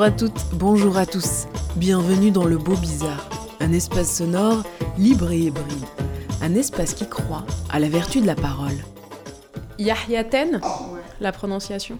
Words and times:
Bonjour 0.00 0.14
à 0.14 0.16
toutes, 0.16 0.46
bonjour 0.54 0.96
à 0.96 1.04
tous. 1.04 1.46
Bienvenue 1.76 2.30
dans 2.30 2.46
le 2.46 2.56
Beau 2.56 2.74
Bizarre, 2.74 3.28
un 3.60 3.70
espace 3.74 4.16
sonore 4.16 4.62
libre 4.96 5.30
et 5.30 5.36
hybride. 5.38 5.84
Un 6.40 6.54
espace 6.54 6.94
qui 6.94 7.06
croit 7.06 7.44
à 7.68 7.78
la 7.78 7.90
vertu 7.90 8.22
de 8.22 8.26
la 8.26 8.34
parole. 8.34 8.78
Yahyaten 9.78 10.62
La 11.20 11.32
prononciation 11.32 11.98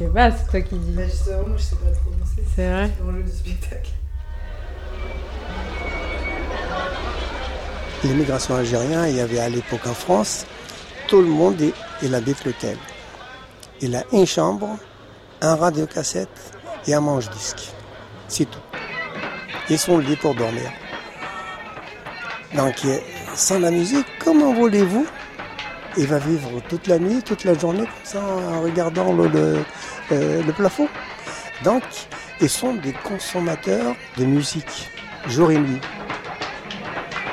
Je 0.00 0.06
sais 0.06 0.10
pas, 0.10 0.30
c'est 0.30 0.50
toi 0.50 0.60
qui 0.62 0.76
dis. 0.76 0.92
Bah 0.92 1.02
justement, 1.04 1.48
moi 1.48 1.56
je 1.58 1.62
sais 1.64 1.76
pas 1.76 1.90
prononcer. 1.90 2.42
C'est 2.56 2.70
vrai 2.70 2.90
l'enjeu 3.04 3.22
du 3.24 3.30
spectacle. 3.30 3.90
L'immigration 8.04 8.54
algérienne, 8.56 9.04
il 9.10 9.16
y 9.16 9.20
avait 9.20 9.40
à 9.40 9.50
l'époque 9.50 9.86
en 9.86 9.92
France, 9.92 10.46
tout 11.08 11.20
le 11.20 11.28
monde, 11.28 11.60
il- 11.60 11.74
il 12.02 12.14
habite 12.14 12.42
l'hôtel. 12.46 12.78
Il 13.82 13.94
a 13.94 14.04
une 14.14 14.24
chambre, 14.24 14.78
un 15.40 15.54
radiocassette 15.54 16.52
et 16.86 16.94
un 16.94 17.00
manche-disque. 17.00 17.72
C'est 18.28 18.44
tout. 18.44 18.58
Et 19.70 19.76
son 19.76 19.98
lit 19.98 20.16
pour 20.16 20.34
dormir. 20.34 20.70
Donc, 22.54 22.74
euh, 22.84 22.98
sans 23.34 23.58
la 23.58 23.70
musique, 23.70 24.06
comment 24.18 24.52
voulez-vous? 24.54 25.06
Il 25.96 26.06
va 26.06 26.18
vivre 26.18 26.48
toute 26.68 26.86
la 26.86 26.98
nuit, 26.98 27.22
toute 27.22 27.44
la 27.44 27.54
journée, 27.54 27.84
comme 27.84 28.04
ça, 28.04 28.20
en 28.20 28.62
regardant 28.62 29.12
le, 29.12 29.28
le, 29.28 29.64
euh, 30.12 30.52
plafond. 30.52 30.88
Donc, 31.64 31.82
ils 32.40 32.48
sont 32.48 32.74
des 32.74 32.92
consommateurs 32.92 33.94
de 34.16 34.24
musique, 34.24 34.90
jour 35.26 35.50
et 35.50 35.58
nuit. 35.58 35.80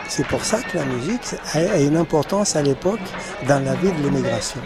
C'est 0.07 0.27
pour 0.27 0.43
ça 0.43 0.61
que 0.61 0.77
la 0.77 0.85
musique 0.85 1.35
a 1.53 1.79
une 1.79 1.97
importance 1.97 2.55
à 2.55 2.61
l'époque 2.61 2.99
dans 3.47 3.63
la 3.63 3.75
vie 3.75 3.91
de 3.91 4.01
l'immigration. 4.03 4.61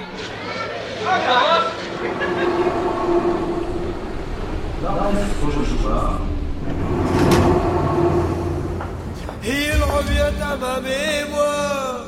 Il 9.43 9.83
revient 9.83 10.41
à 10.41 10.55
ma 10.57 10.79
mémoire 10.81 12.05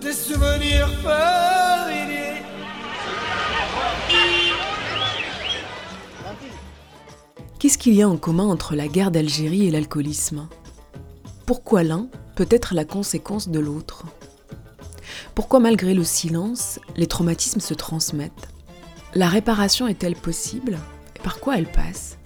des 0.00 0.12
souvenirs. 0.12 0.88
Qu'est-ce 7.58 7.76
qu'il 7.76 7.94
y 7.94 8.02
a 8.02 8.08
en 8.08 8.16
commun 8.16 8.46
entre 8.46 8.74
la 8.74 8.88
guerre 8.88 9.10
d'Algérie 9.10 9.66
et 9.66 9.70
l'alcoolisme? 9.70 10.48
Pourquoi 11.44 11.82
l'un 11.82 12.06
peut 12.34 12.48
être 12.50 12.74
la 12.74 12.86
conséquence 12.86 13.48
de 13.48 13.58
l'autre? 13.58 14.04
Pourquoi 15.34 15.60
malgré 15.60 15.92
le 15.92 16.04
silence, 16.04 16.80
les 16.96 17.06
traumatismes 17.06 17.60
se 17.60 17.74
transmettent? 17.74 18.48
La 19.14 19.28
réparation 19.28 19.88
est-elle 19.88 20.16
possible? 20.16 20.78
Par 21.22 21.40
quoi 21.40 21.58
elle 21.58 21.70
passe 21.70 22.18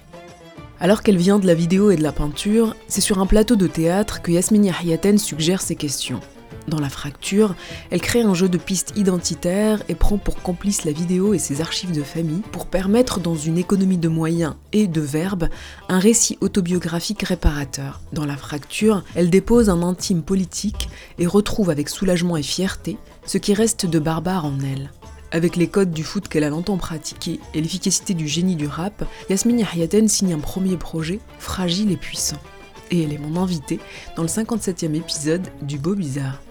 Alors 0.81 1.03
qu'elle 1.03 1.17
vient 1.17 1.39
de 1.39 1.47
la 1.47 1.55
vidéo 1.55 1.91
et 1.91 1.97
de 1.97 2.03
la 2.03 2.13
peinture, 2.13 2.77
c'est 2.89 3.01
sur 3.01 3.19
un 3.19 3.27
plateau 3.27 3.57
de 3.57 3.67
théâtre 3.67 4.23
que 4.23 4.31
Yasmine 4.33 4.65
Yahyaten 4.65 5.19
suggère 5.19 5.61
ces 5.61 5.77
questions. 5.77 6.21
Dans 6.69 6.81
La 6.81 6.89
Fracture, 6.89 7.55
elle 7.91 8.01
crée 8.01 8.23
un 8.23 8.33
jeu 8.33 8.49
de 8.49 8.57
pistes 8.57 8.95
identitaires 8.97 9.83
et 9.89 9.95
prend 9.95 10.17
pour 10.17 10.37
complice 10.37 10.85
la 10.85 10.93
vidéo 10.93 11.35
et 11.35 11.39
ses 11.39 11.61
archives 11.61 11.93
de 11.93 12.03
famille 12.03 12.43
pour 12.53 12.67
permettre, 12.67 13.21
dans 13.21 13.35
une 13.35 13.59
économie 13.59 13.99
de 13.99 14.09
moyens 14.09 14.55
et 14.73 14.87
de 14.87 15.01
verbes, 15.01 15.49
un 15.89 15.99
récit 15.99 16.39
autobiographique 16.41 17.23
réparateur. 17.23 18.01
Dans 18.13 18.25
La 18.25 18.37
Fracture, 18.37 19.05
elle 19.15 19.29
dépose 19.29 19.69
un 19.69 19.83
intime 19.83 20.23
politique 20.23 20.89
et 21.19 21.27
retrouve 21.27 21.69
avec 21.69 21.91
soulagement 21.91 22.37
et 22.37 22.43
fierté 22.43 22.97
ce 23.27 23.39
qui 23.39 23.53
reste 23.53 23.87
de 23.87 23.99
barbare 23.99 24.47
en 24.47 24.59
elle. 24.61 24.91
Avec 25.35 25.57
les 25.57 25.67
codes 25.67 25.91
du 25.91 26.05
foot 26.05 26.29
qu'elle 26.29 26.45
a 26.45 26.49
longtemps 26.49 26.77
pratiqués 26.77 27.41
et 27.55 27.61
l'efficacité 27.61 28.15
du 28.15 28.29
génie 28.29 28.55
du 28.55 28.69
rap, 28.69 29.05
Yasmine 29.29 29.59
Yahyaten 29.59 30.07
signe 30.07 30.33
un 30.33 30.39
premier 30.39 30.77
projet, 30.77 31.19
fragile 31.41 31.91
et 31.91 31.97
puissant. 31.97 32.39
Et 32.93 33.03
elle 33.03 33.13
est 33.13 33.19
mon 33.19 33.43
invitée 33.43 33.81
dans 34.17 34.23
le 34.23 34.29
57e 34.29 34.95
épisode 34.95 35.49
du 35.61 35.77
Beau 35.77 35.97
Bizarre. 35.97 36.44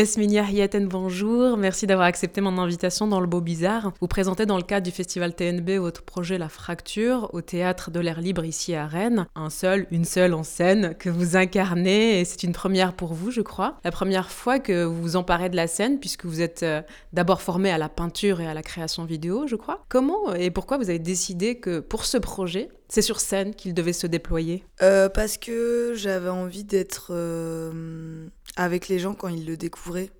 Yasmine 0.00 0.32
Yahyaten, 0.32 0.88
bonjour. 0.88 1.58
Merci 1.58 1.86
d'avoir 1.86 2.06
accepté 2.06 2.40
mon 2.40 2.56
invitation 2.56 3.06
dans 3.06 3.20
le 3.20 3.26
Beau 3.26 3.42
Bizarre. 3.42 3.92
Vous 4.00 4.08
présentez 4.08 4.46
dans 4.46 4.56
le 4.56 4.62
cadre 4.62 4.86
du 4.86 4.90
festival 4.90 5.34
TNB 5.34 5.72
votre 5.72 6.04
projet 6.04 6.38
La 6.38 6.48
Fracture 6.48 7.28
au 7.34 7.42
théâtre 7.42 7.90
de 7.90 8.00
l'air 8.00 8.22
libre 8.22 8.46
ici 8.46 8.74
à 8.74 8.86
Rennes. 8.86 9.26
Un 9.34 9.50
seul, 9.50 9.86
une 9.90 10.06
seule 10.06 10.32
en 10.32 10.42
scène 10.42 10.94
que 10.98 11.10
vous 11.10 11.36
incarnez 11.36 12.18
et 12.18 12.24
c'est 12.24 12.44
une 12.44 12.54
première 12.54 12.94
pour 12.94 13.12
vous, 13.12 13.30
je 13.30 13.42
crois. 13.42 13.78
La 13.84 13.90
première 13.90 14.30
fois 14.30 14.58
que 14.58 14.84
vous 14.84 15.02
vous 15.02 15.16
emparez 15.16 15.50
de 15.50 15.56
la 15.56 15.66
scène 15.66 16.00
puisque 16.00 16.24
vous 16.24 16.40
êtes 16.40 16.62
euh, 16.62 16.80
d'abord 17.12 17.42
formé 17.42 17.70
à 17.70 17.76
la 17.76 17.90
peinture 17.90 18.40
et 18.40 18.46
à 18.46 18.54
la 18.54 18.62
création 18.62 19.04
vidéo, 19.04 19.46
je 19.46 19.56
crois. 19.56 19.84
Comment 19.90 20.32
et 20.32 20.50
pourquoi 20.50 20.78
vous 20.78 20.88
avez 20.88 20.98
décidé 20.98 21.56
que 21.58 21.78
pour 21.78 22.06
ce 22.06 22.16
projet, 22.16 22.70
c'est 22.90 23.02
sur 23.02 23.20
scène 23.20 23.54
qu'il 23.54 23.72
devait 23.72 23.92
se 23.92 24.06
déployer 24.06 24.64
Euh, 24.82 25.08
parce 25.08 25.38
que 25.38 25.94
j'avais 25.94 26.28
envie 26.28 26.64
d'être 26.64 27.08
euh, 27.10 28.26
avec 28.56 28.88
les 28.88 28.98
gens 28.98 29.14
quand 29.14 29.28
ils 29.28 29.46
le 29.46 29.56
découvraient. 29.56 30.10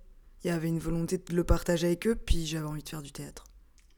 Il 0.44 0.48
y 0.48 0.50
avait 0.50 0.68
une 0.68 0.78
volonté 0.78 1.18
de 1.18 1.34
le 1.34 1.44
partager 1.44 1.88
avec 1.88 2.06
eux, 2.06 2.14
puis 2.14 2.46
j'avais 2.46 2.66
envie 2.66 2.82
de 2.82 2.88
faire 2.88 3.02
du 3.02 3.12
théâtre. 3.12 3.44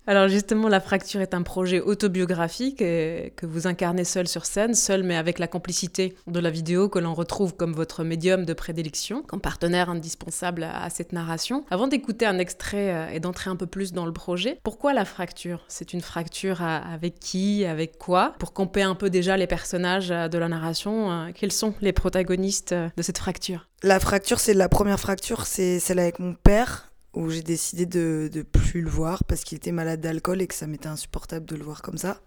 Alors 0.05 0.27
justement, 0.27 0.69
La 0.69 0.81
Fracture 0.81 1.21
est 1.21 1.33
un 1.33 1.43
projet 1.43 1.81
autobiographique 1.81 2.83
et 2.83 3.33
que 3.37 3.47
vous 3.47 3.69
incarnez 3.69 4.03
seul 4.03 4.27
sur 4.27 4.47
scène, 4.47 4.75
seul 4.75 5.05
mais 5.05 5.17
avec 5.17 5.39
la 5.39 5.47
complicité 5.47 6.17
de 6.27 6.41
la 6.41 6.51
vidéo 6.51 6.89
que 6.89 6.99
l'on 6.99 7.15
retrouve 7.15 7.55
comme 7.55 7.73
votre 7.73 8.03
médium 8.03 8.45
de 8.45 8.53
prédilection, 8.53 9.23
comme 9.23 9.41
partenaire 9.41 9.91
indispensable 9.91 10.65
à 10.65 10.91
cette 10.91 11.13
narration. 11.13 11.65
Avant 11.71 11.87
d'écouter 11.87 12.27
un 12.27 12.39
extrait 12.39 12.93
euh, 12.93 13.11
et 13.13 13.21
d'entrer 13.21 13.49
un 13.49 13.55
peu 13.55 13.67
plus 13.67 13.93
dans 13.93 14.05
le 14.05 14.13
projet, 14.13 14.59
pourquoi 14.65 14.93
La 14.93 15.05
Fracture? 15.05 15.65
C'est 15.69 15.93
une 15.93 16.01
fracture 16.01 16.63
avec 16.63 17.21
qui, 17.21 17.65
avec 17.65 17.97
quoi? 17.97 18.35
Pour 18.41 18.53
camper 18.53 18.83
un 18.83 18.97
peu 18.97 19.09
déjà 19.09 19.37
les 19.37 19.47
personnages 19.47 20.11
euh, 20.11 20.27
de 20.27 20.37
la 20.37 20.49
narration, 20.49 21.13
euh, 21.13 21.31
quels 21.33 21.53
sont 21.53 21.75
les 21.81 21.93
protagonistes 21.93 22.73
euh, 22.73 22.89
de 22.97 23.03
cette 23.03 23.19
fracture? 23.19 23.69
La 23.85 24.01
fracture, 24.01 24.41
c'est 24.41 24.55
la 24.55 24.69
première 24.69 24.99
fracture, 24.99 25.47
c'est 25.47 25.81
celle 25.81 25.99
avec 25.99 26.19
mon 26.19 26.35
père, 26.35 26.92
où 27.15 27.29
j'ai 27.29 27.43
décidé 27.43 27.87
de, 27.87 28.31
de 28.33 28.43
plus 28.43 28.81
le 28.81 28.91
voir 28.91 29.25
parce 29.25 29.45
qu'il 29.45 29.57
était 29.57 29.73
malade 29.73 30.01
d'alcool 30.01 30.41
et 30.43 30.47
que 30.47 30.55
ça 30.55 30.67
m'était 30.67 30.89
insupportable 30.89 31.47
de 31.47 31.57
le 31.57 31.65
voir 31.65 31.83
comme 31.83 31.99
ça. 31.99 32.21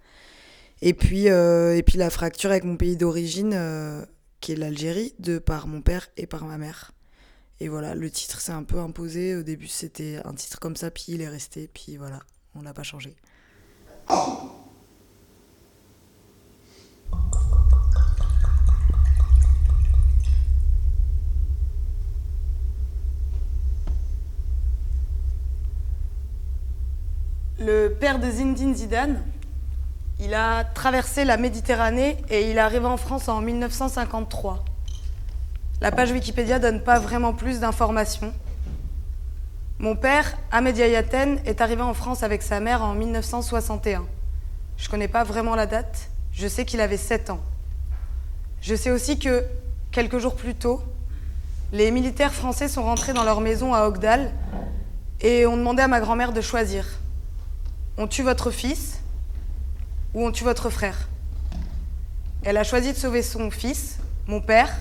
Et 0.82 0.94
puis, 0.94 1.30
euh, 1.30 1.76
et 1.76 1.84
puis 1.84 1.98
la 1.98 2.10
fracture 2.10 2.52
avec 2.52 2.64
mon 2.64 2.78
pays 2.78 2.98
d'origine, 2.98 3.54
euh, 3.54 4.06
qui 4.42 4.52
est 4.52 4.56
l'Algérie, 4.56 5.14
de 5.20 5.40
par 5.40 5.68
mon 5.68 5.82
père 5.82 6.08
et 6.18 6.28
par 6.28 6.46
ma 6.46 6.58
mère. 6.58 6.92
Et 7.60 7.70
voilà, 7.70 7.96
le 7.96 8.10
titre 8.12 8.42
s'est 8.42 8.52
un 8.52 8.64
peu 8.64 8.80
imposé. 8.80 9.36
Au 9.36 9.44
début, 9.44 9.68
c'était 9.68 10.20
un 10.26 10.34
titre 10.34 10.60
comme 10.60 10.76
ça, 10.76 10.92
puis 10.92 11.06
il 11.10 11.22
est 11.22 11.30
resté, 11.30 11.70
puis 11.74 11.98
voilà, 11.98 12.20
on 12.54 12.62
l'a 12.62 12.74
pas 12.74 12.84
changé. 12.84 13.16
Le 27.58 27.88
père 27.88 28.20
de 28.20 28.30
Zinedine 28.30 28.76
Zidane, 28.76 29.24
il 30.20 30.34
a 30.34 30.66
traversé 30.66 31.24
la 31.24 31.38
Méditerranée 31.38 32.18
et 32.30 32.52
il 32.52 32.58
est 32.58 32.60
arrivé 32.60 32.86
en 32.86 32.98
France 32.98 33.30
en 33.30 33.40
1953. 33.40 34.66
La 35.80 35.94
page 35.94 36.12
Wikipédia 36.12 36.60
donne 36.60 36.82
pas 36.82 37.00
vraiment 37.00 37.32
plus 37.32 37.62
d'informations. 37.62 38.34
Mon 39.80 39.96
père, 39.96 40.38
Ahmed 40.52 40.76
Yayaten, 40.76 41.40
est 41.46 41.62
arrivé 41.62 41.82
en 41.82 41.94
France 41.94 42.24
avec 42.24 42.42
sa 42.42 42.60
mère 42.60 42.84
en 42.84 42.94
1961. 42.94 44.06
Je 44.76 44.90
connais 44.90 45.08
pas 45.08 45.24
vraiment 45.24 45.56
la 45.56 45.66
date, 45.66 46.10
je 46.34 46.50
sais 46.50 46.66
qu'il 46.66 46.82
avait 46.82 46.98
7 46.98 47.30
ans. 47.30 47.40
Je 48.60 48.76
sais 48.76 48.92
aussi 48.92 49.18
que, 49.18 49.46
quelques 49.94 50.18
jours 50.18 50.36
plus 50.36 50.56
tôt, 50.56 50.82
les 51.72 51.90
militaires 51.92 52.34
français 52.34 52.68
sont 52.68 52.84
rentrés 52.84 53.14
dans 53.14 53.24
leur 53.24 53.40
maison 53.40 53.74
à 53.74 53.88
Ogdal 53.88 54.34
et 55.22 55.46
ont 55.46 55.56
demandé 55.56 55.82
à 55.82 55.88
ma 55.88 56.02
grand-mère 56.02 56.34
de 56.34 56.42
choisir. 56.42 56.86
On 57.98 58.08
tue 58.08 58.24
votre 58.24 58.52
fils 58.52 59.00
ou 60.14 60.26
on 60.26 60.32
tue 60.32 60.44
votre 60.44 60.70
frère 60.70 61.08
Elle 62.44 62.58
a 62.58 62.64
choisi 62.64 62.92
de 62.92 62.98
sauver 62.98 63.22
son 63.22 63.50
fils, 63.52 64.00
mon 64.28 64.42
père. 64.42 64.74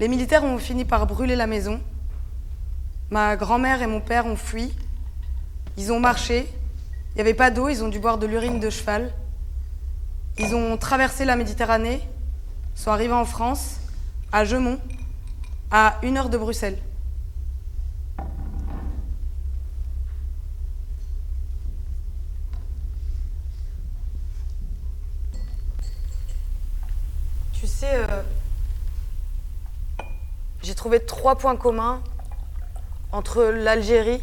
Les 0.00 0.08
militaires 0.08 0.44
ont 0.44 0.58
fini 0.58 0.84
par 0.84 1.06
brûler 1.06 1.36
la 1.36 1.46
maison. 1.46 1.80
Ma 3.10 3.36
grand-mère 3.36 3.82
et 3.82 3.86
mon 3.86 4.00
père 4.00 4.26
ont 4.26 4.36
fui. 4.36 4.74
Ils 5.76 5.92
ont 5.92 6.00
marché. 6.00 6.46
Il 7.10 7.14
n'y 7.16 7.20
avait 7.20 7.34
pas 7.34 7.50
d'eau, 7.50 7.68
ils 7.68 7.82
ont 7.84 7.88
dû 7.88 8.00
boire 8.00 8.18
de 8.18 8.26
l'urine 8.26 8.60
de 8.60 8.70
cheval. 8.70 9.12
Ils 10.36 10.54
ont 10.54 10.76
traversé 10.76 11.24
la 11.24 11.36
Méditerranée, 11.36 12.02
sont 12.74 12.90
arrivés 12.90 13.12
en 13.12 13.24
France, 13.24 13.76
à 14.32 14.44
Gemont, 14.44 14.80
à 15.70 15.98
une 16.02 16.16
heure 16.16 16.28
de 16.28 16.36
Bruxelles. 16.36 16.78
Tu 27.52 27.68
sais, 27.68 27.94
euh, 27.94 28.22
j'ai 30.62 30.73
trouvé 30.84 31.00
trois 31.00 31.34
points 31.38 31.56
communs 31.56 32.02
entre 33.10 33.42
l'Algérie 33.44 34.22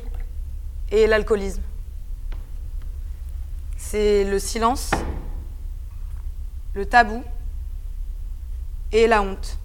et 0.92 1.08
l'alcoolisme. 1.08 1.63
C'est 3.78 4.24
le 4.25 4.38
silence, 4.38 4.92
le 6.75 6.86
tabou 6.86 7.24
et 8.92 9.08
la 9.08 9.24
honte. 9.24 9.58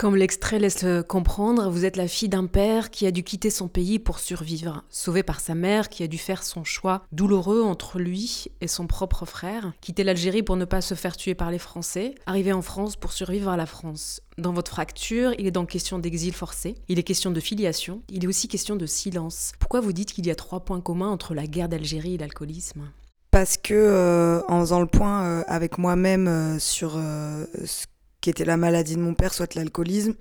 Comme 0.00 0.16
l'extrait 0.16 0.58
laisse 0.58 0.86
comprendre, 1.08 1.68
vous 1.68 1.84
êtes 1.84 1.98
la 1.98 2.08
fille 2.08 2.30
d'un 2.30 2.46
père 2.46 2.88
qui 2.88 3.06
a 3.06 3.10
dû 3.10 3.22
quitter 3.22 3.50
son 3.50 3.68
pays 3.68 3.98
pour 3.98 4.18
survivre, 4.18 4.82
sauvé 4.88 5.22
par 5.22 5.40
sa 5.40 5.54
mère 5.54 5.90
qui 5.90 6.02
a 6.02 6.06
dû 6.06 6.16
faire 6.16 6.42
son 6.42 6.64
choix 6.64 7.02
douloureux 7.12 7.60
entre 7.60 7.98
lui 7.98 8.46
et 8.62 8.66
son 8.66 8.86
propre 8.86 9.26
frère, 9.26 9.74
quitter 9.82 10.02
l'Algérie 10.02 10.42
pour 10.42 10.56
ne 10.56 10.64
pas 10.64 10.80
se 10.80 10.94
faire 10.94 11.18
tuer 11.18 11.34
par 11.34 11.50
les 11.50 11.58
Français, 11.58 12.14
arriver 12.24 12.54
en 12.54 12.62
France 12.62 12.96
pour 12.96 13.12
survivre 13.12 13.50
à 13.50 13.58
la 13.58 13.66
France. 13.66 14.22
Dans 14.38 14.54
votre 14.54 14.70
fracture, 14.70 15.34
il 15.38 15.46
est 15.46 15.50
donc 15.50 15.68
question 15.68 15.98
d'exil 15.98 16.32
forcé, 16.32 16.76
il 16.88 16.98
est 16.98 17.02
question 17.02 17.30
de 17.30 17.40
filiation, 17.40 18.00
il 18.08 18.24
est 18.24 18.26
aussi 18.26 18.48
question 18.48 18.76
de 18.76 18.86
silence. 18.86 19.52
Pourquoi 19.58 19.82
vous 19.82 19.92
dites 19.92 20.14
qu'il 20.14 20.26
y 20.26 20.30
a 20.30 20.34
trois 20.34 20.60
points 20.60 20.80
communs 20.80 21.10
entre 21.10 21.34
la 21.34 21.46
guerre 21.46 21.68
d'Algérie 21.68 22.14
et 22.14 22.18
l'alcoolisme? 22.18 22.84
Parce 23.30 23.56
que 23.56 23.74
euh, 23.74 24.42
en 24.48 24.60
faisant 24.60 24.80
le 24.80 24.86
point 24.86 25.24
euh, 25.24 25.42
avec 25.46 25.78
moi-même 25.78 26.26
euh, 26.26 26.58
sur 26.58 26.92
ce 26.92 27.86
qui 28.20 28.30
était 28.30 28.44
la 28.44 28.56
maladie 28.56 28.96
de 28.96 29.00
mon 29.00 29.14
père, 29.14 29.34
soit 29.34 29.54
l'alcoolisme, 29.54 30.14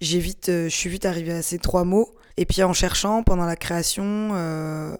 j'ai 0.00 0.18
vite, 0.18 0.46
je 0.48 0.68
suis 0.68 0.90
vite 0.90 1.04
arrivée 1.06 1.32
à 1.32 1.42
ces 1.42 1.58
trois 1.58 1.84
mots. 1.84 2.14
Et 2.38 2.44
puis 2.44 2.62
en 2.62 2.74
cherchant 2.74 3.22
pendant 3.22 3.46
la 3.46 3.56
création, 3.56 4.30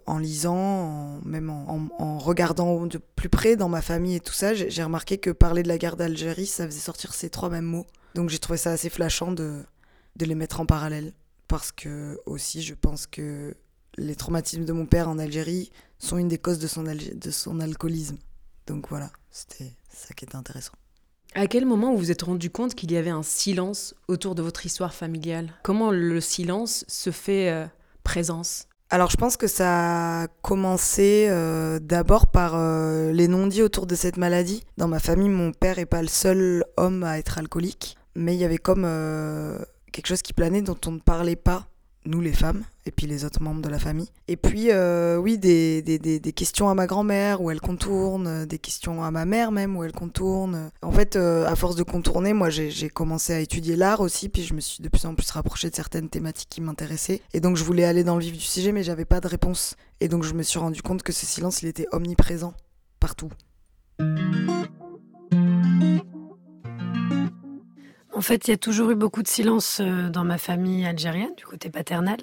en 0.06 0.18
lisant, 0.18 1.20
même 1.22 1.50
en, 1.50 1.88
en, 1.98 2.18
regardant 2.18 2.86
de 2.86 2.98
plus 2.98 3.28
près 3.28 3.56
dans 3.56 3.68
ma 3.68 3.82
famille 3.82 4.14
et 4.14 4.20
tout 4.20 4.32
ça, 4.32 4.54
j'ai 4.54 4.82
remarqué 4.82 5.18
que 5.18 5.30
parler 5.30 5.62
de 5.62 5.68
la 5.68 5.76
guerre 5.76 5.96
d'Algérie, 5.96 6.46
ça 6.46 6.64
faisait 6.64 6.80
sortir 6.80 7.12
ces 7.12 7.28
trois 7.28 7.50
mêmes 7.50 7.66
mots. 7.66 7.86
Donc 8.14 8.30
j'ai 8.30 8.38
trouvé 8.38 8.56
ça 8.56 8.70
assez 8.70 8.88
flashant 8.88 9.32
de, 9.32 9.62
de 10.16 10.24
les 10.24 10.34
mettre 10.34 10.60
en 10.60 10.66
parallèle. 10.66 11.12
Parce 11.48 11.72
que 11.72 12.18
aussi, 12.26 12.62
je 12.62 12.74
pense 12.74 13.06
que 13.06 13.54
les 13.98 14.16
traumatismes 14.16 14.64
de 14.64 14.72
mon 14.72 14.86
père 14.86 15.08
en 15.08 15.18
Algérie 15.18 15.70
sont 15.98 16.18
une 16.18 16.28
des 16.28 16.38
causes 16.38 16.58
de 16.58 16.66
son, 16.66 16.82
de 16.82 17.30
son 17.30 17.60
alcoolisme. 17.60 18.16
Donc 18.66 18.88
voilà, 18.88 19.10
c'était 19.30 19.72
ça 19.88 20.12
qui 20.14 20.24
était 20.24 20.36
intéressant. 20.36 20.72
À 21.38 21.46
quel 21.48 21.66
moment 21.66 21.92
vous 21.92 21.98
vous 21.98 22.10
êtes 22.10 22.22
rendu 22.22 22.48
compte 22.48 22.74
qu'il 22.74 22.90
y 22.92 22.96
avait 22.96 23.10
un 23.10 23.22
silence 23.22 23.94
autour 24.08 24.34
de 24.34 24.40
votre 24.40 24.64
histoire 24.64 24.94
familiale? 24.94 25.52
Comment 25.62 25.90
le 25.90 26.18
silence 26.22 26.86
se 26.88 27.10
fait 27.10 27.50
euh, 27.50 27.66
présence? 28.04 28.68
Alors 28.88 29.10
je 29.10 29.18
pense 29.18 29.36
que 29.36 29.46
ça 29.46 30.22
a 30.22 30.28
commencé 30.40 31.26
euh, 31.28 31.78
d'abord 31.78 32.28
par 32.28 32.54
euh, 32.54 33.12
les 33.12 33.28
non-dits 33.28 33.60
autour 33.60 33.86
de 33.86 33.94
cette 33.94 34.16
maladie. 34.16 34.64
Dans 34.78 34.88
ma 34.88 34.98
famille, 34.98 35.28
mon 35.28 35.52
père 35.52 35.78
est 35.78 35.84
pas 35.84 36.00
le 36.00 36.08
seul 36.08 36.64
homme 36.78 37.02
à 37.02 37.18
être 37.18 37.36
alcoolique, 37.36 37.98
mais 38.14 38.34
il 38.34 38.40
y 38.40 38.44
avait 38.44 38.56
comme 38.56 38.88
quelque 39.92 40.06
chose 40.06 40.22
qui 40.22 40.32
planait 40.32 40.62
dont 40.62 40.78
on 40.86 40.92
ne 40.92 41.00
parlait 41.00 41.36
pas 41.36 41.66
nous 42.06 42.20
les 42.20 42.32
femmes, 42.32 42.62
et 42.86 42.90
puis 42.90 43.06
les 43.06 43.24
autres 43.24 43.42
membres 43.42 43.62
de 43.62 43.68
la 43.68 43.78
famille. 43.78 44.08
Et 44.28 44.36
puis, 44.36 44.70
euh, 44.70 45.16
oui, 45.16 45.38
des, 45.38 45.82
des, 45.82 45.98
des, 45.98 46.32
questions 46.32 46.68
à 46.68 46.74
ma 46.74 46.86
grand-mère 46.86 47.40
où 47.42 47.50
elle 47.50 47.60
contourne, 47.60 48.46
des 48.46 48.58
questions 48.58 49.02
à 49.02 49.10
ma 49.10 49.24
mère 49.24 49.52
même 49.52 49.76
où 49.76 49.84
elle 49.84 49.92
contourne. 49.92 50.70
En 50.82 50.92
fait, 50.92 51.16
euh, 51.16 51.46
à 51.46 51.56
force 51.56 51.76
de 51.76 51.82
contourner, 51.82 52.32
moi 52.32 52.50
j'ai 52.50 52.88
commencé 52.88 53.32
à 53.32 53.40
étudier 53.40 53.76
l'art 53.76 54.00
aussi, 54.00 54.28
puis 54.28 54.42
je 54.42 54.54
me 54.54 54.60
suis 54.60 54.82
de 54.82 54.88
plus 54.88 55.04
en 55.06 55.14
plus 55.14 55.30
rapprochée 55.30 55.70
de 55.70 55.74
certaines 55.74 56.08
thématiques 56.08 56.48
qui 56.48 56.60
m'intéressaient. 56.60 57.20
Et 57.32 57.40
donc 57.40 57.56
je 57.56 57.64
voulais 57.64 57.84
aller 57.84 58.04
dans 58.04 58.16
le 58.16 58.22
vif 58.22 58.34
du 58.34 58.40
sujet, 58.40 58.72
mais 58.72 58.82
j'avais 58.82 59.04
pas 59.04 59.20
de 59.20 59.28
réponse. 59.28 59.76
Et 60.00 60.08
donc 60.08 60.22
je 60.22 60.34
me 60.34 60.42
suis 60.42 60.58
rendu 60.58 60.82
compte 60.82 61.02
que 61.02 61.12
ce 61.12 61.26
silence, 61.26 61.62
il 61.62 61.68
était 61.68 61.86
omniprésent, 61.92 62.54
partout. 63.00 63.30
En 68.16 68.22
fait, 68.22 68.48
il 68.48 68.50
y 68.50 68.54
a 68.54 68.56
toujours 68.56 68.90
eu 68.90 68.94
beaucoup 68.94 69.22
de 69.22 69.28
silence 69.28 69.78
euh, 69.82 70.08
dans 70.08 70.24
ma 70.24 70.38
famille 70.38 70.86
algérienne, 70.86 71.34
du 71.36 71.44
côté 71.44 71.68
paternel. 71.68 72.16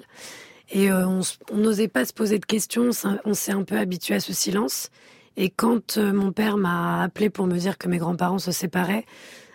Et 0.72 0.90
euh, 0.90 1.06
on 1.06 1.56
n'osait 1.56 1.86
pas 1.86 2.04
se 2.04 2.12
poser 2.12 2.40
de 2.40 2.44
questions, 2.44 2.90
on 3.24 3.32
s'est 3.32 3.52
un 3.52 3.62
peu 3.62 3.78
habitué 3.78 4.16
à 4.16 4.20
ce 4.20 4.32
silence. 4.32 4.90
Et 5.36 5.50
quand 5.50 5.96
euh, 5.96 6.12
mon 6.12 6.32
père 6.32 6.56
m'a 6.56 7.04
appelé 7.04 7.30
pour 7.30 7.46
me 7.46 7.56
dire 7.56 7.78
que 7.78 7.86
mes 7.86 7.98
grands-parents 7.98 8.40
se 8.40 8.50
séparaient, 8.50 9.06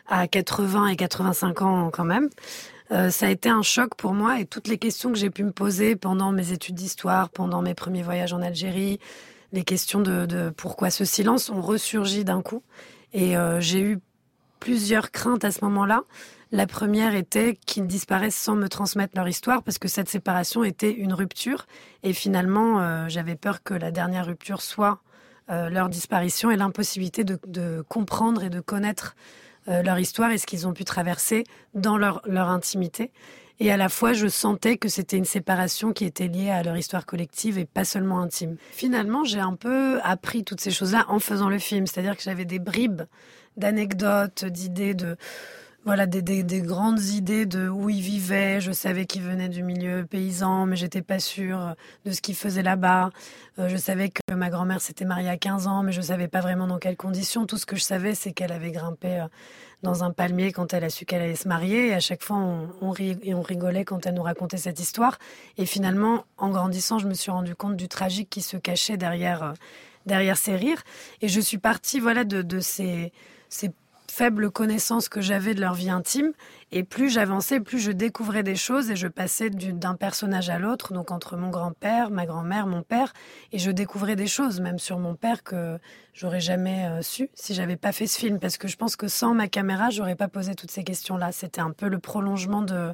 à 0.08 0.30
80 0.30 0.88
et 0.88 0.96
85 0.96 1.62
ans 1.62 1.90
quand 1.92 2.06
même, 2.06 2.30
ça 2.90 3.28
a 3.28 3.30
été 3.30 3.50
un 3.50 3.62
choc 3.62 3.94
pour 3.94 4.14
moi 4.14 4.40
et 4.40 4.46
toutes 4.46 4.68
les 4.68 4.80
questions 4.80 5.12
que 5.12 5.18
j'ai 5.20 5.30
pu 5.30 5.44
me 5.44 5.52
poser 5.52 5.96
pendant 5.96 6.32
mes 6.32 6.52
études 6.52 6.74
d'histoire, 6.74 7.30
pendant 7.30 7.62
mes 7.62 7.76
premiers 7.76 8.02
voyages 8.02 8.34
en 8.34 8.42
Algérie, 8.42 9.00
les 9.54 9.64
questions 9.64 10.02
de, 10.02 10.52
pourquoi 10.58 10.90
ce 10.90 11.06
silence 11.06 11.52
ont 11.52 11.62
ressurgi 11.62 12.24
d'un 12.24 12.42
coup. 12.42 12.64
Et 13.14 13.36
j'ai 13.60 13.82
eu 13.82 14.00
plusieurs 14.60 15.12
craintes 15.12 15.46
à 15.46 15.52
ce 15.52 15.64
moment-là. 15.66 16.04
La 16.52 16.66
première 16.66 17.14
était 17.14 17.56
qu'ils 17.66 17.86
disparaissent 17.86 18.36
sans 18.36 18.56
me 18.56 18.68
transmettre 18.68 19.14
leur 19.16 19.28
histoire 19.28 19.62
parce 19.62 19.78
que 19.78 19.88
cette 19.88 20.10
séparation 20.10 20.64
était 20.64 20.92
une 20.92 21.14
rupture 21.14 21.68
et 22.02 22.14
finalement 22.14 22.82
euh, 22.82 23.06
j'avais 23.08 23.36
peur 23.36 23.62
que 23.62 23.76
la 23.76 23.92
dernière 23.92 24.26
rupture 24.26 24.62
soit 24.62 25.00
euh, 25.52 25.70
leur 25.70 25.90
disparition 25.90 26.50
et 26.50 26.56
l'impossibilité 26.56 27.24
de, 27.24 27.86
comprendre 27.88 28.44
et 28.44 28.50
de 28.50 28.60
connaître 28.60 29.16
euh, 29.68 29.84
leur 29.84 30.00
histoire 30.00 30.32
et 30.32 30.40
ce 30.40 30.48
qu'ils 30.48 30.68
ont 30.68 30.74
pu 30.74 30.86
traverser 30.86 31.44
dans 31.76 31.98
leur, 31.98 32.22
leur 32.26 32.50
intimité. 32.50 33.12
Et 33.62 33.72
à 33.72 33.78
la 33.78 33.90
fois, 33.90 34.14
je 34.14 34.28
sentais 34.28 34.78
que 34.78 34.88
c'était 34.88 35.18
une 35.18 35.26
séparation 35.26 35.92
qui 35.92 36.06
était 36.06 36.30
liée 36.30 36.50
à 36.50 36.64
leur 36.64 36.78
histoire 36.78 37.06
collective 37.06 37.58
et 37.58 37.66
pas 37.66 37.84
seulement 37.84 38.22
intime. 38.22 38.56
Finalement, 38.72 39.26
j'ai 39.26 39.40
un 39.40 39.56
peu 39.56 40.00
appris 40.02 40.46
toutes 40.46 40.62
ces 40.62 40.72
choses-là 40.72 41.06
en 41.10 41.20
faisant 41.20 41.50
le 41.50 41.60
film. 41.60 41.86
C'est-à-dire 41.86 42.16
que 42.16 42.24
j'avais 42.24 42.46
des 42.46 42.60
bribes 42.60 43.02
d'anecdotes, 43.60 44.46
d'idées 44.46 44.94
de 44.94 45.18
voilà 45.86 46.06
des, 46.06 46.22
des, 46.22 46.62
grandes 46.62 47.02
idées 47.06 47.46
de 47.46 47.70
où 47.70 47.90
ils 47.90 48.02
vivaient. 48.02 48.60
Je 48.60 48.72
savais 48.72 49.06
qu'ils 49.06 49.24
venaient 49.24 49.50
du 49.50 49.64
milieu 49.64 50.06
paysan, 50.06 50.66
mais 50.66 50.76
j'étais 50.76 51.02
pas 51.02 51.20
sûre 51.20 51.74
de 52.06 52.12
ce 52.12 52.22
qu'ils 52.22 52.36
faisaient 52.36 52.62
là-bas. 52.62 53.12
Euh, 53.58 53.70
je 53.70 53.78
savais 53.78 54.10
que 54.10 54.34
ma 54.34 54.50
grand-mère 54.50 54.82
s'était 54.82 55.06
mariée 55.06 55.30
à 55.30 55.38
15 55.38 55.68
ans, 55.68 55.84
mais 55.84 55.94
je 55.94 56.02
savais 56.02 56.28
pas 56.28 56.42
vraiment 56.42 56.68
dans 56.68 56.80
quelles 56.80 56.98
conditions. 56.98 57.46
Tout 57.46 57.58
ce 57.58 57.66
que 57.66 57.78
je 57.78 57.82
savais, 57.82 58.14
c'est 58.14 58.34
qu'elle 58.34 58.52
avait 58.52 58.72
grimpé 58.72 59.22
euh, 59.22 59.28
dans 59.82 60.04
un 60.04 60.12
palmier 60.12 60.52
quand 60.52 60.74
elle 60.74 60.84
a 60.84 60.90
su 60.90 61.06
qu'elle 61.06 61.22
allait 61.22 61.36
se 61.36 61.48
marier. 61.48 61.88
Et 61.88 61.94
à 61.94 62.02
chaque 62.02 62.24
fois, 62.24 62.38
on, 62.38 62.70
on, 62.82 62.94
et 62.96 63.34
on 63.34 63.42
rigolait 63.42 63.86
quand 63.86 64.06
elle 64.06 64.16
nous 64.16 64.24
racontait 64.24 64.58
cette 64.58 64.82
histoire. 64.82 65.18
Et 65.58 65.66
finalement, 65.66 66.26
en 66.38 66.50
grandissant, 66.50 67.00
je 67.00 67.08
me 67.08 67.14
suis 67.14 67.32
rendu 67.32 67.56
compte 67.56 67.78
du 67.78 67.88
tragique 67.88 68.30
qui 68.30 68.42
se 68.42 68.58
cachait 68.58 68.98
derrière, 68.98 69.44
euh, 69.44 69.54
derrière 70.06 70.38
ces 70.38 70.58
rires. 70.58 70.84
Et 71.22 71.30
je 71.30 71.40
suis 71.40 71.58
partie, 71.58 72.02
voilà, 72.02 72.26
de, 72.26 72.42
de 72.42 72.60
ces 72.60 73.14
ces 73.50 73.72
faibles 74.10 74.52
connaissances 74.52 75.08
que 75.08 75.22
j'avais 75.22 75.54
de 75.54 75.62
leur 75.62 75.74
vie 75.74 75.90
intime. 75.90 76.34
Et 76.72 76.84
plus 76.84 77.10
j'avançais, 77.10 77.60
plus 77.60 77.80
je 77.80 77.92
découvrais 77.92 78.44
des 78.44 78.56
choses 78.56 78.92
et 78.92 78.96
je 78.96 79.08
passais 79.08 79.50
d'un 79.50 79.96
personnage 79.96 80.50
à 80.50 80.60
l'autre, 80.60 80.94
donc 80.94 81.12
entre 81.12 81.38
mon 81.38 81.50
grand-père, 81.50 82.10
ma 82.10 82.26
grand-mère, 82.26 82.68
mon 82.68 82.82
père, 82.82 83.14
et 83.52 83.60
je 83.60 83.72
découvrais 83.72 84.16
des 84.16 84.28
choses, 84.28 84.60
même 84.60 84.80
sur 84.80 85.00
mon 85.00 85.16
père, 85.16 85.44
que 85.44 85.80
j'aurais 86.14 86.42
jamais 86.42 86.86
euh, 86.88 87.02
su 87.02 87.30
si 87.34 87.54
j'avais 87.54 87.78
pas 87.78 87.92
fait 87.92 88.08
ce 88.08 88.20
film. 88.20 88.40
Parce 88.40 88.58
que 88.58 88.68
je 88.68 88.78
pense 88.78 88.96
que 88.96 89.08
sans 89.08 89.34
ma 89.34 89.48
caméra, 89.48 89.90
j'aurais 89.90 90.16
pas 90.16 90.28
posé 90.28 90.56
toutes 90.56 90.72
ces 90.72 90.84
questions-là. 90.84 91.32
C'était 91.32 91.62
un 91.62 91.72
peu 91.72 91.88
le 91.88 92.00
prolongement 92.00 92.62
de, 92.62 92.92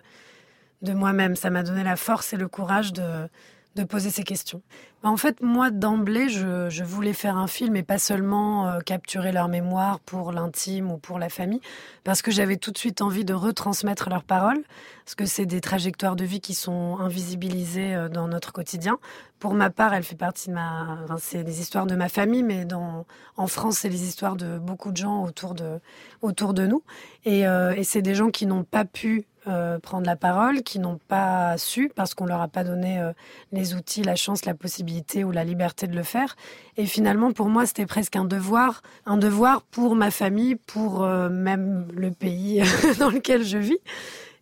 de 0.81 0.93
moi-même. 0.93 1.35
Ça 1.35 1.49
m'a 1.49 1.63
donné 1.63 1.83
la 1.83 1.95
force 1.95 2.33
et 2.33 2.37
le 2.37 2.47
courage 2.47 2.93
de, 2.93 3.27
de 3.75 3.83
poser 3.83 4.09
ces 4.09 4.23
questions. 4.23 4.61
Bah, 5.03 5.09
en 5.09 5.17
fait, 5.17 5.41
moi, 5.41 5.69
d'emblée, 5.69 6.29
je, 6.29 6.83
voulais 6.83 7.13
faire 7.13 7.37
un 7.37 7.47
film 7.47 7.75
et 7.75 7.83
pas 7.83 7.97
seulement 7.97 8.67
euh, 8.67 8.79
capturer 8.79 9.31
leur 9.31 9.49
mémoire 9.49 9.99
pour 9.99 10.31
l'intime 10.31 10.91
ou 10.91 10.97
pour 10.97 11.19
la 11.19 11.29
famille, 11.29 11.59
parce 12.03 12.21
que 12.21 12.31
j'avais 12.31 12.55
tout 12.55 12.71
de 12.71 12.77
suite 12.77 13.01
envie 13.01 13.25
de 13.25 13.33
retransmettre 13.33 14.09
leurs 14.09 14.23
paroles, 14.23 14.63
parce 15.03 15.15
que 15.15 15.25
c'est 15.25 15.45
des 15.45 15.59
trajectoires 15.59 16.15
de 16.15 16.23
vie 16.23 16.39
qui 16.39 16.53
sont 16.53 16.97
invisibilisées 16.99 17.95
euh, 17.95 18.07
dans 18.07 18.27
notre 18.29 18.53
quotidien. 18.53 18.97
Pour 19.39 19.53
ma 19.53 19.69
part, 19.69 19.93
elle 19.93 20.03
fait 20.03 20.15
partie 20.15 20.49
de 20.49 20.53
ma... 20.55 21.05
c'est 21.19 21.43
des 21.43 21.59
histoires 21.59 21.85
de 21.85 21.95
ma 21.95 22.07
famille, 22.07 22.43
mais 22.43 22.63
dans... 22.63 23.05
en 23.35 23.47
France, 23.47 23.79
c'est 23.79 23.89
les 23.89 24.03
histoires 24.07 24.37
de 24.37 24.57
beaucoup 24.57 24.91
de 24.91 24.97
gens 24.97 25.23
autour 25.23 25.53
de, 25.53 25.79
autour 26.21 26.53
de 26.53 26.65
nous. 26.65 26.81
Et, 27.25 27.45
euh, 27.45 27.75
et 27.75 27.83
c'est 27.83 28.01
des 28.01 28.15
gens 28.15 28.29
qui 28.29 28.45
n'ont 28.45 28.63
pas 28.63 28.85
pu 28.85 29.25
euh, 29.47 29.79
prendre 29.79 30.05
la 30.05 30.15
parole, 30.15 30.63
qui 30.63 30.79
n'ont 30.79 30.99
pas 31.07 31.57
su 31.57 31.91
parce 31.93 32.13
qu'on 32.13 32.25
leur 32.25 32.41
a 32.41 32.47
pas 32.47 32.63
donné 32.63 32.99
euh, 32.99 33.11
les 33.51 33.75
outils, 33.75 34.03
la 34.03 34.15
chance, 34.15 34.45
la 34.45 34.53
possibilité 34.53 35.23
ou 35.23 35.31
la 35.31 35.43
liberté 35.43 35.87
de 35.87 35.95
le 35.95 36.03
faire. 36.03 36.35
Et 36.77 36.85
finalement, 36.85 37.31
pour 37.31 37.49
moi, 37.49 37.65
c'était 37.65 37.85
presque 37.85 38.15
un 38.15 38.25
devoir, 38.25 38.81
un 39.05 39.17
devoir 39.17 39.61
pour 39.61 39.95
ma 39.95 40.11
famille, 40.11 40.55
pour 40.55 41.03
euh, 41.03 41.29
même 41.29 41.87
le 41.93 42.11
pays 42.11 42.63
dans 42.99 43.09
lequel 43.09 43.43
je 43.43 43.57
vis. 43.57 43.79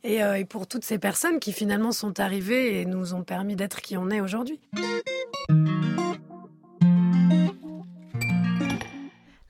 Et, 0.05 0.17
et 0.17 0.43
pour 0.43 0.67
toutes 0.67 0.83
ces 0.83 0.99
personnes 0.99 1.39
qui 1.39 1.53
finalement 1.53 1.93
sont 1.93 2.19
arrivées 2.19 2.81
et 2.81 2.85
nous 2.85 3.13
ont 3.13 3.23
permis 3.23 3.55
d'être 3.55 3.79
qui 3.79 3.95
on 3.95 4.09
est 4.09 4.19
aujourd'hui. 4.19 4.59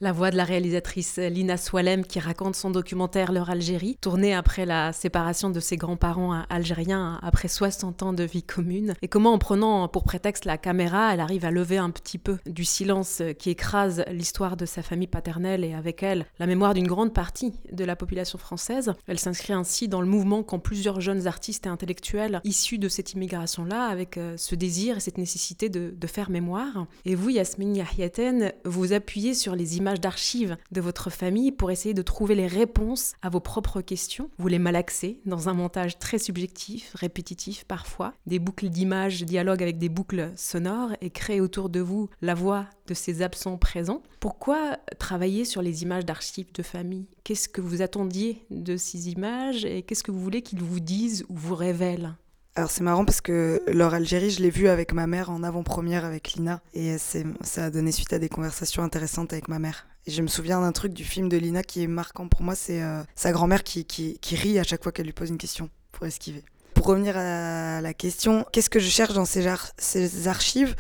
La 0.04 0.12
voix 0.12 0.32
de 0.32 0.36
la 0.36 0.44
réalisatrice 0.44 1.16
Lina 1.16 1.56
Swalem 1.56 2.04
qui 2.04 2.20
raconte 2.20 2.58
son 2.58 2.72
documentaire 2.72 3.32
Leur 3.32 3.50
Algérie, 3.50 3.98
tourné 4.02 4.34
après 4.34 4.66
la 4.66 4.92
séparation 4.92 5.50
de 5.50 5.62
ses 5.62 5.78
grands-parents 5.78 6.44
algériens 6.50 7.22
après 7.24 7.48
60 7.48 8.04
ans 8.04 8.12
de 8.12 8.26
vie 8.26 8.44
commune, 8.44 8.96
et 9.02 9.08
comment 9.08 9.32
en 9.32 9.38
prenant 9.38 9.88
pour 9.88 10.04
prétexte 10.04 10.44
la 10.44 10.58
caméra, 10.58 11.14
elle 11.14 11.22
arrive 11.22 11.46
à 11.46 11.52
lever 11.52 11.78
un 11.78 11.90
petit 11.90 12.18
peu 12.18 12.38
du 12.46 12.66
silence 12.66 13.22
qui 13.40 13.50
écrase 13.50 14.04
l'histoire 14.12 14.58
de 14.58 14.66
sa 14.66 14.82
famille 14.82 15.08
paternelle 15.08 15.64
et 15.64 15.74
avec 15.74 16.04
elle 16.04 16.26
la 16.38 16.48
mémoire 16.48 16.74
d'une 16.74 16.86
grande 16.86 17.14
partie 17.14 17.54
de 17.72 17.86
la 17.86 17.96
population 17.96 18.38
française. 18.38 18.92
Elle 19.08 19.20
s'inscrit 19.20 19.54
ainsi 19.54 19.88
dans 19.88 20.02
le 20.02 20.08
mouvement 20.08 20.44
qu'ont 20.44 20.60
plusieurs 20.60 21.00
jeunes 21.00 21.28
artistes 21.28 21.66
et 21.66 21.70
intellectuels 21.70 22.42
issus 22.44 22.78
de 22.78 22.90
cette 22.90 23.14
immigration-là, 23.14 23.86
avec 23.86 24.18
euh, 24.18 24.36
ce 24.36 24.56
désir 24.56 24.98
et 24.98 25.00
cette 25.00 25.18
nécessité 25.18 25.70
de, 25.70 25.94
de 25.98 26.08
faire 26.08 26.30
mémoire. 26.30 26.88
Et 27.06 27.16
vous, 27.16 27.30
Yasmine 27.30 27.78
Yahiaten, 27.78 28.52
vous 28.66 28.92
appuyez 28.92 29.34
sur 29.34 29.56
les 29.56 29.78
images 29.78 29.93
d'archives 30.00 30.58
de 30.72 30.82
votre 30.82 31.10
famille 31.10 31.52
pour 31.52 31.72
essayer 31.72 31.94
de 31.94 32.02
trouver 32.02 32.36
les 32.36 32.48
réponses 32.48 33.14
à 33.22 33.30
vos 33.30 33.40
propres 33.40 33.82
questions. 33.82 34.30
Vous 34.38 34.48
les 34.48 34.60
malaxez 34.60 35.20
dans 35.26 35.50
un 35.50 35.54
montage 35.54 36.00
très 36.00 36.20
subjectif, 36.20 36.92
répétitif 36.96 37.66
parfois, 37.66 38.14
des 38.26 38.40
boucles 38.40 38.70
d'images 38.70 39.24
dialoguent 39.24 39.64
avec 39.64 39.78
des 39.78 39.90
boucles 39.90 40.32
sonores 40.36 40.92
et 41.02 41.10
créent 41.10 41.40
autour 41.42 41.70
de 41.70 41.80
vous 41.80 42.10
la 42.22 42.34
voix 42.34 42.68
de 42.88 42.94
ces 42.94 43.22
absents 43.22 43.58
présents. 43.58 44.04
Pourquoi 44.20 44.78
travailler 45.00 45.46
sur 45.46 45.62
les 45.62 45.84
images 45.84 46.06
d'archives 46.06 46.52
de 46.54 46.64
famille? 46.64 47.08
Qu'est-ce 47.24 47.50
que 47.50 47.62
vous 47.62 47.82
attendiez 47.82 48.46
de 48.50 48.78
ces 48.78 49.10
images 49.10 49.66
et 49.66 49.84
qu'est-ce 49.84 50.04
que 50.04 50.12
vous 50.12 50.22
voulez 50.22 50.42
qu'ils 50.42 50.62
vous 50.62 50.80
disent 50.80 51.26
ou 51.30 51.36
vous 51.36 51.56
révèlent? 51.56 52.16
Alors 52.56 52.70
c'est 52.70 52.84
marrant 52.84 53.04
parce 53.04 53.22
que 53.22 53.64
leur 53.68 53.96
Algérie, 53.96 54.30
je 54.30 54.40
l'ai 54.42 54.52
vu 54.52 54.68
avec 54.68 54.94
ma 54.94 55.08
mère 55.08 55.32
en 55.32 55.42
avant-première 55.42 56.06
avec 56.06 56.34
Lina 56.34 56.62
et 56.76 56.98
ça 57.00 57.66
a 57.66 57.70
donné 57.72 57.92
suite 57.92 58.14
à 58.14 58.20
des 58.20 58.30
conversations 58.30 58.84
intéressantes 58.84 59.34
avec 59.34 59.48
ma 59.48 59.58
mère. 59.58 59.88
Et 60.06 60.12
je 60.12 60.22
me 60.22 60.28
souviens 60.28 60.62
d'un 60.62 60.72
truc 60.72 60.94
du 60.94 61.04
film 61.04 61.30
de 61.30 61.38
Lina 61.38 61.64
qui 61.64 61.82
est 61.82 61.88
marquant 61.88 62.28
pour 62.28 62.44
moi, 62.44 62.54
c'est 62.54 62.84
euh, 62.84 63.02
sa 63.16 63.32
grand-mère 63.32 63.64
qui, 63.64 64.20
rit 64.32 64.60
à 64.60 64.64
chaque 64.64 64.84
fois 64.84 64.92
qu'elle 64.92 65.08
lui 65.08 65.14
pose 65.14 65.30
une 65.30 65.38
question 65.40 65.70
pour 65.92 66.06
esquiver. 66.06 66.44
Pour 66.76 66.86
revenir 66.86 67.18
à 67.18 67.82
la 67.82 67.94
question, 67.94 68.46
qu'est-ce 68.52 68.70
que 68.70 68.80
je 68.80 68.90
cherche 68.90 69.14
dans 69.14 69.26
ces, 69.26 69.48
ces 69.78 70.28
archives? 70.28 70.76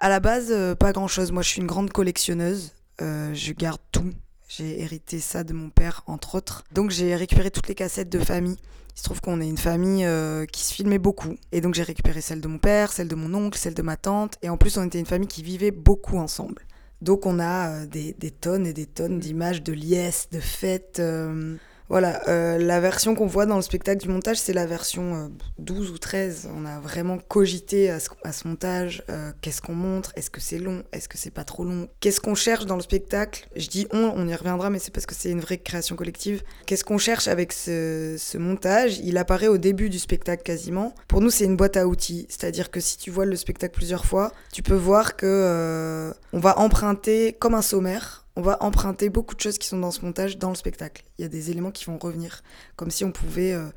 À 0.00 0.08
la 0.08 0.18
base, 0.18 0.48
euh, 0.50 0.74
pas 0.74 0.92
grand-chose. 0.92 1.30
Moi, 1.30 1.42
je 1.42 1.48
suis 1.48 1.60
une 1.60 1.66
grande 1.66 1.92
collectionneuse. 1.92 2.72
Euh, 3.02 3.32
je 3.34 3.52
garde 3.52 3.80
tout. 3.92 4.12
J'ai 4.48 4.80
hérité 4.80 5.20
ça 5.20 5.44
de 5.44 5.52
mon 5.52 5.70
père, 5.70 6.02
entre 6.06 6.34
autres. 6.34 6.64
Donc 6.72 6.90
j'ai 6.90 7.14
récupéré 7.16 7.50
toutes 7.50 7.68
les 7.68 7.74
cassettes 7.74 8.08
de 8.08 8.18
famille. 8.18 8.56
Il 8.94 9.00
se 9.00 9.04
trouve 9.04 9.20
qu'on 9.20 9.40
est 9.40 9.48
une 9.48 9.58
famille 9.58 10.04
euh, 10.04 10.46
qui 10.46 10.62
se 10.64 10.72
filmait 10.72 10.98
beaucoup. 10.98 11.34
Et 11.52 11.60
donc 11.60 11.74
j'ai 11.74 11.82
récupéré 11.82 12.20
celle 12.20 12.40
de 12.40 12.48
mon 12.48 12.58
père, 12.58 12.92
celle 12.92 13.08
de 13.08 13.14
mon 13.14 13.34
oncle, 13.34 13.58
celle 13.58 13.74
de 13.74 13.82
ma 13.82 13.96
tante. 13.96 14.36
Et 14.42 14.48
en 14.48 14.56
plus, 14.56 14.76
on 14.78 14.84
était 14.84 15.00
une 15.00 15.06
famille 15.06 15.28
qui 15.28 15.42
vivait 15.42 15.72
beaucoup 15.72 16.16
ensemble. 16.18 16.62
Donc 17.02 17.26
on 17.26 17.38
a 17.38 17.70
euh, 17.70 17.86
des, 17.86 18.14
tonnes 18.30 18.66
et 18.66 18.72
des 18.72 18.86
tonnes 18.86 19.18
d'images 19.18 19.62
de 19.62 19.72
liesses, 19.72 20.28
de 20.30 20.40
fêtes. 20.40 21.00
Euh, 21.00 21.56
voilà, 21.88 22.22
euh, 22.28 22.56
la 22.58 22.80
version 22.80 23.14
qu'on 23.14 23.26
voit 23.26 23.44
dans 23.44 23.56
le 23.56 23.62
spectacle 23.62 24.02
du 24.02 24.08
montage, 24.08 24.38
c'est 24.38 24.54
la 24.54 24.64
version 24.64 25.14
euh, 25.14 25.28
12 25.58 25.90
ou 25.90 25.98
13. 25.98 26.48
On 26.56 26.64
a 26.64 26.80
vraiment 26.80 27.18
cogité 27.18 27.90
à 27.90 28.00
ce, 28.00 28.08
à 28.24 28.32
ce 28.32 28.48
montage. 28.48 29.02
Euh, 29.10 29.32
Qu'est-ce 29.42 29.60
qu'on 29.60 29.74
montre? 29.74 30.12
Est-ce 30.16 30.30
que 30.30 30.40
c'est 30.40 30.58
long? 30.58 30.82
Est-ce 30.92 31.08
que 31.08 31.18
c'est 31.18 31.30
pas 31.30 31.44
trop 31.44 31.64
long? 31.64 31.88
Qu'est-ce 32.00 32.20
qu'on 32.20 32.34
cherche 32.34 32.64
dans 32.64 32.76
le 32.76 32.82
spectacle? 32.82 33.46
Je 33.54 33.68
dis 33.68 33.86
on, 33.92 34.12
on 34.16 34.26
y 34.26 34.34
reviendra, 34.34 34.70
mais 34.70 34.78
c'est 34.78 34.92
parce 34.92 35.04
que 35.04 35.14
c'est 35.14 35.30
une 35.30 35.40
vraie 35.40 35.58
création 35.58 35.94
collective. 35.94 36.42
Qu'est-ce 36.66 36.84
qu'on 36.84 36.98
cherche 36.98 37.28
avec 37.28 37.52
ce, 37.52 38.16
ce, 38.18 38.38
montage? 38.38 38.98
Il 39.00 39.18
apparaît 39.18 39.48
au 39.48 39.58
début 39.58 39.90
du 39.90 39.98
spectacle 39.98 40.42
quasiment. 40.42 40.94
Pour 41.06 41.20
nous, 41.20 41.30
c'est 41.30 41.44
une 41.44 41.56
boîte 41.56 41.76
à 41.76 41.86
outils. 41.86 42.26
C'est-à-dire 42.30 42.70
que 42.70 42.80
si 42.80 42.96
tu 42.96 43.10
vois 43.10 43.26
le 43.26 43.36
spectacle 43.36 43.74
plusieurs 43.74 44.06
fois, 44.06 44.32
tu 44.52 44.62
peux 44.62 44.74
voir 44.74 45.16
que 45.16 45.26
euh, 45.26 46.12
on 46.32 46.38
va 46.38 46.58
emprunter 46.58 47.34
comme 47.34 47.54
un 47.54 47.62
sommaire 47.62 48.23
on 48.36 48.42
va 48.42 48.62
emprunter 48.62 49.08
beaucoup 49.08 49.34
de 49.34 49.40
choses 49.40 49.58
qui 49.58 49.68
sont 49.68 49.78
dans 49.78 49.90
ce 49.90 50.04
montage 50.04 50.38
dans 50.38 50.48
le 50.50 50.56
spectacle. 50.56 51.04
Il 51.18 51.22
y 51.22 51.24
a 51.24 51.28
des 51.28 51.50
éléments 51.50 51.70
qui 51.70 51.84
vont 51.84 51.98
revenir, 51.98 52.42
comme 52.76 52.90
si 52.90 53.04
on 53.04 53.12
pouvait 53.12 53.52
euh, 53.52 53.68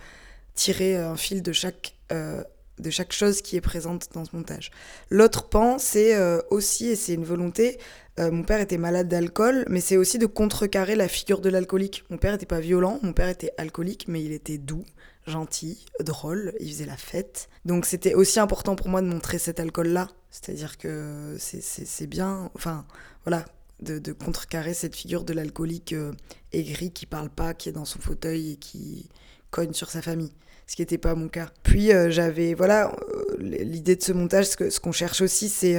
tirer 0.58 0.98
un 0.98 1.16
fil 1.16 1.42
de 1.42 1.54
chaque, 1.54 1.96
euh, 2.12 2.44
de 2.80 2.90
chaque 2.90 3.14
chose 3.14 3.42
qui 3.42 3.56
est 3.56 3.62
présente 3.62 4.10
dans 4.14 4.26
ce 4.26 4.36
montage. 4.36 4.72
L'autre 5.10 5.48
pan, 5.48 5.80
c'est 5.80 6.16
euh, 6.16 6.42
aussi, 6.50 6.88
et 6.88 6.96
c'est 6.96 7.14
une 7.14 7.24
volonté, 7.24 7.80
euh, 8.20 8.32
mon 8.32 8.44
père 8.44 8.60
était 8.60 8.78
malade 8.78 9.08
d'alcool, 9.08 9.64
mais 9.70 9.80
c'est 9.80 9.96
aussi 9.96 10.18
de 10.18 10.26
contrecarrer 10.26 10.96
la 10.96 11.08
figure 11.08 11.40
de 11.40 11.50
l'alcoolique. 11.50 12.04
Mon 12.10 12.18
père 12.18 12.34
n'était 12.34 12.48
pas 12.48 12.60
violent, 12.60 13.00
mon 13.04 13.14
père 13.14 13.30
était 13.30 13.54
alcoolique, 13.58 14.06
mais 14.08 14.22
il 14.24 14.32
était 14.32 14.58
doux, 14.58 14.84
gentil, 15.28 15.86
drôle, 16.00 16.54
il 16.60 16.70
faisait 16.70 16.86
la 16.86 16.98
fête. 16.98 17.48
Donc 17.66 17.86
c'était 17.86 18.16
aussi 18.16 18.40
important 18.40 18.76
pour 18.76 18.90
moi 18.90 19.02
de 19.02 19.08
montrer 19.08 19.38
cet 19.38 19.60
alcool-là. 19.60 20.10
C'est-à-dire 20.32 20.78
que 20.78 21.36
c'est 21.40 22.08
bien, 22.08 22.52
enfin 22.56 22.86
voilà, 23.26 23.46
de, 23.82 24.12
contrecarrer 24.12 24.74
cette 24.74 24.96
figure 24.96 25.24
de 25.24 25.34
l'alcoolique 25.34 25.94
euh, 25.94 26.12
aigri 26.52 26.92
qui 26.92 27.06
parle 27.06 27.30
pas, 27.30 27.54
qui 27.54 27.70
est 27.70 27.74
dans 27.74 27.86
son 27.86 28.00
fauteuil 28.00 28.54
et 28.54 28.56
qui 28.56 29.10
cogne 29.52 29.74
sur 29.74 29.90
sa 29.90 30.02
famille. 30.02 30.32
Ce 30.66 30.76
qui 30.76 30.82
n'était 30.82 30.98
pas 30.98 31.16
mon 31.16 31.30
cas. 31.30 31.50
Puis 31.64 31.94
euh, 31.94 32.10
j'avais, 32.10 32.54
voilà, 32.54 32.92
euh, 32.92 33.38
l'idée 33.40 33.96
de 33.96 34.04
ce 34.04 34.12
montage, 34.12 34.48
ce 34.48 34.58
qu'on 34.58 34.70
ce 34.70 34.80
qu'on 34.82 34.92
cherche 34.92 35.22
aussi, 35.22 35.48
c'est, 35.48 35.78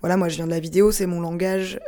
voilà, 0.00 0.16
moi 0.16 0.30
je 0.30 0.36
viens 0.36 0.46
de 0.46 0.50
la 0.50 0.60
vidéo, 0.60 0.92
c'est 0.92 1.04
mon 1.04 1.20
langage, 1.20 1.78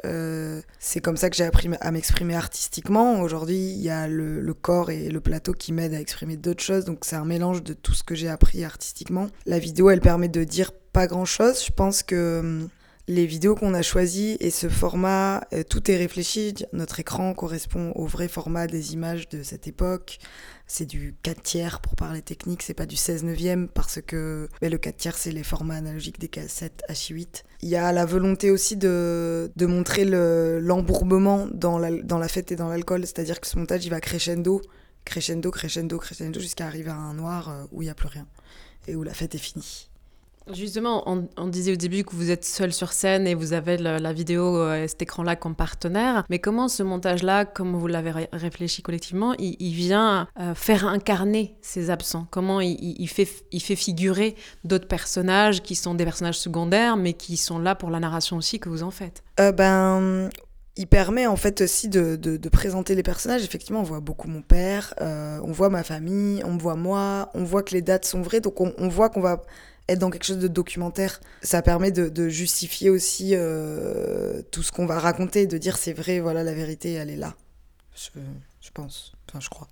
c'est 0.78 1.00
comme 1.00 1.16
ça 1.16 1.31
que 1.31 1.37
j'ai 1.37 1.45
appris 1.45 1.71
à 1.81 1.90
m'exprimer 1.90 2.35
artistiquement. 2.35 3.23
Aujourd'hui, 3.23 3.57
il 3.57 3.81
y 3.81 3.88
a 3.88 4.07
le, 4.07 4.40
le, 4.40 4.54
corps 4.54 4.90
et 4.90 5.09
le 5.09 5.21
plateau 5.21 5.54
qui 5.54 5.73
m'aident 5.73 5.95
à 5.95 6.00
exprimer 6.00 6.37
d'autres 6.37 6.62
choses, 6.62 6.85
donc 6.85 7.07
c'est 7.07 7.16
un 7.16 7.25
mélange 7.25 7.62
de 7.62 7.73
tout 7.73 7.95
ce 7.95 8.02
que 8.02 8.14
j'ai 8.14 8.28
appris 8.28 8.64
artistiquement. 8.64 9.28
La 9.47 9.59
vidéo, 9.59 9.88
elle 9.88 10.02
permet 10.02 10.28
de 10.28 10.45
dire 10.45 10.73
pas 10.92 11.07
grand 11.07 11.25
chose. 11.25 11.64
Je 11.64 11.73
pense 11.73 12.02
que 12.02 12.69
les 13.09 13.26
vidéos 13.26 13.56
qu'on 13.56 13.75
a 13.75 13.82
choisies 13.82 14.37
et 14.38 14.50
ce 14.50 14.68
format, 14.68 15.42
euh, 15.52 15.64
tout 15.68 15.90
est 15.90 15.97
réfléchi. 15.97 16.54
Notre 16.73 17.00
écran 17.00 17.35
correspond 17.35 17.92
au 17.97 18.06
vrai 18.06 18.28
format 18.28 18.66
des 18.66 18.94
images 18.94 19.28
de 19.28 19.42
cette 19.42 19.66
époque. 19.66 20.18
C'est 20.66 20.87
du 20.87 21.16
4 21.23 21.42
tiers 21.42 21.80
pour 21.80 21.97
parler 21.97 22.23
technique, 22.23 22.62
c'est 22.62 22.75
pas 22.75 22.87
du 22.87 22.97
16 22.97 23.25
neuvième 23.25 23.68
parce 23.68 24.00
que 24.00 24.49
mais 24.62 24.71
le 24.71 24.78
4 24.78 24.97
tiers 24.97 25.16
c'est 25.18 25.32
les 25.32 25.42
formats 25.42 25.75
analogiques 25.75 26.21
des 26.21 26.28
cassettes 26.28 26.82
H8. 26.88 27.42
Il 27.61 27.68
y 27.68 27.76
a 27.76 27.92
la 27.92 28.06
volonté 28.06 28.50
aussi 28.50 28.76
de, 28.76 29.50
de 29.56 29.66
montrer 29.66 30.04
l'embourbement 30.04 31.47
le, 31.47 31.50
dans, 31.52 31.78
la, 31.78 31.90
dans 31.90 32.18
la 32.18 32.28
fête 32.28 32.52
et 32.52 32.56
dans 32.56 32.68
l'alcool, 32.68 33.00
c'est-à-dire 33.02 33.40
que 33.40 33.47
ce 33.47 33.59
montage 33.59 33.85
il 33.85 33.90
va 33.90 34.00
crescendo, 34.00 34.62
crescendo, 35.04 35.50
crescendo, 35.50 35.99
crescendo 35.99 36.40
jusqu'à 36.40 36.66
arriver 36.66 36.90
à 36.90 36.97
un 36.97 37.14
noir 37.14 37.50
euh, 37.50 37.64
où 37.73 37.82
il 37.82 37.87
n'y 37.87 37.90
a 37.90 37.94
plus 37.94 38.09
rien 38.09 38.26
et 38.87 38.94
où 38.94 39.02
la 39.02 39.12
fête 39.12 39.35
est 39.35 39.38
finie. 39.38 39.91
Justement, 40.52 41.04
on, 41.06 41.46
disait 41.46 41.72
au 41.72 41.76
début 41.76 42.04
que 42.04 42.14
vous 42.14 42.30
êtes 42.30 42.44
seul 42.44 42.72
sur 42.72 42.92
scène 42.92 43.26
et 43.26 43.34
vous 43.34 43.52
avez 43.52 43.76
la 43.76 44.12
vidéo, 44.12 44.56
euh, 44.58 44.87
cet 44.88 45.02
écran-là 45.02 45.37
comme 45.37 45.54
partenaire. 45.54 46.25
Mais 46.30 46.38
comment 46.38 46.68
ce 46.68 46.82
montage-là, 46.82 47.44
comme 47.44 47.76
vous 47.76 47.87
l'avez 47.87 48.11
ré 48.11 48.28
réfléchi 48.32 48.82
collectivement, 48.82 49.34
il, 49.38 49.72
vient 49.72 50.28
euh, 50.40 50.54
faire 50.54 50.87
incarner 50.87 51.56
ces 51.62 51.90
absents? 51.90 52.26
Comment 52.30 52.61
il, 52.61 53.08
fait, 53.08 53.28
il 53.52 53.61
figurer 53.61 54.37
d'autres 54.64 54.88
personnages 54.88 55.62
qui 55.62 55.75
sont 55.75 55.94
des 55.94 56.04
personnages 56.04 56.38
secondaires, 56.38 56.96
mais 56.96 57.12
qui 57.12 57.37
sont 57.37 57.58
là 57.58 57.75
pour 57.75 57.90
la 57.90 58.00
narration 58.00 58.37
aussi 58.37 58.58
que 58.58 58.68
vous 58.68 58.82
en 58.82 58.90
faites? 58.90 59.22
Euh, 59.40 59.52
Ben 59.52 60.30
il 60.76 60.87
permet 60.87 61.26
en 61.26 61.37
fait 61.37 61.61
aussi 61.61 61.88
de, 61.88 62.38
présenter 62.49 62.94
les 62.94 63.02
personnages. 63.02 63.44
Effectivement, 63.44 63.80
on 63.80 63.84
voit 63.84 64.00
beaucoup 64.00 64.28
mon 64.28 64.42
père, 64.42 64.94
euh, 65.00 65.38
on 65.44 65.52
voit 65.52 65.68
ma 65.68 65.82
famille, 65.82 66.42
on 66.44 66.56
voit 66.56 66.76
moi, 66.76 67.30
on 67.34 67.44
voit 67.44 67.62
que 67.62 67.75
les 67.75 67.82
dates 67.82 68.04
sont 68.04 68.22
vraies, 68.22 68.40
donc 68.40 68.61
on, 68.61 68.72
on 68.78 68.88
voit 68.88 69.11
qu'on 69.11 69.20
va 69.20 69.42
être 69.88 69.98
dans 69.98 70.10
quelque 70.10 70.24
chose 70.24 70.38
de 70.38 70.48
documentaire. 70.48 71.20
Ça 71.42 71.62
permet 71.62 71.90
de, 71.90 72.28
justifier 72.28 72.90
aussi 72.90 73.30
euh, 73.34 74.42
tout 74.50 74.62
ce 74.62 74.72
qu'on 74.72 74.86
va 74.86 74.98
raconter, 74.98 75.46
de 75.46 75.58
dire 75.58 75.76
c'est 75.76 75.92
vrai, 75.92 76.20
voilà, 76.20 76.42
la 76.42 76.54
vérité, 76.54 76.92
elle 76.92 77.10
est 77.10 77.16
là. 77.16 77.34
Je, 77.94 78.20
je 78.60 78.70
pense, 78.72 79.12
enfin 79.28 79.40
je 79.40 79.48
crois. 79.48 79.68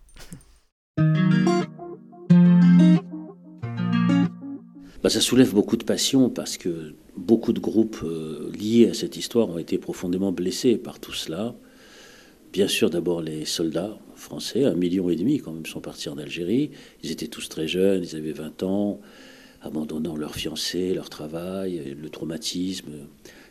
Bah, 5.03 5.09
ça 5.09 5.21
soulève 5.23 5.55
beaucoup 5.55 5.79
de 5.79 5.85
passion 5.85 6.29
parce 6.29 6.59
que 6.59 6.95
beaucoup 7.17 7.55
de 7.55 7.61
groupes 7.61 8.03
euh, 8.05 8.51
liés 8.53 8.91
à 8.91 8.95
cette 8.95 9.17
histoire 9.17 9.49
ont 9.49 9.57
été 9.57 9.79
profondément 9.79 10.31
blessés 10.31 10.77
par 10.77 11.01
tout 11.01 11.15
cela. 11.15 11.55
Bien 12.53 12.69
sûr, 12.69 12.91
d'abord 12.91 13.23
les 13.23 13.47
soldats 13.47 13.97
français, 14.15 14.65
un 14.65 14.75
million 14.75 15.09
et 15.09 15.17
demi 15.17 15.39
quand 15.39 15.53
même 15.53 15.65
sont 15.65 15.81
partis 15.81 16.11
en 16.11 16.19
Algérie. 16.19 16.73
Ils 17.03 17.11
étaient 17.11 17.29
tous 17.29 17.49
très 17.49 17.67
jeunes, 17.67 18.05
ils 18.05 18.17
avaient 18.17 18.33
20 18.33 18.63
ans, 18.63 19.01
abandonnant 19.63 20.17
leur 20.17 20.35
fiancé, 20.35 20.95
leur 20.95 21.11
travail, 21.11 21.97
le 22.01 22.09
traumatisme. 22.09 22.93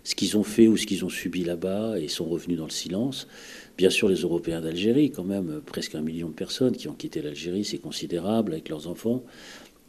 ce 0.04 0.16
qu'ils 0.16 0.38
ont 0.38 0.44
fait 0.44 0.68
ou 0.68 0.78
ce 0.78 0.86
qu'ils 0.86 1.06
ont 1.06 1.10
subi 1.10 1.44
là-bas 1.44 2.00
et 2.00 2.08
sont 2.08 2.26
revenus 2.26 2.58
dans 2.58 2.66
le 2.66 2.72
silence. 2.72 3.28
Bien 3.78 3.90
sûr, 3.90 4.10
les 4.10 4.22
Européens 4.22 4.62
d'Algérie, 4.62 5.12
quand 5.12 5.24
même, 5.24 5.62
presque 5.66 5.96
un 5.96 6.02
million 6.02 6.30
de 6.30 6.34
personnes 6.34 6.76
qui 6.76 6.88
ont 6.88 6.94
quitté 6.94 7.22
l'Algérie, 7.22 7.64
c'est 7.64 7.78
considérable, 7.78 8.54
avec 8.54 8.70
leurs 8.70 8.88
enfants. 8.88 9.24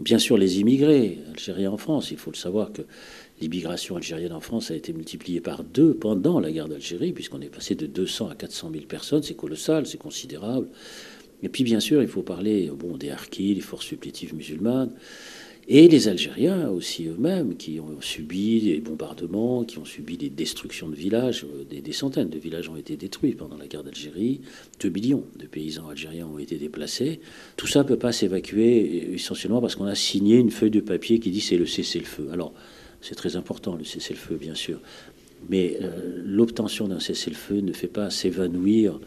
Bien 0.01 0.19
sûr, 0.19 0.39
les 0.39 0.61
immigrés 0.61 1.19
algériens 1.31 1.73
en 1.73 1.77
France. 1.77 2.11
Il 2.11 2.17
faut 2.17 2.31
le 2.31 2.37
savoir 2.37 2.73
que 2.73 2.83
l'immigration 3.41 3.97
algérienne 3.97 4.33
en 4.33 4.41
France 4.41 4.71
a 4.71 4.75
été 4.75 4.93
multipliée 4.95 5.41
par 5.41 5.63
deux 5.63 5.93
pendant 5.95 6.41
la 6.41 6.51
guerre 6.51 6.69
d'Algérie, 6.69 7.13
puisqu'on 7.13 7.41
est 7.41 7.51
passé 7.51 7.75
de 7.75 7.87
200 7.87 8.29
à 8.31 8.35
400 8.35 8.71
000 8.73 8.85
personnes. 8.87 9.23
C'est 9.23 9.35
colossal, 9.35 9.87
c'est 9.87 9.99
considérable. 9.99 10.69
Et 11.43 11.49
puis, 11.49 11.65
bien 11.65 11.81
sûr, 11.81 12.03
il 12.03 12.09
faut 12.09 12.23
parler 12.23 12.71
bon, 12.75 12.97
des 12.97 13.11
harkis, 13.11 13.55
des 13.55 13.61
forces 13.61 13.87
supplétives 13.87 14.35
musulmanes. 14.35 14.93
Et 15.69 15.87
les 15.89 16.09
Algériens 16.09 16.69
aussi 16.69 17.07
eux-mêmes, 17.07 17.57
qui 17.57 17.79
ont 17.79 18.01
subi 18.01 18.61
des 18.61 18.81
bombardements, 18.81 19.65
qui 19.65 19.79
ont 19.79 19.85
subi 19.85 20.17
des 20.17 20.31
destructions 20.31 20.89
de 20.89 20.97
villages. 20.97 21.47
Des, 21.69 21.81
des 21.81 21.93
centaines 21.93 22.29
de 22.29 22.39
villages 22.39 22.69
ont 22.69 22.77
été 22.77 22.97
détruits 22.97 23.35
pendant 23.35 23.57
la 23.57 23.67
guerre 23.67 23.85
d'Algérie. 23.85 24.41
Deux 24.81 24.89
millions 24.91 25.25
de 25.39 25.47
paysans 25.47 25.89
algériens 25.89 26.27
ont 26.27 26.39
été 26.39 26.57
déplacés. 26.57 27.21
Tout 27.57 27.67
ça 27.67 27.85
ne 27.85 27.89
peut 27.89 27.99
pas 27.99 28.13
s'évacuer 28.13 29.13
essentiellement 29.15 29.61
parce 29.61 29.77
qu'on 29.77 29.87
a 29.87 29.95
signé 29.95 30.37
une 30.37 30.51
feuille 30.51 30.71
de 30.71 30.81
papier 30.81 31.21
qui 31.21 31.31
dit 31.31 31.41
c'est 31.41 31.59
le 31.59 31.67
cessez-le-feu. 31.67 32.31
Alors, 32.33 32.53
c'est 33.01 33.15
très 33.15 33.37
important 33.37 33.77
le 33.77 33.85
cessez-le-feu, 33.85 34.37
bien 34.37 34.55
sûr. 34.55 34.81
Mais 35.49 35.79
euh, 35.81 36.23
l'obtention 36.25 36.89
d'un 36.89 37.01
cessez-le-feu 37.01 37.61
ne 37.61 37.73
fait 37.73 37.87
pas 37.89 38.11
s'évanouir 38.11 39.01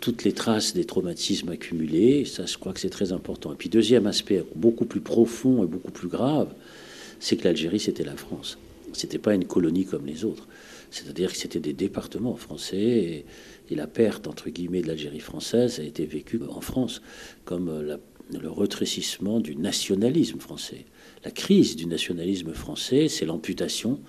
toutes 0.00 0.24
les 0.24 0.32
traces 0.32 0.74
des 0.74 0.84
traumatismes 0.84 1.50
accumulés. 1.50 2.24
Ça, 2.24 2.46
je 2.46 2.56
crois 2.58 2.72
que 2.72 2.80
c'est 2.80 2.90
très 2.90 3.12
important. 3.12 3.52
Et 3.52 3.56
puis, 3.56 3.68
deuxième 3.68 4.06
aspect, 4.06 4.44
beaucoup 4.54 4.86
plus 4.86 5.00
profond 5.00 5.62
et 5.62 5.66
beaucoup 5.66 5.92
plus 5.92 6.08
grave, 6.08 6.52
c'est 7.20 7.36
que 7.36 7.44
l'Algérie, 7.44 7.80
c'était 7.80 8.04
la 8.04 8.16
France. 8.16 8.58
C'était 8.92 9.18
pas 9.18 9.34
une 9.34 9.44
colonie 9.44 9.84
comme 9.84 10.06
les 10.06 10.24
autres. 10.24 10.48
C'est-à-dire 10.90 11.30
que 11.30 11.36
c'était 11.36 11.60
des 11.60 11.74
départements 11.74 12.34
français 12.34 13.24
et, 13.70 13.76
la 13.76 13.86
perte, 13.86 14.26
entre 14.26 14.50
guillemets, 14.50 14.82
de 14.82 14.88
l'Algérie 14.88 15.20
française 15.20 15.78
a 15.78 15.84
été 15.84 16.04
vécue 16.04 16.40
en 16.50 16.60
France 16.60 17.02
comme 17.44 17.80
la, 17.82 18.00
le 18.38 18.50
retrécissement 18.50 19.38
du 19.38 19.54
nationalisme 19.54 20.40
français. 20.40 20.86
La 21.24 21.30
crise 21.30 21.76
du 21.76 21.86
nationalisme 21.86 22.52
français, 22.52 23.08
c'est 23.08 23.26
l'amputation 23.26 24.00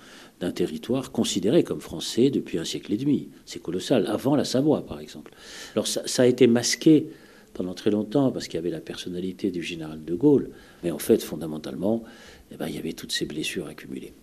d'un 0.42 0.50
territoire 0.50 1.12
considéré 1.12 1.62
comme 1.62 1.80
français 1.80 2.28
depuis 2.28 2.58
un 2.58 2.64
siècle 2.64 2.92
et 2.92 2.96
demi. 2.96 3.28
C'est 3.46 3.62
colossal, 3.62 4.08
avant 4.08 4.34
la 4.34 4.44
Savoie 4.44 4.84
par 4.84 4.98
exemple. 4.98 5.32
Alors 5.74 5.86
ça, 5.86 6.22
a 6.22 6.26
été 6.26 6.48
masqué 6.48 7.06
pendant 7.54 7.74
très 7.74 7.90
longtemps 7.90 8.32
parce 8.32 8.46
qu'il 8.48 8.56
y 8.56 8.58
avait 8.58 8.70
la 8.70 8.80
personnalité 8.80 9.52
du 9.52 9.62
général 9.62 10.04
de 10.04 10.14
Gaulle, 10.16 10.50
mais 10.82 10.90
en 10.90 10.98
fait 10.98 11.22
fondamentalement, 11.22 12.02
eh 12.50 12.56
ben, 12.56 12.66
il 12.66 12.74
y 12.74 12.78
avait 12.78 12.92
toutes 12.92 13.12
ces 13.12 13.24
blessures 13.24 13.68
accumulées. 13.68 14.14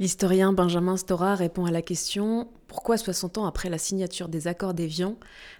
L'historien 0.00 0.52
Benjamin 0.52 0.96
Stora 0.96 1.36
répond 1.36 1.66
à 1.66 1.70
la 1.70 1.82
question 1.82 2.48
pourquoi 2.66 2.96
60 2.96 3.38
ans 3.38 3.46
après 3.46 3.70
la 3.70 3.78
signature 3.78 4.28
des 4.28 4.48
accords 4.48 4.74
d'Évian, 4.74 5.16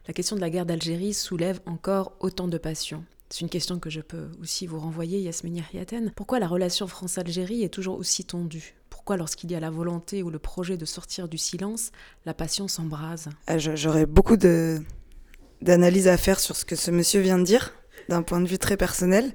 la 0.08 0.12
question 0.12 0.34
de 0.34 0.40
la 0.40 0.50
guerre 0.50 0.66
d'Algérie 0.66 1.14
soulève 1.14 1.60
encore 1.66 2.16
autant 2.18 2.48
de 2.48 2.58
passion 2.58 3.04
c'est 3.28 3.40
une 3.40 3.48
question 3.48 3.78
que 3.78 3.90
je 3.90 4.00
peux 4.00 4.28
aussi 4.40 4.66
vous 4.66 4.78
renvoyer, 4.78 5.20
Yasmine 5.20 5.56
Yahiaten. 5.56 6.12
Pourquoi 6.14 6.38
la 6.38 6.46
relation 6.46 6.86
France-Algérie 6.86 7.64
est 7.64 7.68
toujours 7.68 7.98
aussi 7.98 8.24
tendue? 8.24 8.76
Pourquoi 8.88 9.16
lorsqu'il 9.16 9.50
y 9.50 9.54
a 9.54 9.60
la 9.60 9.70
volonté 9.70 10.22
ou 10.22 10.30
le 10.30 10.38
projet 10.38 10.76
de 10.76 10.84
sortir 10.84 11.28
du 11.28 11.36
silence, 11.38 11.90
la 12.24 12.34
passion 12.34 12.68
s'embrase? 12.68 13.28
J'aurais 13.56 14.06
beaucoup 14.06 14.36
d'analyses 14.36 16.08
à 16.08 16.16
faire 16.16 16.38
sur 16.40 16.56
ce 16.56 16.64
que 16.64 16.76
ce 16.76 16.90
monsieur 16.90 17.20
vient 17.20 17.38
de 17.38 17.44
dire, 17.44 17.74
d'un 18.08 18.22
point 18.22 18.40
de 18.40 18.46
vue 18.46 18.58
très 18.58 18.76
personnel. 18.76 19.32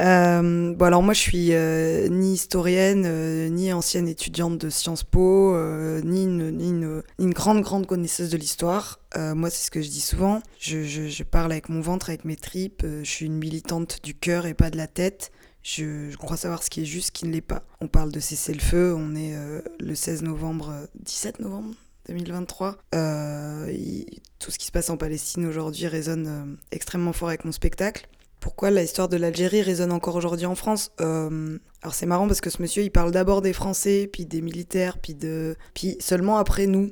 Euh, 0.00 0.74
bon 0.74 0.84
alors 0.84 1.02
moi 1.02 1.14
je 1.14 1.20
suis 1.20 1.52
euh, 1.52 2.08
ni 2.08 2.34
historienne, 2.34 3.04
euh, 3.06 3.48
ni 3.48 3.72
ancienne 3.72 4.08
étudiante 4.08 4.58
de 4.58 4.70
Sciences 4.70 5.04
Po, 5.04 5.54
ni, 6.02 6.24
une, 6.24 6.50
ni, 6.50 6.70
une, 7.18 7.32
grande 7.32 7.60
grande 7.60 7.86
connaisseuse 7.86 8.30
de 8.30 8.36
l'histoire. 8.36 9.00
Moi 9.16 9.50
c'est 9.50 9.66
ce 9.66 9.70
que 9.70 9.82
je 9.82 9.88
dis 9.88 10.00
souvent, 10.00 10.42
je, 10.58 10.82
je, 10.82 11.22
parle 11.22 11.52
avec 11.52 11.68
mon 11.68 11.80
ventre, 11.80 12.08
avec 12.08 12.24
mes 12.24 12.36
tripes, 12.36 12.84
je 12.84 13.08
suis 13.08 13.26
une 13.26 13.36
militante 13.36 13.98
du 14.02 14.14
cœur 14.14 14.46
et 14.46 14.54
pas 14.54 14.70
de 14.70 14.76
la 14.76 14.86
tête. 14.86 15.30
Je, 15.62 16.14
crois 16.16 16.36
savoir 16.36 16.62
ce 16.64 16.70
qui 16.70 16.82
est 16.82 16.84
juste, 16.84 17.08
ce 17.08 17.12
qui 17.12 17.26
ne 17.26 17.32
l'est 17.32 17.40
pas. 17.40 17.62
On 17.80 17.86
parle 17.86 18.10
de 18.10 18.18
cesser 18.18 18.52
le 18.52 18.60
feu, 18.60 18.94
on 18.96 19.14
est 19.14 19.36
le 19.78 19.94
16 19.94 20.22
novembre, 20.22 20.88
17 21.04 21.40
novembre 21.40 21.74
2023. 22.08 22.78
Il, 22.94 24.06
tout 24.38 24.50
ce 24.50 24.58
qui 24.58 24.66
se 24.66 24.72
passe 24.72 24.90
en 24.90 24.96
Palestine 24.96 25.46
aujourd'hui 25.46 25.86
résonne 25.86 26.56
extrêmement 26.72 27.12
fort 27.12 27.28
avec 27.28 27.44
mon 27.44 27.52
spectacle 27.52 28.08
pourquoi 28.42 28.72
l'histoire 28.72 29.08
de 29.08 29.16
l'Algérie 29.16 29.62
résonne 29.62 29.92
encore 29.92 30.16
aujourd'hui 30.16 30.46
en 30.46 30.56
France 30.56 30.90
euh, 31.00 31.58
Alors 31.80 31.94
c'est 31.94 32.06
marrant 32.06 32.26
parce 32.26 32.40
que 32.40 32.50
ce 32.50 32.60
monsieur, 32.60 32.82
il 32.82 32.90
parle 32.90 33.12
d'abord 33.12 33.40
des 33.40 33.52
Français, 33.52 34.10
puis 34.12 34.26
des 34.26 34.42
militaires, 34.42 34.98
puis 34.98 35.14
de, 35.14 35.56
puis 35.74 35.96
seulement 36.00 36.36
après 36.38 36.66
nous. 36.66 36.90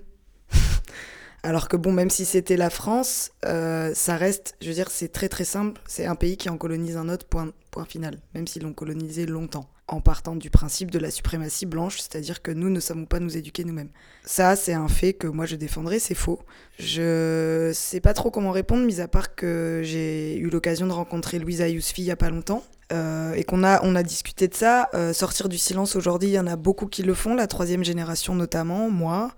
Alors 1.42 1.68
que 1.68 1.76
bon, 1.76 1.90
même 1.90 2.08
si 2.08 2.24
c'était 2.24 2.56
la 2.56 2.70
France, 2.70 3.32
euh, 3.46 3.92
ça 3.94 4.16
reste, 4.16 4.54
je 4.62 4.68
veux 4.68 4.74
dire, 4.74 4.90
c'est 4.92 5.08
très 5.08 5.28
très 5.28 5.44
simple. 5.44 5.80
C'est 5.88 6.06
un 6.06 6.14
pays 6.14 6.36
qui 6.36 6.48
en 6.48 6.56
colonise 6.56 6.96
un 6.96 7.08
autre, 7.08 7.26
point, 7.26 7.52
point 7.72 7.84
final. 7.84 8.20
Même 8.34 8.46
s'ils 8.46 8.62
l'ont 8.62 8.72
colonisé 8.72 9.26
longtemps 9.26 9.68
en 9.90 10.00
partant 10.00 10.36
du 10.36 10.50
principe 10.50 10.90
de 10.92 11.00
la 11.00 11.10
suprématie 11.10 11.66
blanche, 11.66 11.98
c'est-à-dire 11.98 12.42
que 12.42 12.52
nous 12.52 12.70
ne 12.70 12.78
savons 12.78 13.06
pas 13.06 13.18
nous 13.18 13.36
éduquer 13.36 13.64
nous-mêmes. 13.64 13.90
Ça, 14.24 14.54
c'est 14.54 14.72
un 14.72 14.86
fait 14.86 15.14
que 15.14 15.26
moi 15.26 15.46
je 15.46 15.56
défendrai, 15.56 15.98
c'est 15.98 16.14
faux. 16.14 16.40
Je 16.78 17.72
sais 17.74 18.00
pas 18.00 18.14
trop 18.14 18.30
comment 18.30 18.52
répondre, 18.52 18.84
mis 18.84 19.00
à 19.00 19.08
part 19.08 19.34
que 19.34 19.80
j'ai 19.84 20.36
eu 20.38 20.48
l'occasion 20.48 20.86
de 20.86 20.92
rencontrer 20.92 21.40
Louisa 21.40 21.68
Yousfi 21.68 22.02
il 22.02 22.06
y 22.06 22.10
a 22.12 22.16
pas 22.16 22.30
longtemps. 22.30 22.62
Euh, 22.92 23.34
et 23.34 23.44
qu'on 23.44 23.62
a, 23.62 23.84
on 23.84 23.94
a 23.94 24.02
discuté 24.02 24.48
de 24.48 24.54
ça. 24.54 24.88
Euh, 24.94 25.12
sortir 25.12 25.48
du 25.48 25.58
silence 25.58 25.94
aujourd'hui, 25.96 26.28
il 26.28 26.32
y 26.32 26.38
en 26.38 26.46
a 26.46 26.56
beaucoup 26.56 26.86
qui 26.86 27.02
le 27.02 27.14
font, 27.14 27.34
la 27.34 27.46
troisième 27.46 27.84
génération 27.84 28.34
notamment, 28.34 28.90
moi, 28.90 29.32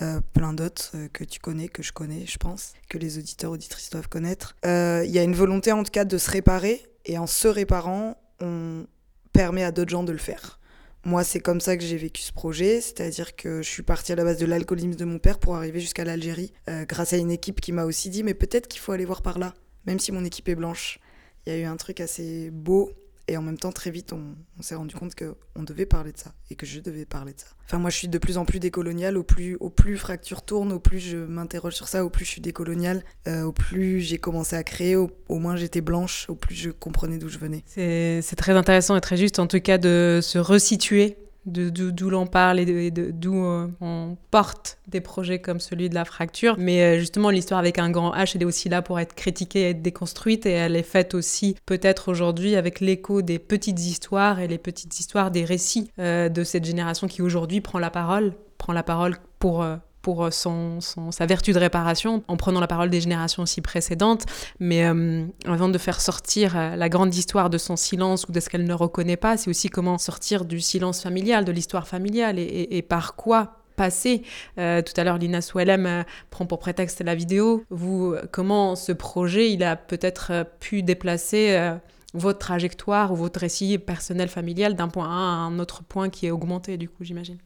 euh, 0.00 0.20
plein 0.32 0.52
d'autres 0.52 0.92
que 1.12 1.24
tu 1.24 1.38
connais, 1.38 1.68
que 1.68 1.82
je 1.82 1.92
connais, 1.92 2.26
je 2.26 2.38
pense, 2.38 2.72
que 2.88 2.98
les 2.98 3.18
auditeurs, 3.18 3.50
auditrices 3.52 3.90
doivent 3.90 4.08
connaître. 4.08 4.56
Il 4.64 5.10
y 5.10 5.18
a 5.18 5.22
une 5.22 5.34
volonté 5.34 5.72
en 5.72 5.82
tout 5.82 5.90
cas 5.90 6.04
de 6.04 6.18
se 6.18 6.30
réparer, 6.30 6.82
et 7.04 7.18
en 7.18 7.26
se 7.26 7.48
réparant, 7.48 8.16
on, 8.40 8.84
permet 9.32 9.64
à 9.64 9.72
d'autres 9.72 9.90
gens 9.90 10.04
de 10.04 10.12
le 10.12 10.18
faire. 10.18 10.58
Moi, 11.04 11.24
c'est 11.24 11.40
comme 11.40 11.60
ça 11.60 11.76
que 11.76 11.82
j'ai 11.82 11.96
vécu 11.96 12.22
ce 12.22 12.32
projet, 12.32 12.80
c'est-à-dire 12.80 13.34
que 13.34 13.60
je 13.60 13.68
suis 13.68 13.82
partie 13.82 14.12
à 14.12 14.14
la 14.14 14.22
base 14.22 14.38
de 14.38 14.46
l'alcoolisme 14.46 14.94
de 14.94 15.04
mon 15.04 15.18
père 15.18 15.40
pour 15.40 15.56
arriver 15.56 15.80
jusqu'à 15.80 16.04
l'Algérie, 16.04 16.52
euh, 16.70 16.84
grâce 16.84 17.12
à 17.12 17.16
une 17.16 17.32
équipe 17.32 17.60
qui 17.60 17.72
m'a 17.72 17.84
aussi 17.84 18.08
dit, 18.08 18.22
mais 18.22 18.34
peut-être 18.34 18.68
qu'il 18.68 18.80
faut 18.80 18.92
aller 18.92 19.04
voir 19.04 19.20
par 19.20 19.40
là, 19.40 19.52
même 19.84 19.98
si 19.98 20.12
mon 20.12 20.24
équipe 20.24 20.48
est 20.48 20.54
blanche. 20.54 21.00
Il 21.44 21.52
y 21.52 21.56
a 21.56 21.58
eu 21.58 21.64
un 21.64 21.76
truc 21.76 22.00
assez 22.00 22.50
beau 22.52 22.92
et 23.28 23.36
en 23.36 23.42
même 23.42 23.58
temps, 23.58 23.72
très 23.72 23.90
vite, 23.90 24.12
on, 24.12 24.34
s'est 24.62 24.74
rendu 24.74 24.94
compte 24.94 25.14
qu'on 25.14 25.62
devait 25.62 25.86
parler 25.86 26.12
de 26.12 26.18
ça 26.18 26.32
et 26.50 26.54
que 26.54 26.66
je 26.66 26.80
devais 26.80 27.04
parler 27.04 27.32
de 27.32 27.40
ça. 27.40 27.46
Enfin, 27.64 27.78
moi, 27.78 27.90
je 27.90 27.96
suis 27.96 28.08
de 28.08 28.18
plus 28.18 28.36
en 28.36 28.44
plus 28.44 28.58
décoloniale. 28.58 29.16
Au 29.16 29.22
plus, 29.22 29.56
au 29.60 29.70
plus 29.70 29.96
fracture 29.96 30.42
tourne, 30.42 30.72
au 30.72 30.80
plus 30.80 30.98
je 30.98 31.16
m'interroge 31.16 31.74
sur 31.74 31.88
ça, 31.88 32.04
au 32.04 32.10
plus 32.10 32.24
je 32.24 32.30
suis 32.30 32.40
décoloniale, 32.40 33.04
euh, 33.28 33.42
au 33.42 33.52
plus 33.52 34.00
j'ai 34.00 34.18
commencé 34.18 34.56
à 34.56 34.64
créer, 34.64 34.96
au, 34.96 35.10
au 35.28 35.38
moins 35.38 35.56
j'étais 35.56 35.80
blanche, 35.80 36.26
au 36.28 36.34
plus 36.34 36.54
je 36.54 36.70
comprenais 36.70 37.18
d'où 37.18 37.28
je 37.28 37.38
venais. 37.38 37.64
C'est 37.66 38.36
très 38.36 38.52
intéressant 38.52 38.96
et 38.96 39.00
très 39.00 39.16
juste, 39.16 39.38
en 39.38 39.46
tout 39.46 39.60
cas, 39.60 39.78
de 39.78 40.20
se 40.22 40.38
resituer 40.38 41.16
d'où 41.46 42.10
l'on 42.10 42.26
parle 42.26 42.60
et 42.60 42.90
d'où 42.90 43.44
euh, 43.44 43.68
on 43.80 44.16
porte 44.30 44.78
des 44.88 45.00
projets 45.00 45.40
comme 45.40 45.60
celui 45.60 45.88
de 45.88 45.94
la 45.94 46.04
fracture. 46.04 46.56
Mais 46.58 46.82
euh, 46.82 46.98
justement, 46.98 47.30
l'histoire 47.30 47.58
avec 47.58 47.78
un 47.78 47.90
grand 47.90 48.14
H, 48.14 48.32
elle 48.34 48.42
est 48.42 48.46
aussi 48.46 48.68
là 48.68 48.82
pour 48.82 49.00
être 49.00 49.14
critiquée 49.14 49.70
être 49.70 49.82
déconstruite. 49.82 50.46
Et 50.46 50.52
elle 50.52 50.76
est 50.76 50.82
faite 50.82 51.14
aussi 51.14 51.56
peut-être 51.66 52.08
aujourd'hui 52.08 52.56
avec 52.56 52.80
l'écho 52.80 53.22
des 53.22 53.38
petites 53.38 53.80
histoires 53.80 54.40
et 54.40 54.48
les 54.48 54.58
petites 54.58 54.98
histoires 55.00 55.30
des 55.30 55.44
récits 55.44 55.90
euh, 55.98 56.28
de 56.28 56.44
cette 56.44 56.64
génération 56.64 57.06
qui 57.06 57.22
aujourd'hui 57.22 57.60
prend 57.60 57.78
la 57.78 57.90
parole, 57.90 58.34
prend 58.58 58.72
la 58.72 58.82
parole 58.82 59.16
pour 59.38 59.64
pour 60.02 60.32
son, 60.32 60.80
son, 60.80 61.10
sa 61.10 61.26
vertu 61.26 61.52
de 61.52 61.58
réparation, 61.58 62.22
en 62.28 62.36
prenant 62.36 62.60
la 62.60 62.66
parole 62.66 62.90
des 62.90 63.00
générations 63.00 63.42
aussi 63.42 63.60
précédentes, 63.60 64.26
mais 64.60 64.84
euh, 64.84 65.24
avant 65.46 65.68
de 65.68 65.78
faire 65.78 66.00
sortir 66.00 66.56
euh, 66.56 66.76
la 66.76 66.88
grande 66.88 67.14
histoire 67.14 67.50
de 67.50 67.58
son 67.58 67.76
silence 67.76 68.26
ou 68.28 68.32
de 68.32 68.40
ce 68.40 68.50
qu'elle 68.50 68.64
ne 68.64 68.74
reconnaît 68.74 69.16
pas, 69.16 69.36
c'est 69.36 69.50
aussi 69.50 69.68
comment 69.68 69.98
sortir 69.98 70.44
du 70.44 70.60
silence 70.60 71.02
familial, 71.02 71.44
de 71.44 71.52
l'histoire 71.52 71.88
familiale, 71.88 72.38
et, 72.38 72.82
par 72.82 73.14
quoi 73.14 73.62
passer. 73.76 74.22
Euh, 74.58 74.82
tout 74.82 74.92
à 74.96 75.04
l'heure, 75.04 75.18
Lina 75.18 75.40
euh, 75.56 76.02
prend 76.30 76.46
pour 76.46 76.58
prétexte 76.58 77.00
la 77.00 77.14
vidéo. 77.14 77.64
Vous, 77.70 78.14
comment 78.30 78.76
ce 78.76 78.92
projet, 78.92 79.50
il 79.50 79.64
a 79.64 79.76
peut-être 79.76 80.28
euh, 80.30 80.44
pu 80.60 80.82
déplacer 80.82 81.72
votre 82.14 82.38
trajectoire 82.38 83.12
ou 83.12 83.16
votre 83.16 83.40
récit 83.40 83.78
personnel 83.78 84.28
familial 84.28 84.74
d'un 84.74 84.88
point 84.88 85.06
à 85.06 85.10
un 85.10 85.58
autre 85.58 85.82
point 85.82 86.10
qui 86.10 86.26
est 86.26 86.30
augmenté, 86.30 86.76
du 86.76 86.88
coup, 86.88 87.04
j'imagine? 87.04 87.38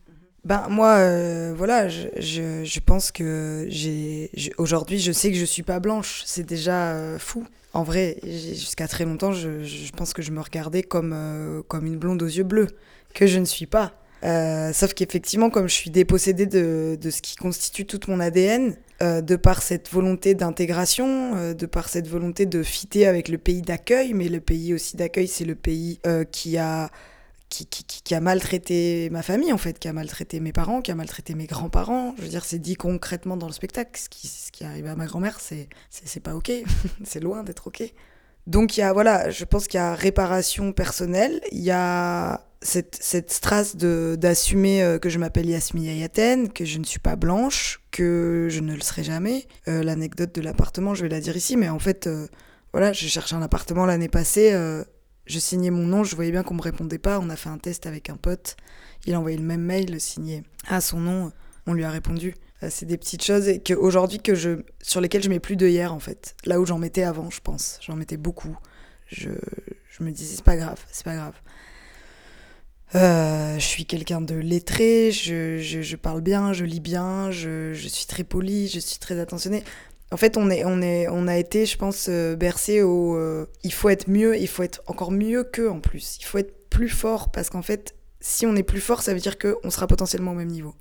Ben 0.47 0.69
moi, 0.71 0.99
euh, 0.99 1.53
voilà, 1.57 1.89
je, 1.89 2.07
je, 2.19 2.63
je, 2.63 2.79
pense 2.79 3.11
que 3.11 3.67
j'ai 3.69 4.31
aujourd'hui, 4.59 5.01
je 5.01 5.11
sais 5.11 5.33
que 5.33 5.37
je 5.37 5.45
suis 5.45 5.65
pas 5.65 5.81
blanche. 5.81 6.23
C'est 6.25 6.45
déjà 6.45 6.93
euh, 6.93 7.19
fou. 7.19 7.45
En 7.73 7.83
vrai, 7.83 8.19
jusqu'à 8.23 8.87
très 8.87 9.05
longtemps, 9.05 9.33
je, 9.33 9.65
je, 9.65 9.91
pense 9.91 10.13
que 10.13 10.23
je 10.23 10.31
me 10.31 10.41
regardais 10.41 10.85
comme 10.85 11.13
euh, 11.13 11.63
comme 11.67 11.85
une 11.85 11.97
blonde 11.97 12.23
aux 12.23 12.29
yeux 12.29 12.45
bleus, 12.45 12.69
que 13.13 13.27
je 13.27 13.41
ne 13.41 13.45
suis 13.45 13.67
pas. 13.67 13.95
Euh, 14.23 14.73
sauf 14.73 14.95
qu'effectivement, 14.95 15.51
comme 15.51 15.69
je 15.69 15.75
suis 15.75 15.91
dépossédée 15.91 16.47
de, 16.47 16.97
de, 16.99 17.11
ce 17.11 17.23
qui 17.23 17.35
constitue 17.35 17.85
toute 17.85 18.07
mon 18.07 18.21
ADN, 18.21 18.77
euh, 19.03 19.23
de 19.23 19.35
par 19.35 19.63
cette 19.63 19.91
volonté 19.91 20.37
d'intégration, 20.37 21.55
de 21.55 21.67
par 21.67 21.89
cette 21.89 22.07
volonté 22.07 22.47
de 22.47 22.63
fitter 22.63 23.09
avec 23.09 23.29
le 23.29 23.39
pays 23.39 23.63
d'accueil, 23.63 24.15
mais 24.15 24.29
le 24.29 24.39
pays 24.39 24.75
aussi 24.75 24.97
d'accueil, 24.97 25.27
c'est 25.27 25.45
le 25.45 25.57
pays 25.57 25.99
qui 26.31 26.57
a 26.57 26.89
qui, 27.49 27.67
qui, 27.67 27.85
qui, 27.85 28.15
a 28.15 28.21
maltraité 28.21 29.09
ma 29.11 29.23
famille, 29.23 29.53
en 29.53 29.59
fait, 29.59 29.79
qui 29.79 29.89
a 29.89 29.93
maltraité 29.93 30.41
mes 30.41 30.53
parents, 30.53 30.83
qui 30.83 30.91
a 30.91 30.95
maltraité 30.95 31.35
mes 31.35 31.47
grands-parents. 31.47 32.15
Je 32.17 32.23
veux 32.23 32.29
dire, 32.29 32.45
c'est 32.45 32.59
dit 32.59 32.75
concrètement 32.75 33.37
dans 33.37 33.47
le 33.47 33.53
spectacle. 33.53 33.99
Ce 33.99 34.09
qui, 34.09 34.27
ce 34.27 34.51
qui 34.51 34.65
est 34.65 34.67
arrivé 34.67 34.89
à 34.89 34.97
ma 34.97 35.07
grand-mère, 35.07 35.39
c'est, 35.41 35.69
c'est, 35.91 36.21
pas 36.21 36.35
OK. 36.35 36.51
c'est 37.05 37.21
loin 37.21 37.43
d'être 37.45 37.69
OK. 37.69 37.83
Donc, 38.47 38.77
il 38.77 38.81
y 38.81 38.83
a, 38.83 38.93
voilà, 38.93 39.31
je 39.31 39.45
pense 39.45 39.67
qu'il 39.69 39.79
y 39.79 39.83
a 39.83 39.95
réparation 39.95 40.73
personnelle. 40.73 41.41
Il 41.53 41.63
y 41.63 41.71
a 41.71 42.47
cette, 42.63 42.99
cette 43.01 43.33
strasse 43.33 43.77
d'assumer 43.77 44.83
euh, 44.83 44.99
que 44.99 45.09
je 45.09 45.19
m'appelle 45.19 45.49
Yasmine 45.49 45.89
Ayaten, 45.89 46.53
que 46.53 46.65
je 46.65 46.79
ne 46.79 46.85
suis 46.85 46.99
pas 47.01 47.17
blanche, 47.17 47.81
que 47.91 48.49
je 48.51 48.61
ne 48.61 48.75
le 48.75 48.81
serai 48.81 49.05
jamais. 49.05 49.47
Euh, 49.69 49.83
l'anecdote 49.83 50.35
de 50.35 50.41
l'appartement, 50.41 50.95
je 50.95 51.03
vais 51.03 51.09
la 51.09 51.21
dire 51.21 51.37
ici, 51.37 51.57
mais 51.57 51.69
en 51.69 51.79
fait, 51.79 52.07
euh, 52.07 52.27
voilà, 52.73 52.93
j'ai 52.93 53.09
cherché 53.09 53.35
un 53.37 53.43
appartement 53.43 53.87
l'année 53.87 54.09
passée 54.09 54.53
je 55.27 55.39
signais 55.39 55.71
mon 55.71 55.87
nom, 55.87 56.05
je 56.05 56.15
voyais 56.15 56.31
bien 56.31 56.43
qu'on 56.43 56.55
me 56.55 56.62
répondait 56.62 56.99
pas. 56.99 57.19
On 57.19 57.31
a 57.31 57.37
fait 57.37 57.49
un 57.49 57.59
test 57.59 57.87
avec 57.87 58.11
un 58.11 58.17
pote. 58.17 58.57
Il 59.07 59.15
a 59.15 59.19
envoyé 59.19 59.37
le 59.37 59.45
même 59.45 59.62
mail, 59.62 60.01
signé 60.01 60.45
à 60.69 60.81
son 60.81 61.01
nom. 61.01 61.33
On 61.67 61.73
lui 61.73 61.85
a 61.85 61.91
répondu. 61.91 62.35
Euh, 62.62 62.69
c'est 62.71 62.87
des 62.87 62.97
petites 62.97 63.25
choses 63.25 63.51
que 63.65 63.75
aujourd'hui 63.75 64.19
que 64.19 64.35
je 64.35 64.61
sur 64.81 65.01
lesquelles 65.01 65.23
je 65.23 65.29
mets 65.29 65.41
plus 65.41 65.57
de 65.57 65.67
hier 65.67 65.93
en 65.93 65.99
fait. 65.99 66.37
Là 66.45 66.61
où 66.61 66.67
j'en 66.67 66.79
mettais 66.79 67.03
avant, 67.03 67.31
je 67.31 67.41
pense. 67.41 67.79
J'en 67.83 67.97
mettais 67.97 68.17
beaucoup. 68.17 68.57
Je, 69.09 69.31
je 69.89 70.03
me 70.03 70.11
disais 70.11 70.37
c'est 70.37 70.45
pas 70.45 70.57
grave, 70.57 70.81
c'est 70.91 71.05
pas 71.05 71.15
grave. 71.15 71.35
Euh, 72.95 73.59
je 73.59 73.65
suis 73.65 73.85
quelqu'un 73.85 74.21
de 74.21 74.37
lettré, 74.37 75.11
je, 75.11 75.59
je, 75.59 75.83
je, 75.83 75.97
parle 75.97 76.21
bien, 76.21 76.53
je 76.53 76.65
lis 76.65 76.81
bien, 76.81 77.33
je, 77.33 77.73
je 77.73 77.89
suis 77.89 78.07
très 78.07 78.23
poli, 78.23 78.69
je 78.69 78.79
suis 78.79 78.99
très 78.99 79.19
attentionnée. 79.19 79.65
En 80.12 80.16
fait, 80.16 80.37
on, 80.37 80.51
est, 80.51 80.64
on, 80.64 80.81
est, 80.83 81.09
on 81.09 81.27
a 81.27 81.37
été, 81.37 81.66
je 81.66 81.77
pense, 81.77 82.07
euh, 82.09 82.37
bercé 82.37 82.83
au. 82.83 83.16
Euh, 83.16 83.47
il 83.64 83.73
faut 83.73 83.88
être 83.88 84.09
mieux, 84.09 84.37
il 84.38 84.47
faut 84.47 84.62
être 84.62 84.83
encore 84.87 85.11
mieux 85.11 85.42
qu'eux 85.42 85.69
en 85.69 85.81
plus. 85.81 86.19
Il 86.21 86.25
faut 86.25 86.38
être 86.38 86.69
plus 86.71 86.88
fort 86.88 87.31
parce 87.33 87.51
qu'en 87.51 87.62
fait, 87.62 87.97
si 88.21 88.47
on 88.47 88.55
est 88.55 88.62
plus 88.62 88.81
fort, 88.81 89.03
ça 89.03 89.14
veut 89.14 89.21
dire 89.21 89.37
qu'on 89.37 89.71
sera 89.71 89.87
potentiellement 89.88 90.33
au 90.33 90.37
même 90.37 90.51
niveau. 90.51 90.75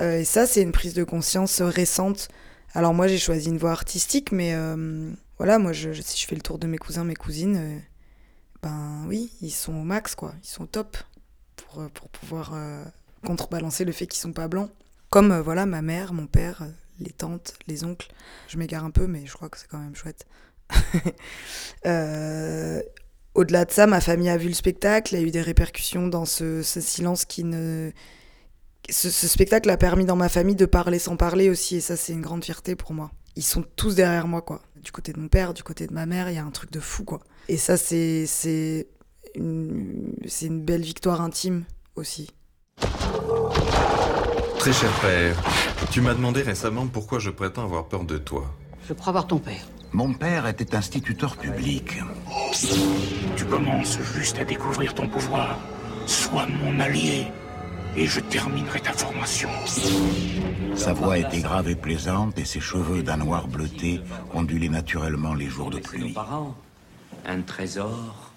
Euh, 0.00 0.18
et 0.18 0.24
ça, 0.24 0.46
c'est 0.46 0.62
une 0.62 0.72
prise 0.72 0.94
de 0.94 1.02
conscience 1.02 1.60
récente. 1.60 2.28
Alors, 2.74 2.94
moi, 2.94 3.08
j'ai 3.08 3.18
choisi 3.18 3.48
une 3.48 3.58
voie 3.58 3.72
artistique, 3.72 4.32
mais 4.32 4.56
voilà, 5.36 5.58
moi, 5.58 5.74
si 5.74 5.92
je 5.92 6.26
fais 6.26 6.34
le 6.34 6.40
tour 6.40 6.58
de 6.58 6.66
mes 6.66 6.78
cousins, 6.78 7.04
mes 7.04 7.14
cousines, 7.14 7.82
ben 8.62 9.04
oui, 9.08 9.30
ils 9.42 9.50
sont 9.50 9.74
au 9.74 9.82
max, 9.82 10.14
quoi. 10.14 10.32
Ils 10.42 10.48
sont 10.48 10.62
au 10.62 10.66
top 10.66 10.96
pour, 11.56 11.86
pour 11.90 12.08
pouvoir 12.08 12.54
contrebalancer 13.26 13.84
le 13.84 13.92
fait 13.92 14.06
qu'ils 14.06 14.20
sont 14.20 14.32
pas 14.32 14.48
blancs. 14.48 14.70
Comme, 15.10 15.38
voilà, 15.40 15.66
ma 15.66 15.82
mère, 15.82 16.14
mon 16.14 16.26
père 16.26 16.66
les 17.02 17.10
tantes, 17.10 17.54
les 17.66 17.84
oncles. 17.84 18.08
Je 18.48 18.58
m'égare 18.58 18.84
un 18.84 18.90
peu, 18.90 19.06
mais 19.06 19.26
je 19.26 19.32
crois 19.32 19.48
que 19.48 19.58
c'est 19.58 19.68
quand 19.68 19.78
même 19.78 19.94
chouette. 19.94 20.26
euh, 21.86 22.82
Au-delà 23.34 23.64
de 23.64 23.70
ça, 23.70 23.86
ma 23.86 24.00
famille 24.00 24.28
a 24.28 24.36
vu 24.36 24.48
le 24.48 24.54
spectacle, 24.54 25.16
a 25.16 25.20
eu 25.20 25.30
des 25.30 25.42
répercussions 25.42 26.06
dans 26.08 26.24
ce, 26.24 26.62
ce 26.62 26.80
silence 26.80 27.24
qui 27.24 27.44
ne... 27.44 27.90
Ce, 28.90 29.10
spectacle 29.10 29.70
a 29.70 29.76
permis 29.76 30.04
dans 30.04 30.16
ma 30.16 30.28
famille 30.28 30.56
de 30.56 30.66
parler 30.66 30.98
sans 30.98 31.16
parler 31.16 31.48
aussi, 31.48 31.76
et 31.76 31.80
ça 31.80 31.96
c'est 31.96 32.12
une 32.12 32.20
grande 32.20 32.44
fierté 32.44 32.74
pour 32.74 32.92
moi. 32.92 33.12
Ils 33.36 33.44
sont 33.44 33.64
tous 33.76 33.94
derrière 33.94 34.26
moi, 34.26 34.42
quoi. 34.42 34.60
Du 34.82 34.90
côté 34.90 35.12
de 35.12 35.20
mon 35.20 35.28
père, 35.28 35.54
du 35.54 35.62
côté 35.62 35.86
de 35.86 35.94
ma 35.94 36.04
mère, 36.04 36.28
il 36.30 36.34
y 36.34 36.38
a 36.38 36.44
un 36.44 36.50
truc 36.50 36.72
de 36.72 36.80
fou, 36.80 37.04
quoi. 37.04 37.20
Et 37.48 37.56
ça 37.56 37.76
c'est 37.76 38.26
c'est 38.26 38.88
une, 39.34 40.14
une 40.42 40.60
belle 40.60 40.82
victoire 40.82 41.20
intime 41.20 41.64
aussi. 41.94 42.28
Très 44.62 44.72
cher 44.72 44.92
père, 45.00 45.36
tu 45.90 46.00
m'as 46.00 46.14
demandé 46.14 46.40
récemment 46.40 46.86
pourquoi 46.86 47.18
je 47.18 47.30
prétends 47.30 47.64
avoir 47.64 47.86
peur 47.86 48.04
de 48.04 48.16
toi. 48.16 48.44
Je 48.88 48.92
crois 48.92 49.10
voir 49.10 49.26
ton 49.26 49.38
père. 49.38 49.66
Mon 49.90 50.14
père 50.14 50.46
était 50.46 50.76
instituteur 50.76 51.36
public. 51.36 51.98
Tu 53.36 53.44
commences 53.46 53.98
juste 54.14 54.38
à 54.38 54.44
découvrir 54.44 54.94
ton 54.94 55.08
pouvoir. 55.08 55.58
Sois 56.06 56.46
mon 56.46 56.78
allié 56.78 57.26
et 57.96 58.06
je 58.06 58.20
terminerai 58.20 58.78
ta 58.78 58.92
formation. 58.92 59.48
Sa 60.76 60.92
voix 60.92 61.18
était 61.18 61.40
grave 61.40 61.68
et 61.68 61.74
plaisante 61.74 62.38
et 62.38 62.44
ses 62.44 62.60
cheveux 62.60 63.02
d'un 63.02 63.16
noir 63.16 63.48
bleuté 63.48 64.00
ondulaient 64.32 64.68
naturellement 64.68 65.34
les 65.34 65.48
jours 65.48 65.70
de 65.70 65.80
pluie. 65.80 66.14
Un 67.26 67.40
trésor 67.40 68.30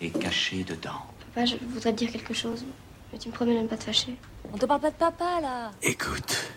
est 0.00 0.16
caché 0.16 0.62
dedans. 0.62 1.02
Papa, 1.34 1.46
je 1.46 1.56
voudrais 1.68 1.92
te 1.92 1.98
dire 1.98 2.12
quelque 2.12 2.32
chose. 2.32 2.64
Mais 3.14 3.20
tu 3.20 3.28
me 3.28 3.32
promets 3.32 3.54
de 3.54 3.60
ne 3.60 3.68
pas 3.68 3.76
te 3.76 3.84
fâcher. 3.84 4.16
On 4.52 4.58
te 4.58 4.66
parle 4.66 4.80
pas 4.80 4.90
de 4.90 4.96
papa, 4.96 5.40
là 5.40 5.70
Écoute, 5.84 6.50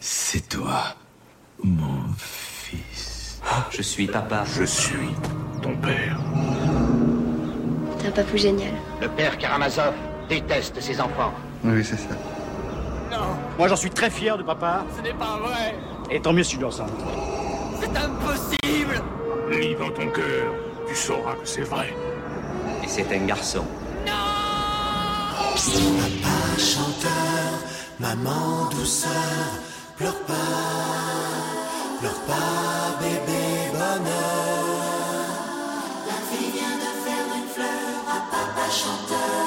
c'est 0.00 0.48
toi, 0.48 0.96
mon 1.62 2.02
fils. 2.18 3.40
Je 3.70 3.80
suis 3.80 4.08
papa. 4.08 4.42
Je 4.56 4.64
suis 4.64 5.14
ton 5.62 5.76
père. 5.76 6.18
T'es 8.00 8.08
un 8.08 8.10
papou 8.10 8.36
génial. 8.36 8.72
Le 9.00 9.06
père 9.06 9.38
Karamazov 9.38 9.94
déteste 10.28 10.80
ses 10.80 11.00
enfants. 11.00 11.32
Oui, 11.62 11.84
c'est 11.84 11.96
ça. 11.96 12.16
Non. 13.12 13.36
Moi, 13.56 13.68
j'en 13.68 13.76
suis 13.76 13.90
très 13.90 14.10
fier 14.10 14.36
de 14.36 14.42
papa. 14.42 14.84
Ce 14.96 15.02
n'est 15.02 15.14
pas 15.14 15.38
vrai. 15.38 15.76
Et 16.10 16.20
tant 16.20 16.32
mieux 16.32 16.42
si 16.42 16.56
tu 16.56 16.60
le 16.60 16.66
ressens. 16.66 16.88
C'est 17.80 17.96
impossible. 17.96 19.00
Lis 19.52 19.76
dans 19.76 19.90
ton 19.90 20.08
cœur, 20.08 20.52
tu 20.88 20.96
sauras 20.96 21.34
que 21.34 21.46
c'est 21.46 21.62
vrai. 21.62 21.94
Et 22.82 22.88
c'est 22.88 23.14
un 23.14 23.26
garçon. 23.26 23.64
Papa 25.56 26.58
chanteur, 26.58 27.48
maman 27.98 28.68
douceur, 28.72 29.10
pleure 29.96 30.20
pas, 30.26 30.34
pleure 31.98 32.20
pas, 32.26 33.00
bébé 33.00 33.70
bonheur. 33.72 34.66
La 36.08 36.18
vie 36.28 36.50
vient 36.50 36.76
de 36.76 36.92
faire 37.04 37.26
une 37.38 37.48
fleur 37.48 38.04
à 38.06 38.20
papa 38.30 38.70
chanteur. 38.70 39.45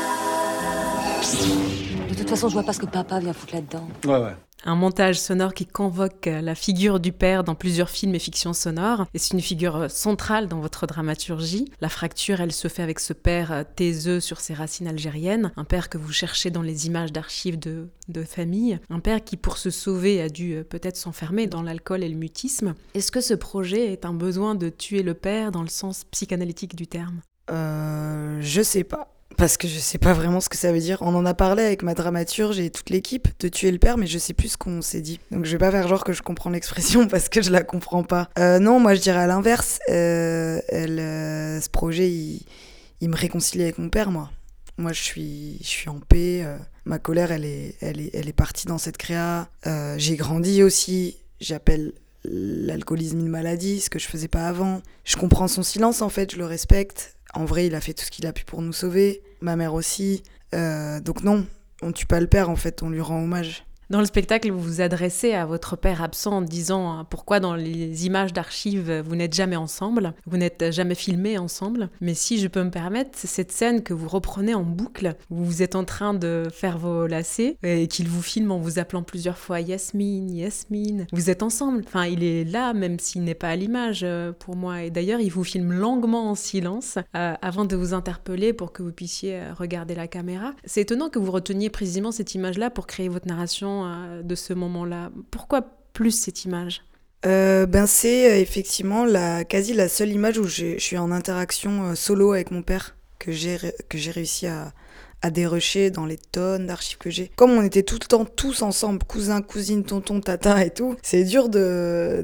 De 2.29 2.33
toute 2.35 2.41
façon, 2.41 2.49
je 2.49 2.53
vois 2.53 2.63
pas 2.63 2.73
ce 2.73 2.79
que 2.79 2.85
papa 2.85 3.19
vient 3.19 3.33
foutre 3.33 3.55
là-dedans. 3.55 3.87
Ouais, 4.05 4.19
ouais 4.19 4.35
un 4.63 4.75
montage 4.75 5.19
sonore 5.19 5.55
qui 5.55 5.65
convoque 5.65 6.27
la 6.27 6.53
figure 6.53 6.99
du 6.99 7.11
père 7.11 7.43
dans 7.43 7.55
plusieurs 7.55 7.89
films 7.89 8.13
et 8.13 8.19
fictions 8.19 8.53
sonores. 8.53 9.07
Et 9.15 9.17
c'est 9.17 9.33
une 9.33 9.41
figure 9.41 9.89
centrale 9.89 10.47
dans 10.47 10.59
votre 10.59 10.85
dramaturgie. 10.85 11.71
La 11.81 11.89
fracture, 11.89 12.39
elle 12.39 12.51
se 12.51 12.67
fait 12.67 12.83
avec 12.83 12.99
ce 12.99 13.13
père 13.13 13.65
taiseux 13.75 14.19
sur 14.19 14.41
ses 14.41 14.53
racines 14.53 14.87
algériennes, 14.87 15.51
un 15.55 15.63
père 15.63 15.89
que 15.89 15.97
vous 15.97 16.11
cherchez 16.11 16.51
dans 16.51 16.61
les 16.61 16.85
images 16.85 17.11
d'archives 17.11 17.57
de, 17.57 17.87
de 18.09 18.23
famille, 18.23 18.79
un 18.91 18.99
père 18.99 19.23
qui, 19.23 19.35
pour 19.35 19.57
se 19.57 19.71
sauver, 19.71 20.21
a 20.21 20.29
dû 20.29 20.63
peut-être 20.69 20.97
s'enfermer 20.97 21.47
dans 21.47 21.63
l'alcool 21.63 22.03
et 22.03 22.09
le 22.09 22.17
mutisme. 22.17 22.75
Est-ce 22.93 23.11
que 23.11 23.21
ce 23.21 23.33
projet 23.33 23.91
est 23.91 24.05
un 24.05 24.13
besoin 24.13 24.53
de 24.53 24.69
tuer 24.69 25.01
le 25.01 25.15
père 25.15 25.51
dans 25.51 25.63
le 25.63 25.69
sens 25.69 26.03
psychanalytique 26.11 26.75
du 26.75 26.85
terme? 26.85 27.21
Euh, 27.49 28.37
Je 28.41 28.61
sais 28.61 28.83
pas 28.83 29.15
parce 29.39 29.55
que 29.55 29.69
je 29.69 29.79
sais 29.79 29.97
pas 29.97 30.11
vraiment 30.11 30.41
ce 30.41 30.49
que 30.49 30.57
ça 30.57 30.71
veut 30.73 30.79
dire. 30.79 31.01
On 31.01 31.15
en 31.15 31.25
a 31.25 31.33
parlé 31.33 31.63
avec 31.63 31.81
ma 31.81 31.93
dramaturge 31.93 32.59
et 32.59 32.69
toute 32.69 32.89
l'équipe 32.89 33.29
de 33.39 33.47
tuer 33.47 33.71
le 33.71 33.79
père, 33.79 33.97
mais 33.97 34.05
je 34.05 34.19
sais 34.19 34.33
plus 34.33 34.49
ce 34.49 34.57
qu'on 34.57 34.81
s'est 34.81 34.99
dit. 34.99 35.19
Donc 35.31 35.45
je 35.45 35.51
vais 35.51 35.57
pas 35.57 35.71
faire 35.71 35.87
genre 35.87 36.03
que 36.03 36.11
je 36.11 36.21
comprends 36.21 36.49
l'expression 36.49 37.07
parce 37.09 37.29
que 37.29 37.41
je 37.41 37.49
la 37.49 37.63
comprends 37.63 38.03
pas. 38.03 38.29
Euh, 38.37 38.59
non, 38.59 38.81
moi 38.81 38.93
je 38.95 38.99
dirais 38.99 39.21
à 39.21 39.27
l'inverse. 39.27 39.79
Euh, 39.89 40.59
euh, 40.73 41.61
ce 41.61 41.69
projet, 41.69 42.09
il, 42.09 42.41
il, 42.99 43.09
me 43.09 43.15
réconcilie 43.15 43.63
avec 43.63 43.77
mon 43.77 43.89
père, 43.89 44.11
moi. 44.11 44.29
Moi, 44.77 44.93
je 44.93 45.01
suis, 45.01 45.57
je 45.61 45.67
suis 45.67 45.89
en 45.89 45.99
paix. 45.99 46.45
Ma 46.85 46.99
colère, 46.99 47.31
elle 47.31 47.43
est, 47.43 47.75
elle 47.81 47.99
est, 47.99 48.11
elle 48.13 48.29
est 48.29 48.33
partie 48.33 48.65
dans 48.65 48.77
cette 48.77 48.97
créa. 48.97 49.49
J'ai 49.97 50.15
grandi 50.15 50.63
aussi. 50.63 51.17
J'appelle 51.41 51.93
l'alcoolisme 52.23 53.19
une 53.19 53.27
maladie, 53.27 53.79
ce 53.79 53.89
que 53.89 53.99
je 53.99 54.07
faisais 54.07 54.27
pas 54.27 54.47
avant. 54.47 54.81
Je 55.03 55.15
comprends 55.15 55.47
son 55.47 55.63
silence 55.63 56.01
en 56.01 56.09
fait, 56.09 56.31
je 56.31 56.37
le 56.37 56.45
respecte. 56.45 57.15
En 57.33 57.45
vrai, 57.45 57.67
il 57.67 57.75
a 57.75 57.81
fait 57.81 57.93
tout 57.93 58.03
ce 58.03 58.11
qu'il 58.11 58.25
a 58.25 58.33
pu 58.33 58.43
pour 58.43 58.61
nous 58.61 58.73
sauver. 58.73 59.21
Ma 59.41 59.55
mère 59.55 59.73
aussi. 59.73 60.23
Euh, 60.55 60.99
donc 60.99 61.23
non, 61.23 61.45
on 61.81 61.91
tue 61.91 62.05
pas 62.05 62.19
le 62.19 62.27
père 62.27 62.49
en 62.49 62.55
fait, 62.55 62.81
on 62.83 62.89
lui 62.89 63.01
rend 63.01 63.23
hommage. 63.23 63.65
Dans 63.89 64.01
le 64.01 64.05
spectacle, 64.05 64.51
vous 64.51 64.59
vous 64.59 64.81
adressez 64.81 65.33
à 65.33 65.47
votre 65.47 65.75
père 65.75 66.03
absent 66.03 66.33
en 66.33 66.41
disant 66.43 66.91
hein, 66.91 67.07
pourquoi 67.09 67.39
dans 67.39 67.55
les 67.55 68.05
images 68.05 68.33
d'archives 68.33 69.01
vous 69.03 69.15
n'êtes 69.15 69.33
jamais 69.33 69.55
ensemble, 69.55 70.13
vous 70.27 70.37
n'êtes 70.37 70.71
jamais 70.71 70.93
filmés 70.93 71.39
ensemble. 71.39 71.89
Mais 71.99 72.13
si 72.13 72.37
je 72.37 72.47
peux 72.47 72.63
me 72.63 72.69
permettre, 72.69 73.17
cette 73.17 73.51
scène 73.51 73.81
que 73.81 73.95
vous 73.95 74.07
reprenez 74.07 74.53
en 74.53 74.61
boucle, 74.61 75.15
où 75.31 75.43
vous 75.43 75.63
êtes 75.63 75.73
en 75.75 75.85
train 75.85 76.13
de 76.13 76.43
faire 76.51 76.77
vos 76.77 77.07
lacets 77.07 77.57
et 77.63 77.87
qu'il 77.87 78.07
vous 78.07 78.21
filme 78.21 78.51
en 78.51 78.59
vous 78.59 78.77
appelant 78.77 79.01
plusieurs 79.01 79.39
fois 79.39 79.59
Yasmine, 79.59 80.35
Yasmine, 80.35 81.07
vous 81.11 81.31
êtes 81.31 81.41
ensemble. 81.41 81.81
Enfin, 81.87 82.05
il 82.05 82.23
est 82.23 82.43
là 82.43 82.73
même 82.73 82.99
s'il 82.99 83.23
n'est 83.23 83.33
pas 83.33 83.49
à 83.49 83.55
l'image 83.55 84.01
euh, 84.03 84.31
pour 84.33 84.55
moi. 84.55 84.83
Et 84.83 84.91
d'ailleurs, 84.91 85.19
il 85.19 85.31
vous 85.31 85.43
filme 85.43 85.73
longuement 85.73 86.29
en 86.29 86.35
silence 86.35 86.99
euh, 87.15 87.33
avant 87.41 87.65
de 87.65 87.75
vous 87.75 87.95
interpeller 87.95 88.53
pour 88.53 88.71
que 88.71 88.83
vous 88.83 88.91
puissiez 88.91 89.41
regarder 89.57 89.95
la 89.95 90.07
caméra. 90.07 90.53
C'est 90.63 90.81
étonnant 90.81 91.09
que 91.09 91.17
vous 91.17 91.31
reteniez 91.31 91.71
précisément 91.71 92.11
cette 92.11 92.35
image-là 92.35 92.69
pour 92.69 92.85
créer 92.85 93.09
votre 93.09 93.27
narration 93.27 93.78
de 94.23 94.35
ce 94.35 94.53
moment-là 94.53 95.11
Pourquoi 95.31 95.61
plus 95.93 96.11
cette 96.11 96.45
image? 96.45 96.83
Euh, 97.25 97.65
ben 97.65 97.85
c'est 97.85 98.31
euh, 98.31 98.39
effectivement 98.39 99.03
la 99.03 99.43
quasi 99.43 99.73
la 99.73 99.89
seule 99.89 100.11
image 100.11 100.37
où 100.37 100.45
je 100.45 100.77
suis 100.79 100.97
en 100.97 101.11
interaction 101.11 101.89
euh, 101.89 101.95
solo 101.95 102.31
avec 102.31 102.49
mon 102.49 102.61
père 102.61 102.95
que 103.19 103.33
j'ai 103.33 103.57
que 103.89 103.97
j'ai 103.97 104.11
réussi 104.11 104.47
à, 104.47 104.71
à 105.21 105.29
dérocher 105.29 105.91
dans 105.91 106.05
les 106.05 106.17
tonnes 106.17 106.67
d'archives 106.67 106.97
que 106.97 107.09
j'ai. 107.09 107.29
Comme 107.35 107.51
on 107.51 107.61
était 107.61 107.83
tout 107.83 107.97
le 108.01 108.07
temps 108.07 108.25
tous 108.25 108.61
ensemble, 108.61 109.03
cousins, 109.03 109.41
cousines, 109.41 109.83
tonton, 109.83 110.21
tata 110.21 110.63
et 110.65 110.69
tout, 110.69 110.95
c'est 111.01 111.23
dur 111.23 111.49
de, 111.49 112.23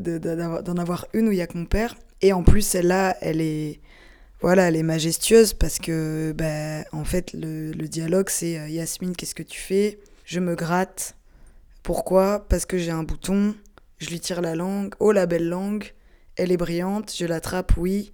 d'en 0.63 0.78
avoir 0.78 1.08
une 1.13 1.28
où 1.28 1.32
il 1.32 1.38
y 1.38 1.41
a 1.41 1.48
que 1.48 1.58
mon 1.58 1.65
père. 1.65 1.96
Et 2.22 2.32
en 2.32 2.44
plus, 2.44 2.62
celle-là, 2.62 3.18
elle 3.22 3.41
est, 3.41 3.82
voilà, 4.39 4.70
elle 4.70 4.78
est 4.78 4.84
majestueuse 4.84 5.54
parce 5.54 5.80
que, 5.80 6.34
ben, 6.36 6.86
en 6.94 7.04
fait, 7.04 7.34
le, 7.34 7.72
le 7.72 7.88
dialogue, 7.88 8.30
c'est 8.30 8.58
euh, 8.58 8.70
Yasmine, 8.70 9.15
qu'est-ce 9.15 9.36
que 9.36 9.44
tu 9.44 9.60
fais? 9.60 10.00
Je 10.24 10.39
me 10.39 10.56
gratte. 10.56 11.14
Pourquoi? 11.86 12.48
Parce 12.50 12.65
que 12.65 12.80
j'ai 12.80 12.89
un 12.89 13.04
bouton. 13.04 13.54
Je 14.00 14.10
lui 14.10 14.19
tire 14.19 14.41
la 14.41 14.56
langue. 14.56 14.95
Oh, 15.00 15.12
la 15.12 15.28
belle 15.28 15.48
langue. 15.48 15.93
Elle 16.36 16.52
est 16.52 16.58
brillante. 16.58 17.13
Je 17.15 17.28
l'attrape, 17.28 17.74
oui. 17.78 18.12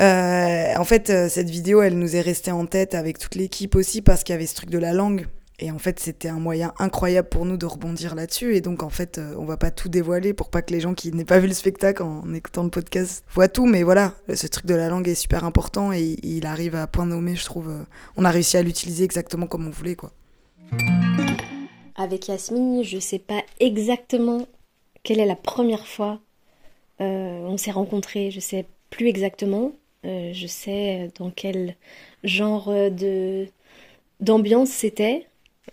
Euh, 0.00 0.74
en 0.76 0.84
fait, 0.84 1.08
euh, 1.08 1.28
cette 1.28 1.48
vidéo, 1.48 1.82
elle 1.82 1.96
nous 1.96 2.16
est 2.16 2.20
restée 2.20 2.50
en 2.50 2.66
tête 2.66 2.96
avec 2.96 3.20
toute 3.20 3.36
l'équipe 3.36 3.76
aussi 3.76 4.02
parce 4.02 4.24
qu'il 4.24 4.32
y 4.32 4.36
avait 4.36 4.46
ce 4.46 4.56
truc 4.56 4.70
de 4.70 4.78
la 4.78 4.92
langue. 4.92 5.28
Et 5.60 5.70
en 5.70 5.78
fait, 5.78 6.00
c'était 6.00 6.26
un 6.26 6.40
moyen 6.40 6.74
incroyable 6.80 7.28
pour 7.28 7.44
nous 7.46 7.56
de 7.56 7.64
rebondir 7.64 8.16
là-dessus. 8.16 8.56
Et 8.56 8.60
donc, 8.60 8.82
en 8.82 8.90
fait, 8.90 9.18
euh, 9.18 9.36
on 9.38 9.44
va 9.44 9.56
pas 9.56 9.70
tout 9.70 9.88
dévoiler 9.88 10.34
pour 10.34 10.50
pas 10.50 10.62
que 10.62 10.72
les 10.72 10.80
gens 10.80 10.94
qui 10.94 11.12
n'aient 11.12 11.24
pas 11.24 11.38
vu 11.38 11.46
le 11.46 11.54
spectacle 11.54 12.02
en 12.02 12.34
écoutant 12.34 12.64
le 12.64 12.70
podcast 12.70 13.24
voient 13.30 13.46
tout. 13.46 13.66
Mais 13.66 13.84
voilà, 13.84 14.14
ce 14.34 14.48
truc 14.48 14.66
de 14.66 14.74
la 14.74 14.88
langue 14.88 15.06
est 15.06 15.14
super 15.14 15.44
important 15.44 15.92
et 15.92 16.16
il 16.24 16.44
arrive 16.44 16.74
à 16.74 16.88
point 16.88 17.06
nommé, 17.06 17.36
je 17.36 17.44
trouve. 17.44 17.72
On 18.16 18.24
a 18.24 18.30
réussi 18.32 18.56
à 18.56 18.62
l'utiliser 18.62 19.04
exactement 19.04 19.46
comme 19.46 19.68
on 19.68 19.70
voulait, 19.70 19.94
quoi. 19.94 20.10
Avec 21.96 22.28
Yasmine, 22.28 22.82
je 22.82 22.98
sais 22.98 23.18
pas 23.18 23.42
exactement 23.58 24.46
quelle 25.02 25.20
est 25.20 25.26
la 25.26 25.36
première 25.36 25.86
fois 25.86 26.20
on 26.98 27.56
s'est 27.58 27.70
rencontrés. 27.70 28.30
Je 28.30 28.40
sais 28.40 28.66
plus 28.90 29.08
exactement. 29.08 29.72
Euh, 30.04 30.32
je 30.32 30.46
sais 30.46 31.10
dans 31.18 31.30
quel 31.30 31.76
genre 32.22 32.68
de 32.68 33.46
d'ambiance 34.20 34.70
c'était. 34.70 35.26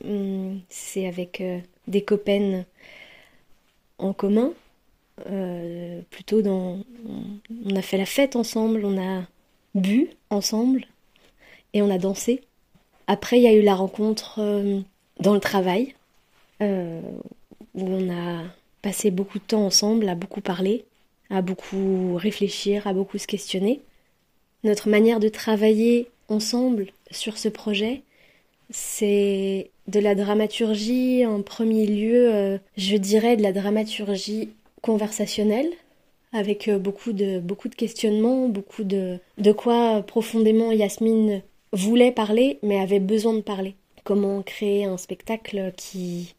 Hum, 0.03 0.59
c'est 0.69 1.07
avec 1.07 1.41
euh, 1.41 1.59
des 1.87 2.03
copains 2.03 2.65
en 3.99 4.13
commun. 4.13 4.53
Euh, 5.29 6.01
plutôt 6.09 6.41
dans. 6.41 6.79
On 7.65 7.75
a 7.75 7.81
fait 7.81 7.97
la 7.97 8.05
fête 8.05 8.35
ensemble, 8.35 8.85
on 8.85 8.97
a 8.97 9.23
bu 9.75 10.09
ensemble 10.29 10.87
et 11.73 11.81
on 11.81 11.89
a 11.89 11.97
dansé. 11.97 12.41
Après, 13.07 13.37
il 13.37 13.43
y 13.43 13.47
a 13.47 13.53
eu 13.53 13.61
la 13.61 13.75
rencontre 13.75 14.39
dans 15.19 15.33
le 15.33 15.39
travail 15.39 15.93
où 17.73 17.81
on 17.87 18.09
a 18.09 18.43
passé 18.81 19.11
beaucoup 19.11 19.39
de 19.39 19.43
temps 19.43 19.65
ensemble, 19.65 20.07
à 20.09 20.15
beaucoup 20.15 20.41
parler, 20.41 20.85
à 21.29 21.41
beaucoup 21.41 22.15
réfléchir, 22.15 22.85
à 22.85 22.93
beaucoup 22.93 23.17
se 23.17 23.27
questionner. 23.27 23.81
Notre 24.63 24.89
manière 24.89 25.19
de 25.19 25.29
travailler 25.29 26.07
ensemble 26.29 26.87
sur 27.11 27.37
ce 27.37 27.49
projet, 27.49 28.01
c'est 28.69 29.71
de 29.87 29.99
la 29.99 30.15
dramaturgie 30.15 31.25
en 31.25 31.41
premier 31.41 31.85
lieu, 31.85 32.33
euh, 32.33 32.57
je 32.77 32.95
dirais 32.95 33.35
de 33.35 33.41
la 33.41 33.51
dramaturgie 33.51 34.49
conversationnelle, 34.81 35.69
avec 36.31 36.67
euh, 36.67 36.79
beaucoup 36.79 37.13
de, 37.13 37.39
beaucoup 37.39 37.69
de 37.69 37.75
questionnements, 37.75 38.47
beaucoup 38.47 38.83
de, 38.83 39.17
de 39.37 39.51
quoi 39.51 40.01
profondément 40.01 40.71
Yasmine 40.71 41.41
voulait 41.71 42.11
parler, 42.11 42.59
mais 42.63 42.79
avait 42.79 42.99
besoin 42.99 43.33
de 43.33 43.41
parler. 43.41 43.75
Comment 44.03 44.41
créer 44.41 44.85
un 44.85 44.97
spectacle 44.97 45.71
qui, 45.77 46.35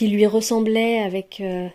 lui 0.00 0.26
ressemblait 0.26 0.98
avec, 0.98 1.40
euh, 1.40 1.68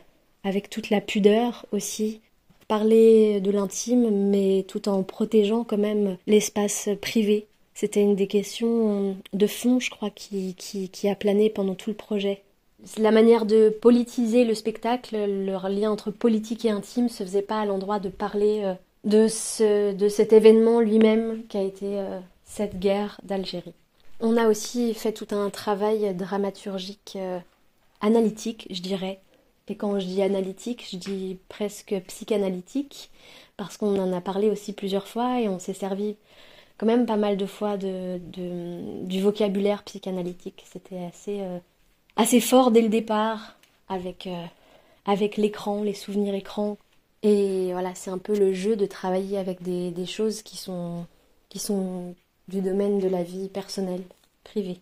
avec 0.44 0.70
toute 0.70 0.90
la 0.90 1.02
pudeur 1.02 1.66
aussi, 1.72 2.22
parler 2.68 3.42
de 3.42 3.52
l'intime, 3.52 4.30
mais 4.30 4.66
tout 4.68 4.90
en 4.90 5.04
protégeant 5.04 5.64
quand 5.64 5.78
même 5.78 6.18
l'espace 6.28 6.90
privé. 7.02 7.48
C'était 7.74 8.02
une 8.02 8.16
des 8.16 8.28
questions 8.28 9.18
de 9.34 9.48
fond, 9.48 9.80
je 9.80 9.90
crois, 9.90 10.10
qui, 10.10 10.56
a 11.10 11.16
plané 11.16 11.50
pendant 11.50 11.76
tout 11.76 11.90
le 11.90 11.96
projet. 11.96 12.44
La 12.98 13.12
manière 13.12 13.46
de 13.46 13.70
politiser 13.70 14.44
le 14.44 14.54
spectacle, 14.54 15.16
le 15.16 15.70
lien 15.70 15.92
entre 15.92 16.12
politique 16.12 16.66
et 16.66 16.70
intime, 16.70 17.10
se 17.10 17.24
faisait 17.24 17.42
pas 17.42 17.62
à 17.62 17.66
l'endroit 17.66 18.00
de 18.00 18.10
parler 18.10 18.62
euh, 18.64 18.74
de, 19.04 19.28
ce, 19.28 19.94
de 19.94 20.10
cet 20.10 20.34
événement 20.34 20.80
lui-même 20.80 21.44
qui 21.48 21.58
a 21.58 21.64
été 21.64 22.00
euh, 22.00 22.20
cette 22.44 22.80
guerre 22.80 23.20
d'Algérie. 23.24 23.74
On 24.22 24.38
a 24.38 24.48
aussi 24.48 24.94
fait 24.94 25.14
tout 25.14 25.28
un 25.32 25.50
travail 25.50 26.14
dramaturgique, 26.16 27.14
euh, 27.16 27.40
analytique, 28.02 28.68
je 28.70 28.82
dirais, 28.82 29.20
et 29.72 29.76
quand 29.76 30.00
je 30.00 30.06
dis 30.06 30.22
analytique, 30.22 30.86
je 30.92 30.98
dis 30.98 31.38
presque 31.48 31.96
psychanalytique, 32.08 33.10
parce 33.56 33.78
qu'on 33.78 33.98
en 33.98 34.12
a 34.12 34.20
parlé 34.20 34.50
aussi 34.50 34.74
plusieurs 34.74 35.08
fois 35.08 35.40
et 35.40 35.48
on 35.48 35.60
s'est 35.60 35.74
servi 35.74 36.18
quand 36.78 36.86
même 36.86 37.06
pas 37.06 37.16
mal 37.16 37.38
de 37.38 37.46
fois 37.46 37.78
du 37.78 39.22
vocabulaire 39.22 39.84
psychanalytique. 39.84 40.66
C'était 40.70 41.06
assez, 41.06 41.40
euh, 41.40 41.60
assez 42.18 42.42
fort 42.42 42.72
dès 42.72 42.82
le 42.82 42.90
départ 42.90 43.56
avec, 43.88 44.28
euh, 44.28 44.46
avec 45.06 45.38
l'écran, 45.38 45.84
les 45.84 45.94
souvenirs 45.94 46.36
écran. 46.36 46.78
Et 47.24 47.70
voilà, 47.72 47.96
c'est 47.96 48.12
un 48.12 48.18
peu 48.18 48.38
le 48.38 48.54
jeu 48.54 48.76
de 48.76 48.86
travailler 48.86 49.38
avec 49.38 49.62
des, 49.64 49.92
des 49.92 50.06
choses 50.06 50.42
qui 50.42 50.58
sont, 50.58 51.06
qui 51.48 51.60
sont 51.60 52.14
du 52.52 52.62
domaine 52.62 53.00
de 53.00 53.08
la 53.08 53.24
vie 53.24 53.48
personnelle, 53.48 54.04
privée. 54.44 54.80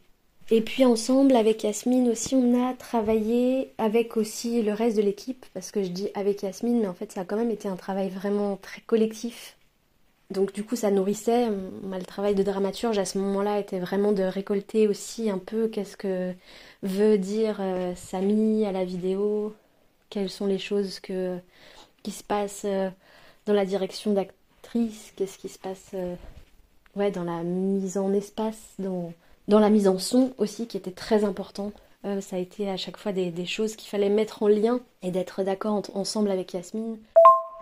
Et 0.52 0.62
puis 0.62 0.84
ensemble, 0.84 1.36
avec 1.36 1.64
Yasmine 1.64 2.10
aussi, 2.10 2.34
on 2.34 2.68
a 2.68 2.74
travaillé 2.74 3.72
avec 3.78 4.18
aussi 4.18 4.64
le 4.64 4.74
reste 4.74 4.98
de 4.98 5.04
l'équipe, 5.04 5.46
parce 5.54 5.72
que 5.72 5.84
je 5.84 5.90
dis 5.90 6.10
avec 6.16 6.42
Yasmine, 6.42 6.80
mais 6.82 6.88
en 6.88 6.96
fait 6.96 7.12
ça 7.12 7.22
a 7.22 7.26
quand 7.26 7.38
même 7.38 7.52
été 7.52 7.68
un 7.68 7.76
travail 7.76 8.10
vraiment 8.10 8.58
très 8.58 8.82
collectif. 8.82 9.56
Donc 10.32 10.52
du 10.54 10.64
coup 10.64 10.76
ça 10.76 10.90
nourrissait, 10.90 11.50
le 11.50 12.06
travail 12.06 12.34
de 12.36 12.44
dramaturge 12.44 12.98
à 12.98 13.06
ce 13.06 13.20
moment-là 13.20 13.60
était 13.60 13.80
vraiment 13.80 14.12
de 14.12 14.24
récolter 14.24 14.88
aussi 14.88 15.30
un 15.30 15.40
peu 15.40 15.68
qu'est-ce 15.68 15.98
que 15.98 16.34
veut 16.84 17.18
dire 17.18 17.58
euh, 17.60 17.94
Samy 17.96 18.66
à 18.66 18.72
la 18.72 18.86
vidéo, 18.86 19.56
quelles 20.10 20.30
sont 20.30 20.48
les 20.48 20.60
choses 20.60 21.00
que, 21.00 21.38
qui 22.04 22.12
se 22.12 22.24
passent 22.24 22.66
euh, 22.66 22.90
dans 23.46 23.54
la 23.54 23.66
direction 23.66 24.14
d'actrice, 24.14 25.14
qu'est-ce 25.16 25.38
qui 25.38 25.50
se 25.50 25.60
passe 25.60 25.92
euh, 25.94 26.16
ouais, 26.96 27.12
dans 27.12 27.24
la 27.24 27.44
mise 27.44 27.98
en 27.98 28.14
espace, 28.14 28.74
dans 28.80 29.14
dans 29.50 29.60
la 29.60 29.72
mise 29.72 29.88
en 29.88 29.98
son 29.98 30.32
aussi, 30.38 30.68
qui 30.68 30.78
était 30.78 30.92
très 30.92 31.26
important. 31.26 31.74
Euh, 32.06 32.22
ça 32.22 32.38
a 32.38 32.40
été 32.40 32.70
à 32.70 32.78
chaque 32.78 32.98
fois 32.98 33.12
des, 33.12 33.46
choses 33.46 33.76
qu'il 33.76 33.90
fallait 33.90 34.10
mettre 34.10 34.44
en 34.44 34.48
lien 34.48 34.80
et 35.02 35.12
d'être 35.12 35.44
d'accord 35.44 35.82
ensemble 35.94 36.32
avec 36.32 36.54
Yasmine. 36.54 36.98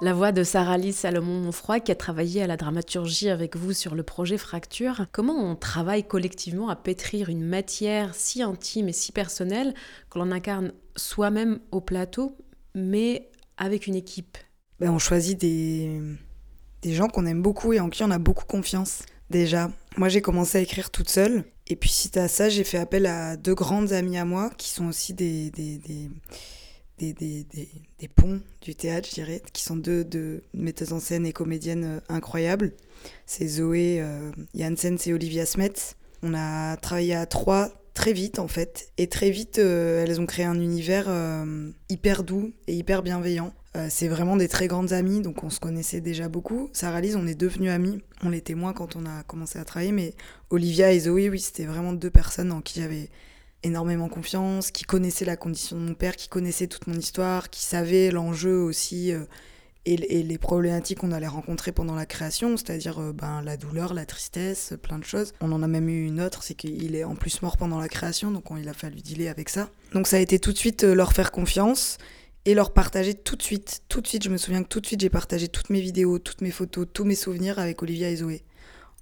La 0.02 0.14
voix 0.14 0.32
de 0.32 0.44
Sarah 0.44 0.78
Lys 0.78 0.98
Salomon-Monfroy, 0.98 1.80
qui 1.80 1.92
a 1.92 1.96
travaillé 1.96 2.44
à 2.44 2.48
la 2.48 2.58
dramaturgie 2.58 3.30
avec 3.30 3.56
vous 3.56 3.74
sur 3.74 3.96
le 3.96 4.04
projet 4.04 4.38
Fracture. 4.38 5.08
Comment 5.12 5.34
on 5.34 5.56
travaille 5.56 6.04
collectivement 6.04 6.70
à 6.70 6.76
pétrir 6.76 7.30
une 7.30 7.44
matière 7.44 8.14
si 8.14 8.44
intime 8.44 8.90
et 8.90 8.94
si 8.94 9.12
personnelle 9.12 9.74
que 10.12 10.20
l'on 10.20 10.32
incarne 10.32 10.74
soi-même 10.96 11.60
au 11.72 11.82
plateau, 11.82 12.38
mais 12.76 13.32
avec 13.58 13.88
une 13.88 13.96
équipe? 13.96 14.38
Ben, 14.80 14.92
On 14.92 15.00
choisit 15.00 15.40
des, 15.40 16.00
des 16.84 16.94
gens 16.94 17.08
qu'on 17.08 17.26
aime 17.26 17.42
beaucoup 17.42 17.74
et 17.74 17.80
en 17.80 17.90
qui 17.90 18.04
on 18.04 18.12
a 18.12 18.20
beaucoup 18.20 18.46
confiance 18.46 19.04
déjà. 19.30 19.72
Moi, 19.98 20.10
j'ai 20.10 20.22
commencé 20.22 20.58
à 20.58 20.62
écrire 20.62 20.90
toute 20.90 21.10
seule. 21.10 21.44
Et 21.68 21.76
puis, 21.76 21.90
suite 21.90 22.18
à 22.18 22.28
ça, 22.28 22.50
j'ai 22.50 22.64
fait 22.64 22.78
appel 22.78 23.06
à 23.06 23.36
deux 23.36 23.56
grandes 23.56 23.92
amies 23.94 24.18
à 24.18 24.26
moi 24.26 24.50
qui 24.58 24.70
sont 24.70 24.88
aussi 24.88 25.14
des, 25.14 25.52
des, 25.52 25.78
des, 26.98 27.14
des, 27.14 27.46
des 28.00 28.08
ponts 28.08 28.42
du 28.62 28.76
théâtre, 28.76 29.08
je 29.10 29.16
dirais, 29.16 29.42
qui 29.54 29.64
sont 29.64 29.76
deux, 29.76 30.04
deux 30.04 30.44
metteuses 30.54 30.94
en 30.94 31.00
scène 31.00 31.26
et 31.26 31.34
comédiennes 31.34 31.84
euh, 31.84 32.00
incroyables. 32.10 32.74
C'est 33.26 33.48
Zoé 33.48 33.98
euh, 34.00 34.32
Janssen 34.56 34.98
et 35.06 35.14
Olivia 35.14 35.46
Smets. 35.46 35.96
On 36.24 36.34
a 36.34 36.78
travaillé 36.78 37.16
à 37.16 37.26
trois 37.26 37.72
très 37.98 38.14
vite 38.14 38.38
en 38.38 38.48
fait. 38.48 38.92
Et 38.98 39.08
très 39.08 39.32
vite, 39.32 39.58
euh, 39.58 40.04
elles 40.04 40.22
ont 40.22 40.28
créé 40.28 40.46
un 40.46 40.60
univers 40.60 41.06
euh, 41.08 41.72
hyper 41.90 42.24
doux 42.24 42.54
et 42.68 42.76
hyper 42.76 43.02
bienveillant. 43.02 43.54
Euh, 43.76 43.88
c'est 43.90 44.08
vraiment 44.08 44.38
des 44.38 44.48
très 44.48 44.68
grandes 44.68 44.94
amies, 44.94 45.22
donc 45.22 45.44
on 45.44 45.50
se 45.50 45.60
connaissait 45.60 46.00
déjà 46.00 46.30
beaucoup. 46.30 46.70
Sarah 46.74 47.02
Lise, 47.02 47.16
on 47.16 47.26
est 47.26 47.34
devenus 47.34 47.72
amies. 47.72 48.00
On 48.24 48.30
l'était 48.30 48.54
moins 48.54 48.74
quand 48.74 48.96
on 48.96 49.08
a 49.08 49.24
commencé 49.24 49.58
à 49.58 49.66
travailler, 49.66 49.92
mais 49.92 50.14
Olivia 50.52 50.94
et 50.94 51.00
Zoé, 51.00 51.28
oui, 51.30 51.40
c'était 51.40 51.66
vraiment 51.66 51.92
deux 51.92 52.12
personnes 52.12 52.52
en 52.52 52.62
qui 52.62 52.80
j'avais 52.80 53.10
énormément 53.64 54.10
confiance, 54.10 54.70
qui 54.70 54.84
connaissaient 54.84 55.26
la 55.26 55.36
condition 55.36 55.76
de 55.76 55.82
mon 55.82 55.96
père, 55.96 56.16
qui 56.16 56.30
connaissaient 56.30 56.68
toute 56.68 56.86
mon 56.86 56.96
histoire, 56.96 57.50
qui 57.50 57.64
savaient 57.64 58.12
l'enjeu 58.12 58.60
aussi 58.62 59.12
et, 59.94 60.24
les 60.24 60.38
problématiques 60.38 61.00
qu'on 61.00 61.12
allait 61.12 61.28
rencontrer 61.28 61.72
pendant 61.72 61.96
la 61.96 62.06
création, 62.06 62.58
c'est-à-dire 62.58 63.00
euh, 63.00 63.14
ben, 63.14 63.42
la 63.42 63.58
douleur, 63.58 63.94
la 63.94 64.06
tristesse, 64.06 64.74
plein 64.82 65.00
de 65.00 65.04
choses. 65.04 65.34
On 65.42 65.52
en 65.52 65.64
a 65.64 65.68
même 65.68 65.90
eu 65.90 66.06
une 66.06 66.22
autre, 66.22 66.44
c'est 66.44 66.54
qu'il 66.54 66.96
est 66.96 67.04
en 67.04 67.16
plus 67.16 67.42
mort 67.42 67.58
pendant 67.58 67.80
la 67.80 67.88
création, 67.88 68.32
donc 68.32 68.46
il 68.58 68.68
a 68.68 68.74
fallu 68.74 68.98
dealer 68.98 69.30
avec 69.30 69.50
ça. 69.50 69.70
Donc 69.94 70.08
ça 70.08 70.18
a 70.18 70.20
été 70.20 70.40
tout 70.40 70.52
de 70.52 70.58
suite 70.58 70.84
euh, 70.84 70.94
leur 70.94 71.14
faire 71.14 71.32
confiance 71.32 71.98
et 72.46 72.54
leur 72.54 72.74
partager 72.74 73.14
tout 73.14 73.36
de 73.36 73.44
suite. 73.44 73.82
Tout 73.90 74.02
de 74.02 74.08
suite, 74.08 74.24
je 74.24 74.30
me 74.30 74.38
souviens 74.38 74.64
que 74.64 74.68
tout 74.68 74.80
de 74.80 74.86
suite, 74.86 75.02
j'ai 75.02 75.10
partagé 75.10 75.48
toutes 75.48 75.70
mes 75.70 75.82
vidéos, 75.82 76.20
toutes 76.20 76.42
mes 76.42 76.52
photos, 76.52 76.88
tous 76.92 77.04
mes 77.04 77.16
souvenirs 77.16 77.60
avec 77.60 77.82
Olivia 77.82 78.10
et 78.10 78.18
Zoé 78.18 78.44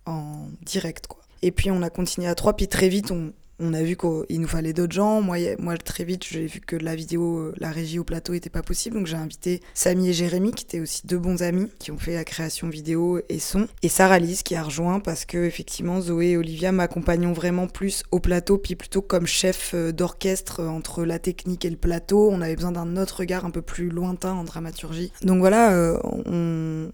en 0.06 0.48
direct. 0.62 1.08
Et 1.42 1.52
puis 1.52 1.70
on 1.72 1.82
a 1.82 1.90
continué 1.90 2.28
à 2.28 2.36
trois, 2.36 2.56
puis 2.56 2.68
très 2.68 2.90
vite, 2.90 3.12
on, 3.12 3.34
on 3.60 3.74
a 3.74 3.84
vu 3.84 3.96
qu'il 3.96 4.42
nous 4.42 4.48
fallait 4.48 4.74
d'autres 4.74 4.94
gens. 4.94 5.22
Moi, 5.22 5.78
très 5.84 6.04
vite, 6.04 6.24
j'ai 6.30 6.46
vu 6.46 6.60
que 6.60 6.76
la 6.76 6.96
vidéo, 6.96 7.54
la 7.58 7.72
régie 7.72 8.00
au 8.00 8.04
plateau 8.04 8.34
était 8.34 8.50
pas 8.50 8.62
possible. 8.62 8.98
Donc 8.98 9.08
j'ai 9.08 9.16
invité 9.16 9.62
Samy 9.74 10.10
et 10.10 10.14
Jérémy, 10.14 10.52
qui 10.52 10.66
étaient 10.66 10.80
aussi 10.80 11.06
deux 11.06 11.18
bons 11.18 11.42
amis, 11.42 11.70
qui 11.80 11.92
ont 11.92 11.98
fait 11.98 12.14
la 12.14 12.24
création 12.24 12.70
vidéo 12.70 13.20
et 13.30 13.40
son. 13.40 13.68
Et 13.82 13.90
Sarah 13.90 14.20
Lise, 14.20 14.44
qui 14.44 14.56
a 14.56 14.64
rejoint 14.64 15.00
parce 15.00 15.26
que 15.26 15.38
effectivement, 15.46 16.02
Zoé 16.02 16.32
et 16.32 16.38
Olivia 16.38 16.72
m'accompagnent 16.72 17.32
vraiment 17.34 17.68
plus 17.68 18.04
au 18.12 18.20
plateau, 18.20 18.58
puis 18.58 18.76
plutôt 18.76 19.02
comme 19.02 19.28
chef 19.28 19.72
euh, 19.74 19.92
d'orchestre 19.92 20.62
euh, 20.62 20.68
entre 20.68 21.06
la 21.06 21.20
technique 21.20 21.66
et 21.66 21.70
le 21.70 21.78
plateau. 21.78 22.30
On 22.32 22.42
avait 22.42 22.56
besoin 22.56 22.72
d'un 22.72 22.98
autre 22.98 23.20
regard 23.20 23.46
un 23.46 23.52
peu 23.52 23.62
plus 23.62 23.90
lointain 23.90 24.34
en 24.34 24.44
dramaturgie. 24.44 25.12
Donc 25.22 25.40
voilà, 25.40 25.72
euh, 25.74 25.98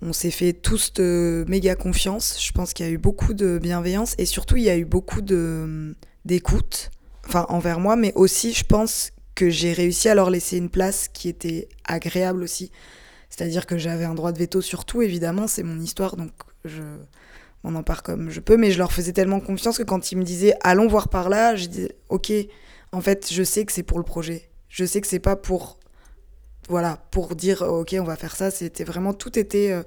on 0.02 0.14
s'est 0.14 0.32
fait 0.32 0.54
tous 0.54 0.94
de 0.94 1.46
méga 1.48 1.76
confiance. 1.76 2.38
Je 2.44 2.52
pense 2.52 2.74
qu'il 2.74 2.86
y 2.86 2.90
a 2.90 2.92
eu 2.92 2.98
beaucoup 2.98 3.34
de 3.34 3.60
bienveillance 3.62 4.16
et 4.18 4.26
surtout, 4.26 4.58
il 4.58 4.64
y 4.64 4.70
a 4.70 4.78
eu 4.78 4.86
beaucoup 4.86 5.22
de 5.22 5.96
d'écoute, 6.26 6.92
enfin 7.28 7.46
envers 7.50 7.80
moi, 7.80 7.96
mais 7.96 8.14
aussi 8.16 8.54
je 8.54 8.64
pense 8.64 9.12
que 9.36 9.50
j'ai 9.50 9.74
réussi 9.74 10.10
à 10.10 10.16
leur 10.16 10.30
laisser 10.30 10.58
une 10.58 10.70
place 10.70 11.08
qui 11.08 11.30
était 11.30 11.68
agréable 11.86 12.44
aussi. 12.44 12.72
C'est-à-dire 13.30 13.66
que 13.66 13.78
j'avais 13.78 14.04
un 14.04 14.14
droit 14.14 14.32
de 14.32 14.40
veto 14.40 14.62
sur 14.62 14.84
tout, 14.86 15.02
évidemment, 15.02 15.48
c'est 15.48 15.64
mon 15.64 15.80
histoire, 15.80 16.18
donc 16.18 16.32
je 16.66 16.82
m'en 17.64 17.80
empare 17.80 18.04
comme 18.04 18.30
je 18.30 18.40
peux, 18.40 18.58
mais 18.58 18.72
je 18.72 18.78
leur 18.78 18.92
faisais 18.92 19.14
tellement 19.14 19.40
confiance 19.40 19.78
que 19.78 19.84
quand 19.84 20.12
ils 20.12 20.18
me 20.18 20.24
disaient 20.24 20.54
allons 20.62 20.88
voir 20.88 21.10
par 21.10 21.30
là, 21.30 21.56
je 21.56 21.68
disais 21.68 21.96
ok, 22.10 22.32
en 22.92 23.02
fait, 23.02 23.32
je 23.32 23.44
sais 23.44 23.66
que 23.66 23.72
c'est 23.72 23.84
pour 23.84 23.98
le 23.98 24.04
projet. 24.04 24.50
Je 24.68 24.86
sais 24.86 25.02
que 25.02 25.08
c'est 25.08 25.20
pas 25.20 25.36
pour 25.36 25.80
voilà, 26.70 26.98
pour 27.12 27.36
dire 27.36 27.62
ok, 27.62 27.96
on 28.00 28.04
va 28.04 28.16
faire 28.16 28.36
ça, 28.36 28.52
c'était 28.52 28.84
vraiment 28.84 29.14
tout 29.14 29.38
était 29.38 29.72
euh, 29.72 29.84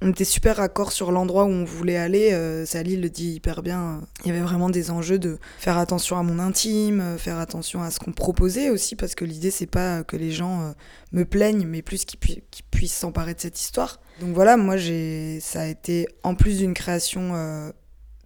on 0.00 0.10
était 0.10 0.24
super 0.24 0.60
accord 0.60 0.92
sur 0.92 1.10
l'endroit 1.10 1.44
où 1.44 1.48
on 1.48 1.64
voulait 1.64 1.96
aller. 1.96 2.32
Euh, 2.32 2.64
Sally 2.64 2.96
le 2.96 3.10
dit 3.10 3.34
hyper 3.34 3.62
bien. 3.62 4.00
Il 4.24 4.28
y 4.28 4.30
avait 4.30 4.44
vraiment 4.44 4.70
des 4.70 4.90
enjeux 4.90 5.18
de 5.18 5.38
faire 5.58 5.76
attention 5.76 6.16
à 6.16 6.22
mon 6.22 6.38
intime, 6.38 7.00
euh, 7.00 7.18
faire 7.18 7.38
attention 7.38 7.82
à 7.82 7.90
ce 7.90 7.98
qu'on 7.98 8.12
proposait 8.12 8.70
aussi, 8.70 8.94
parce 8.94 9.14
que 9.14 9.24
l'idée 9.24 9.50
c'est 9.50 9.66
pas 9.66 10.04
que 10.04 10.16
les 10.16 10.30
gens 10.30 10.62
euh, 10.62 10.72
me 11.12 11.24
plaignent, 11.24 11.66
mais 11.66 11.82
plus 11.82 12.04
qu'ils 12.04 12.42
puissent 12.70 12.96
s'emparer 12.96 13.34
de 13.34 13.40
cette 13.40 13.60
histoire. 13.60 14.00
Donc 14.20 14.34
voilà, 14.34 14.56
moi 14.56 14.76
j'ai, 14.76 15.40
ça 15.40 15.62
a 15.62 15.66
été 15.66 16.06
en 16.22 16.34
plus 16.34 16.58
d'une 16.58 16.74
création 16.74 17.72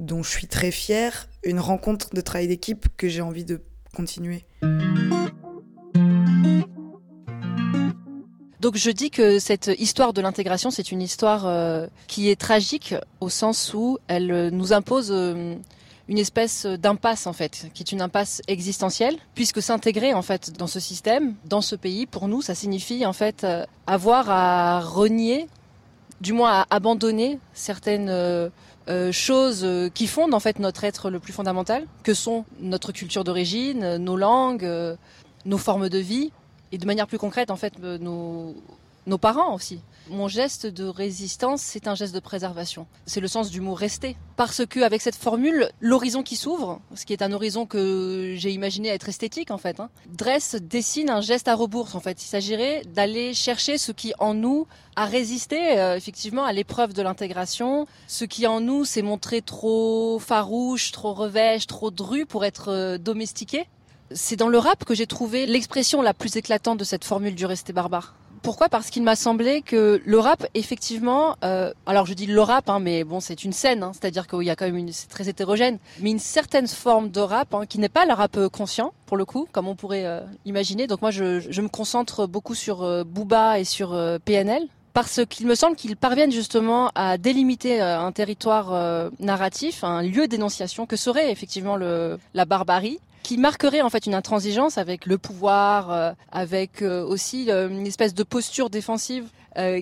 dont 0.00 0.22
je 0.22 0.30
suis 0.30 0.46
très 0.46 0.70
fière, 0.70 1.28
une 1.44 1.60
rencontre 1.60 2.14
de 2.14 2.20
travail 2.20 2.48
d'équipe 2.48 2.86
que 2.96 3.08
j'ai 3.08 3.20
envie 3.20 3.44
de 3.44 3.60
continuer. 3.94 4.44
Donc 8.62 8.76
je 8.76 8.92
dis 8.92 9.10
que 9.10 9.40
cette 9.40 9.72
histoire 9.80 10.12
de 10.12 10.20
l'intégration, 10.20 10.70
c'est 10.70 10.92
une 10.92 11.02
histoire 11.02 11.46
euh, 11.46 11.88
qui 12.06 12.30
est 12.30 12.40
tragique 12.40 12.94
au 13.18 13.28
sens 13.28 13.74
où 13.74 13.98
elle 14.06 14.30
euh, 14.30 14.50
nous 14.50 14.72
impose 14.72 15.08
euh, 15.10 15.56
une 16.06 16.18
espèce 16.18 16.64
d'impasse 16.66 17.26
en 17.26 17.32
fait, 17.32 17.66
qui 17.74 17.82
est 17.82 17.90
une 17.90 18.00
impasse 18.00 18.40
existentielle, 18.46 19.16
puisque 19.34 19.60
s'intégrer 19.60 20.14
en 20.14 20.22
fait 20.22 20.52
dans 20.56 20.68
ce 20.68 20.78
système, 20.78 21.34
dans 21.44 21.60
ce 21.60 21.74
pays, 21.74 22.06
pour 22.06 22.28
nous, 22.28 22.40
ça 22.40 22.54
signifie 22.54 23.04
en 23.04 23.12
fait 23.12 23.44
avoir 23.88 24.30
à 24.30 24.78
renier, 24.78 25.48
du 26.20 26.32
moins 26.32 26.60
à 26.60 26.66
abandonner 26.70 27.40
certaines 27.54 28.50
choses 29.10 29.66
qui 29.94 30.06
fondent 30.06 30.34
en 30.34 30.40
fait 30.40 30.58
notre 30.60 30.84
être 30.84 31.10
le 31.10 31.18
plus 31.18 31.32
fondamental, 31.32 31.86
que 32.04 32.14
sont 32.14 32.44
notre 32.60 32.92
culture 32.92 33.24
d'origine, 33.24 33.96
nos 33.96 34.16
langues, 34.16 34.68
nos 35.46 35.58
formes 35.58 35.88
de 35.88 35.98
vie, 35.98 36.30
et 36.72 36.78
de 36.78 36.86
manière 36.86 37.06
plus 37.06 37.18
concrète, 37.18 37.50
en 37.50 37.56
fait, 37.56 37.74
euh, 37.84 37.98
nos, 37.98 39.18
parents 39.18 39.54
aussi. 39.54 39.80
Mon 40.10 40.26
geste 40.26 40.66
de 40.66 40.84
résistance, 40.84 41.60
c'est 41.60 41.86
un 41.86 41.94
geste 41.94 42.14
de 42.14 42.20
préservation. 42.20 42.86
C'est 43.04 43.20
le 43.20 43.28
sens 43.28 43.50
du 43.50 43.60
mot 43.60 43.74
rester. 43.74 44.16
Parce 44.36 44.64
que 44.66 44.80
avec 44.80 45.02
cette 45.02 45.14
formule, 45.14 45.68
l'horizon 45.80 46.22
qui 46.22 46.34
s'ouvre, 46.34 46.80
ce 46.94 47.04
qui 47.04 47.12
est 47.12 47.22
un 47.22 47.30
horizon 47.30 47.66
que 47.66 48.34
j'ai 48.36 48.50
imaginé 48.50 48.88
être 48.88 49.08
esthétique 49.08 49.50
en 49.50 49.58
fait, 49.58 49.78
hein, 49.80 49.90
dresse, 50.08 50.56
dessine 50.56 51.10
un 51.10 51.20
geste 51.20 51.46
à 51.46 51.54
rebours 51.54 51.94
en 51.94 52.00
fait. 52.00 52.22
Il 52.22 52.26
s'agirait 52.26 52.82
d'aller 52.94 53.34
chercher 53.34 53.78
ce 53.78 53.92
qui 53.92 54.12
en 54.18 54.34
nous 54.34 54.66
a 54.96 55.04
résisté 55.04 55.78
euh, 55.78 55.96
effectivement 55.96 56.44
à 56.44 56.52
l'épreuve 56.52 56.94
de 56.94 57.02
l'intégration, 57.02 57.86
ce 58.08 58.24
qui 58.24 58.46
en 58.46 58.60
nous 58.60 58.84
s'est 58.84 59.02
montré 59.02 59.42
trop 59.42 60.18
farouche, 60.18 60.90
trop 60.90 61.12
revêche, 61.12 61.66
trop 61.66 61.90
dru 61.90 62.26
pour 62.26 62.44
être 62.44 62.70
euh, 62.70 62.98
domestiqué 62.98 63.66
c'est 64.14 64.36
dans 64.36 64.48
le 64.48 64.58
rap 64.58 64.84
que 64.84 64.94
j'ai 64.94 65.06
trouvé 65.06 65.46
l'expression 65.46 66.02
la 66.02 66.14
plus 66.14 66.36
éclatante 66.36 66.78
de 66.78 66.84
cette 66.84 67.04
formule 67.04 67.34
du 67.34 67.46
rester 67.46 67.72
barbare. 67.72 68.14
Pourquoi? 68.42 68.68
Parce 68.68 68.90
qu'il 68.90 69.04
m'a 69.04 69.14
semblé 69.14 69.62
que 69.62 70.02
le 70.04 70.18
rap, 70.18 70.44
effectivement, 70.54 71.36
euh, 71.44 71.72
alors 71.86 72.06
je 72.06 72.14
dis 72.14 72.26
le 72.26 72.40
rap, 72.40 72.68
hein, 72.68 72.80
mais 72.80 73.04
bon, 73.04 73.20
c'est 73.20 73.44
une 73.44 73.52
scène, 73.52 73.84
hein, 73.84 73.92
c'est-à-dire 73.92 74.26
qu'il 74.26 74.42
y 74.42 74.50
a 74.50 74.56
quand 74.56 74.64
même 74.64 74.76
une, 74.76 74.92
c'est 74.92 75.08
très 75.08 75.28
hétérogène, 75.28 75.78
mais 76.00 76.10
une 76.10 76.18
certaine 76.18 76.66
forme 76.66 77.10
de 77.10 77.20
rap 77.20 77.54
hein, 77.54 77.66
qui 77.66 77.78
n'est 77.78 77.88
pas 77.88 78.04
le 78.04 78.12
rap 78.12 78.36
euh, 78.36 78.48
conscient 78.48 78.92
pour 79.06 79.16
le 79.16 79.24
coup, 79.24 79.46
comme 79.52 79.68
on 79.68 79.76
pourrait 79.76 80.06
euh, 80.06 80.20
imaginer. 80.44 80.88
Donc 80.88 81.02
moi, 81.02 81.12
je, 81.12 81.60
me 81.60 81.68
concentre 81.68 82.26
beaucoup 82.26 82.56
sur 82.56 83.04
Booba 83.04 83.60
et 83.60 83.64
sur 83.64 83.96
PNL, 84.24 84.66
parce 84.92 85.20
qu'il 85.26 85.46
me 85.46 85.54
semble 85.54 85.76
qu'ils 85.76 85.96
parviennent 85.96 86.32
justement 86.32 86.90
à 86.96 87.18
délimiter 87.18 87.80
un 87.80 88.10
territoire 88.10 89.10
narratif, 89.20 89.84
un 89.84 90.02
lieu 90.02 90.26
d'énonciation 90.26 90.86
que 90.86 90.96
serait 90.96 91.30
effectivement 91.30 91.76
la 91.76 92.44
barbarie, 92.44 92.98
qui 93.22 93.38
marquerait 93.38 93.82
en 93.82 93.90
fait 93.90 94.06
une 94.06 94.14
intransigeance 94.14 94.78
avec 94.78 95.06
le 95.06 95.18
pouvoir, 95.18 95.90
euh, 95.90 96.12
avec 96.30 96.82
euh, 96.82 97.04
aussi 97.04 97.50
euh, 97.50 97.68
une 97.68 97.86
espèce 97.86 98.14
de 98.14 98.22
posture 98.22 98.70
défensive 98.70 99.28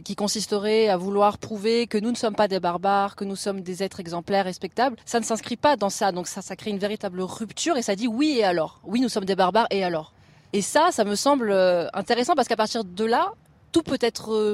qui 0.04 0.16
consisterait 0.16 0.88
à 0.88 0.96
vouloir 0.96 1.38
prouver 1.38 1.86
que 1.86 1.96
nous 1.96 2.10
ne 2.10 2.16
sommes 2.16 2.34
pas 2.34 2.48
des 2.48 2.58
barbares, 2.58 3.14
que 3.14 3.22
nous 3.22 3.36
sommes 3.36 3.60
des 3.60 3.84
êtres 3.84 4.00
exemplaires, 4.00 4.44
respectables. 4.44 4.96
Ça 5.04 5.20
ne 5.20 5.24
s'inscrit 5.24 5.56
pas 5.56 5.76
dans 5.76 5.90
ça, 5.90 6.10
donc 6.10 6.26
ça, 6.26 6.42
ça 6.42 6.56
crée 6.56 6.72
une 6.72 6.80
véritable 6.80 7.20
rupture 7.20 7.76
et 7.76 7.82
ça 7.82 7.94
dit 7.94 8.08
oui 8.08 8.38
et 8.38 8.42
alors. 8.42 8.80
Oui, 8.82 8.98
nous 8.98 9.08
sommes 9.08 9.26
des 9.26 9.36
barbares 9.36 9.68
et 9.70 9.84
alors. 9.84 10.12
Et 10.52 10.60
ça, 10.60 10.88
ça 10.90 11.04
me 11.04 11.14
semble 11.14 11.52
intéressant 11.94 12.34
parce 12.34 12.48
qu'à 12.48 12.56
partir 12.56 12.82
de 12.82 13.04
là, 13.04 13.32
tout 13.70 13.84
peut 13.84 13.98
être 14.00 14.52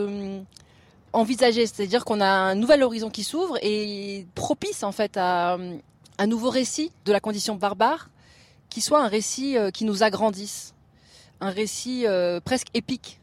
envisagé, 1.14 1.66
c'est-à-dire 1.66 2.05
qu'on 2.05 2.20
a 2.20 2.29
un 2.29 2.55
nouvel 2.55 2.83
horizon 2.83 3.09
qui 3.09 3.25
s'ouvre 3.25 3.57
et 3.62 4.27
propice 4.35 4.83
en 4.83 4.92
fait 4.92 5.16
à 5.16 5.57
un 6.18 6.27
nouveau 6.27 6.51
récit 6.51 6.92
de 7.07 7.12
la 7.12 7.20
condition 7.20 7.55
barbare 7.55 8.11
qui 8.77 8.83
soit 8.83 9.03
un 9.03 9.09
récit 9.09 9.57
euh, 9.57 9.71
qui 9.71 9.87
nous 9.87 10.03
agrandisse, 10.03 10.75
un 11.41 11.49
récit 11.49 12.07
euh, 12.07 12.41
presque 12.41 12.67
épique. 12.75 13.19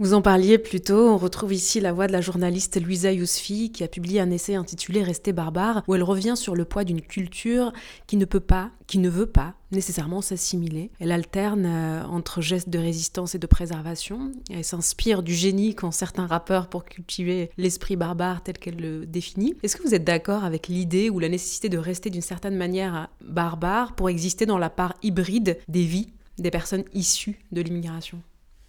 Vous 0.00 0.14
en 0.14 0.22
parliez 0.22 0.56
plus 0.56 0.80
tôt, 0.80 1.10
on 1.10 1.18
retrouve 1.18 1.52
ici 1.52 1.78
la 1.78 1.92
voix 1.92 2.06
de 2.06 2.12
la 2.12 2.22
journaliste 2.22 2.80
Louisa 2.80 3.12
Yousfi 3.12 3.70
qui 3.70 3.84
a 3.84 3.86
publié 3.86 4.18
un 4.18 4.30
essai 4.30 4.54
intitulé 4.54 5.02
Rester 5.02 5.34
barbare 5.34 5.82
où 5.86 5.94
elle 5.94 6.02
revient 6.02 6.38
sur 6.38 6.56
le 6.56 6.64
poids 6.64 6.84
d'une 6.84 7.02
culture 7.02 7.70
qui 8.06 8.16
ne 8.16 8.24
peut 8.24 8.40
pas, 8.40 8.70
qui 8.86 8.96
ne 8.96 9.10
veut 9.10 9.26
pas 9.26 9.52
nécessairement 9.72 10.22
s'assimiler. 10.22 10.90
Elle 11.00 11.12
alterne 11.12 11.66
euh, 11.66 12.02
entre 12.04 12.40
gestes 12.40 12.70
de 12.70 12.78
résistance 12.78 13.34
et 13.34 13.38
de 13.38 13.46
préservation. 13.46 14.32
Elle 14.50 14.64
s'inspire 14.64 15.22
du 15.22 15.34
génie 15.34 15.74
qu'ont 15.74 15.90
certains 15.90 16.26
rappeurs 16.26 16.68
pour 16.70 16.86
cultiver 16.86 17.50
l'esprit 17.58 17.96
barbare 17.96 18.42
tel 18.42 18.56
qu'elle 18.56 18.80
le 18.80 19.04
définit. 19.04 19.54
Est-ce 19.62 19.76
que 19.76 19.82
vous 19.82 19.94
êtes 19.94 20.04
d'accord 20.04 20.44
avec 20.44 20.68
l'idée 20.68 21.10
ou 21.10 21.18
la 21.18 21.28
nécessité 21.28 21.68
de 21.68 21.76
rester 21.76 22.08
d'une 22.08 22.22
certaine 22.22 22.56
manière 22.56 23.10
barbare 23.22 23.94
pour 23.94 24.08
exister 24.08 24.46
dans 24.46 24.56
la 24.56 24.70
part 24.70 24.94
hybride 25.02 25.58
des 25.68 25.84
vies 25.84 26.08
des 26.38 26.50
personnes 26.50 26.84
issues 26.94 27.38
de 27.52 27.60
l'immigration? 27.60 28.22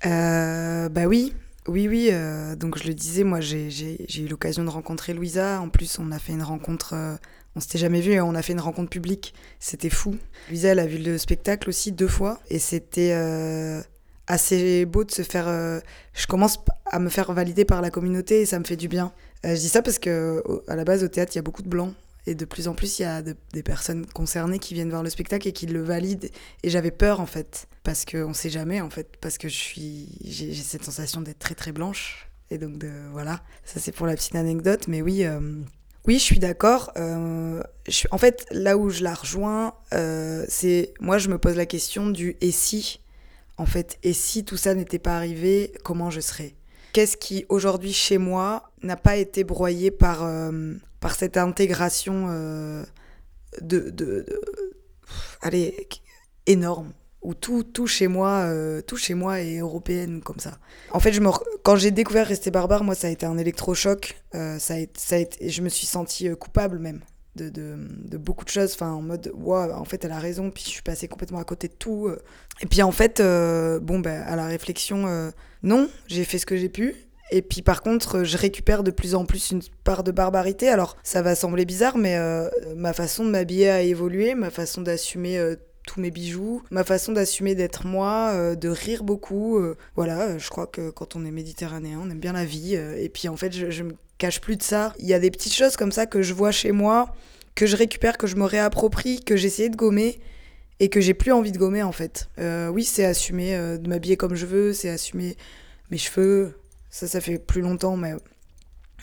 Euh, 0.05 0.89
Bah 0.89 1.05
oui, 1.05 1.33
oui, 1.67 1.87
oui. 1.87 2.09
Euh, 2.11 2.55
donc 2.55 2.77
je 2.77 2.87
le 2.87 2.93
disais, 2.93 3.23
moi 3.23 3.41
j'ai 3.41 3.69
eu 4.17 4.27
l'occasion 4.27 4.63
de 4.63 4.69
rencontrer 4.69 5.13
Louisa. 5.13 5.61
En 5.61 5.69
plus, 5.69 5.99
on 5.99 6.11
a 6.11 6.19
fait 6.19 6.33
une 6.33 6.43
rencontre. 6.43 6.93
Euh, 6.93 7.15
on 7.55 7.59
s'était 7.59 7.77
jamais 7.77 8.01
vu, 8.01 8.19
on 8.21 8.33
a 8.33 8.41
fait 8.41 8.53
une 8.53 8.59
rencontre 8.59 8.89
publique. 8.89 9.33
C'était 9.59 9.89
fou. 9.89 10.15
Louisa, 10.49 10.69
elle 10.69 10.79
a 10.79 10.85
vu 10.85 10.97
le 10.97 11.17
spectacle 11.17 11.69
aussi 11.69 11.91
deux 11.91 12.07
fois, 12.07 12.39
et 12.49 12.59
c'était 12.59 13.11
assez 14.27 14.85
beau 14.85 15.03
de 15.03 15.11
se 15.11 15.21
faire. 15.21 15.47
je 16.13 16.27
commence 16.27 16.59
à 16.85 16.99
me 16.99 17.09
faire 17.09 17.33
valider 17.33 17.65
par 17.65 17.81
la 17.81 17.89
communauté, 17.89 18.41
et 18.41 18.45
ça 18.45 18.57
me 18.57 18.63
fait 18.63 18.77
du 18.77 18.87
bien. 18.87 19.11
je 19.43 19.53
dis 19.55 19.67
ça 19.67 19.81
parce 19.81 19.99
que 19.99 20.41
à 20.69 20.77
la 20.77 20.85
base 20.85 21.03
au 21.03 21.09
théâtre, 21.09 21.33
il 21.35 21.37
y 21.37 21.39
a 21.39 21.43
beaucoup 21.43 21.61
de 21.61 21.67
blancs 21.67 21.93
et 22.27 22.35
de 22.35 22.45
plus 22.45 22.67
en 22.67 22.75
plus, 22.75 22.99
il 22.99 23.01
y 23.01 23.05
a 23.05 23.21
des 23.21 23.63
personnes 23.63 24.05
concernées 24.05 24.59
qui 24.59 24.73
viennent 24.75 24.91
voir 24.91 25.03
le 25.03 25.09
spectacle 25.09 25.47
et 25.47 25.53
qui 25.53 25.65
le 25.65 25.81
valident. 25.81 26.29
Et 26.61 26.69
j'avais 26.69 26.91
peur, 26.91 27.19
en 27.19 27.25
fait, 27.25 27.67
parce 27.83 28.05
qu'on 28.05 28.29
ne 28.29 28.33
sait 28.33 28.51
jamais, 28.51 28.79
en 28.79 28.89
fait, 28.89 29.17
parce 29.19 29.37
que 29.37 29.47
j'ai, 29.47 30.53
cette 30.53 30.83
sensation 30.83 31.21
d'être 31.21 31.39
très, 31.39 31.55
très 31.55 31.71
blanche. 31.71 32.29
Et 32.51 32.57
donc, 32.57 32.77
de, 32.77 32.91
voilà, 33.11 33.41
ça 33.65 33.79
c'est 33.79 33.91
pour 33.91 34.05
la 34.05 34.15
petite 34.15 34.35
anecdote. 34.35 34.87
Mais 34.87 35.01
oui, 35.01 35.23
euh, 35.25 35.39
oui, 36.05 36.15
je 36.19 36.23
suis 36.23 36.39
d'accord. 36.39 36.91
Euh, 36.97 37.63
en 38.11 38.17
fait, 38.19 38.45
là 38.51 38.77
où 38.77 38.89
je 38.89 39.03
la 39.03 39.15
rejoins, 39.15 39.73
euh, 39.93 40.45
c'est, 40.47 40.93
moi, 40.99 41.17
je 41.17 41.29
me 41.29 41.39
pose 41.39 41.55
la 41.55 41.65
question 41.65 42.09
du 42.09 42.37
et 42.41 42.51
si, 42.51 42.99
en 43.57 43.65
fait, 43.65 43.97
et 44.03 44.13
si 44.13 44.45
tout 44.45 44.57
ça 44.57 44.75
n'était 44.75 44.99
pas 44.99 45.15
arrivé, 45.15 45.73
comment 45.83 46.11
je 46.11 46.19
serais? 46.19 46.53
Qu'est-ce 46.93 47.17
qui, 47.17 47.45
aujourd'hui, 47.49 47.93
chez 47.93 48.17
moi, 48.17 48.71
n'a 48.83 48.97
pas 48.97 49.15
été 49.17 49.43
broyé 49.43 49.91
par 49.91 50.23
par 51.01 51.15
cette 51.15 51.35
intégration 51.35 52.27
euh, 52.29 52.83
de, 53.59 53.89
de, 53.89 54.25
allez, 55.41 55.87
énorme. 56.45 56.93
où 57.21 57.33
tout, 57.33 57.63
tout 57.63 57.87
chez 57.87 58.07
moi, 58.07 58.45
euh, 58.45 58.81
tout 58.81 58.97
chez 58.97 59.13
moi 59.13 59.41
est 59.41 59.57
européenne 59.57 60.21
comme 60.21 60.39
ça. 60.39 60.57
En 60.91 60.99
fait, 60.99 61.13
je 61.13 61.21
me, 61.21 61.29
quand 61.63 61.75
j'ai 61.75 61.91
découvert 61.91 62.27
Rester 62.27 62.51
barbare, 62.51 62.83
moi, 62.83 62.95
ça 62.95 63.07
a 63.07 63.09
été 63.09 63.25
un 63.25 63.37
électrochoc. 63.37 64.17
Euh, 64.35 64.57
ça, 64.59 64.75
a, 64.75 64.77
ça 64.95 65.15
a 65.15 65.19
été, 65.19 65.49
je 65.49 65.61
me 65.61 65.69
suis 65.69 65.87
sentie 65.87 66.29
euh, 66.29 66.35
coupable 66.35 66.79
même 66.79 67.01
de, 67.35 68.17
beaucoup 68.17 68.45
de 68.45 68.49
choses. 68.49 68.73
Enfin, 68.73 68.91
en 68.91 69.01
mode, 69.01 69.31
wow, 69.35 69.71
en 69.71 69.85
fait, 69.85 70.05
elle 70.05 70.11
a 70.11 70.19
raison. 70.19 70.51
Puis 70.51 70.63
je 70.65 70.69
suis 70.69 70.81
passée 70.81 71.07
complètement 71.07 71.39
à 71.39 71.43
côté 71.43 71.67
de 71.67 71.73
tout. 71.73 72.09
Et 72.61 72.65
puis 72.65 72.81
en 72.81 72.91
fait, 72.91 73.21
bon, 73.81 73.99
ben, 73.99 74.21
à 74.21 74.35
la 74.35 74.47
réflexion, 74.47 75.31
non, 75.63 75.89
j'ai 76.07 76.23
fait 76.23 76.37
ce 76.37 76.45
que 76.45 76.57
j'ai 76.57 76.69
pu. 76.69 76.95
Et 77.33 77.41
puis 77.41 77.61
par 77.61 77.81
contre, 77.81 78.23
je 78.23 78.37
récupère 78.37 78.83
de 78.83 78.91
plus 78.91 79.15
en 79.15 79.25
plus 79.25 79.51
une 79.51 79.61
part 79.83 80.03
de 80.03 80.11
barbarité. 80.11 80.67
Alors 80.69 80.97
ça 81.03 81.21
va 81.21 81.35
sembler 81.35 81.65
bizarre, 81.65 81.97
mais 81.97 82.17
ma 82.75 82.93
façon 82.93 83.25
de 83.25 83.29
m'habiller 83.29 83.69
a 83.69 83.81
évolué, 83.81 84.35
ma 84.35 84.49
façon 84.49 84.81
d'assumer 84.81 85.55
tous 85.87 85.99
mes 85.99 86.11
bijoux, 86.11 86.61
ma 86.71 86.83
façon 86.83 87.11
d'assumer 87.11 87.55
d'être 87.55 87.85
moi, 87.85 88.31
euh, 88.33 88.55
de 88.55 88.69
rire 88.69 89.03
beaucoup. 89.03 89.57
Euh, 89.57 89.77
voilà, 89.95 90.21
euh, 90.21 90.39
je 90.39 90.49
crois 90.49 90.67
que 90.67 90.89
quand 90.89 91.15
on 91.15 91.25
est 91.25 91.31
méditerranéen, 91.31 91.99
on 92.03 92.09
aime 92.09 92.19
bien 92.19 92.33
la 92.33 92.45
vie. 92.45 92.75
et 92.75 93.09
puis 93.09 93.27
en 93.27 93.37
fait, 93.37 93.51
je, 93.51 93.69
je 93.69 93.83
me 93.83 93.93
cache 94.21 94.39
plus 94.39 94.55
de 94.55 94.63
ça. 94.63 94.93
Il 94.99 95.07
y 95.07 95.13
a 95.13 95.19
des 95.19 95.31
petites 95.31 95.53
choses 95.53 95.75
comme 95.75 95.91
ça 95.91 96.05
que 96.05 96.21
je 96.21 96.33
vois 96.33 96.51
chez 96.51 96.71
moi, 96.71 97.13
que 97.55 97.65
je 97.65 97.75
récupère, 97.75 98.17
que 98.17 98.27
je 98.27 98.35
me 98.35 98.45
réapproprie, 98.45 99.19
que 99.19 99.35
j'essayais 99.35 99.69
de 99.69 99.75
gommer 99.75 100.19
et 100.79 100.89
que 100.89 101.01
j'ai 101.01 101.13
plus 101.13 101.31
envie 101.31 101.51
de 101.51 101.57
gommer 101.57 101.83
en 101.83 101.91
fait. 101.91 102.29
oui, 102.37 102.83
c'est 102.83 103.05
assumer 103.05 103.55
de 103.77 103.89
m'habiller 103.89 104.17
comme 104.17 104.35
je 104.35 104.45
veux, 104.45 104.73
c'est 104.73 104.89
assumer 104.89 105.35
mes 105.89 105.97
cheveux. 105.97 106.57
Ça, 106.89 107.07
ça 107.07 107.21
fait 107.21 107.39
plus 107.39 107.61
longtemps, 107.61 107.97
mais 107.97 108.13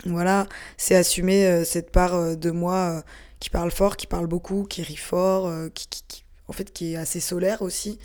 voilà, 0.04 0.46
c'est 0.76 0.94
assumer 0.94 1.64
cette 1.64 1.90
part 1.90 2.36
de 2.36 2.50
moi 2.50 3.02
qui 3.40 3.50
parle 3.50 3.70
fort, 3.70 3.96
qui 3.96 4.06
parle 4.06 4.26
beaucoup, 4.26 4.64
qui 4.64 4.82
rit 4.82 4.96
fort, 4.96 5.52
qui, 5.74 5.88
qui 5.88 6.24
en 6.48 6.52
fait, 6.52 6.72
qui 6.72 6.94
est 6.94 6.96
assez 6.96 7.20
solaire 7.20 7.62
aussi. 7.62 7.98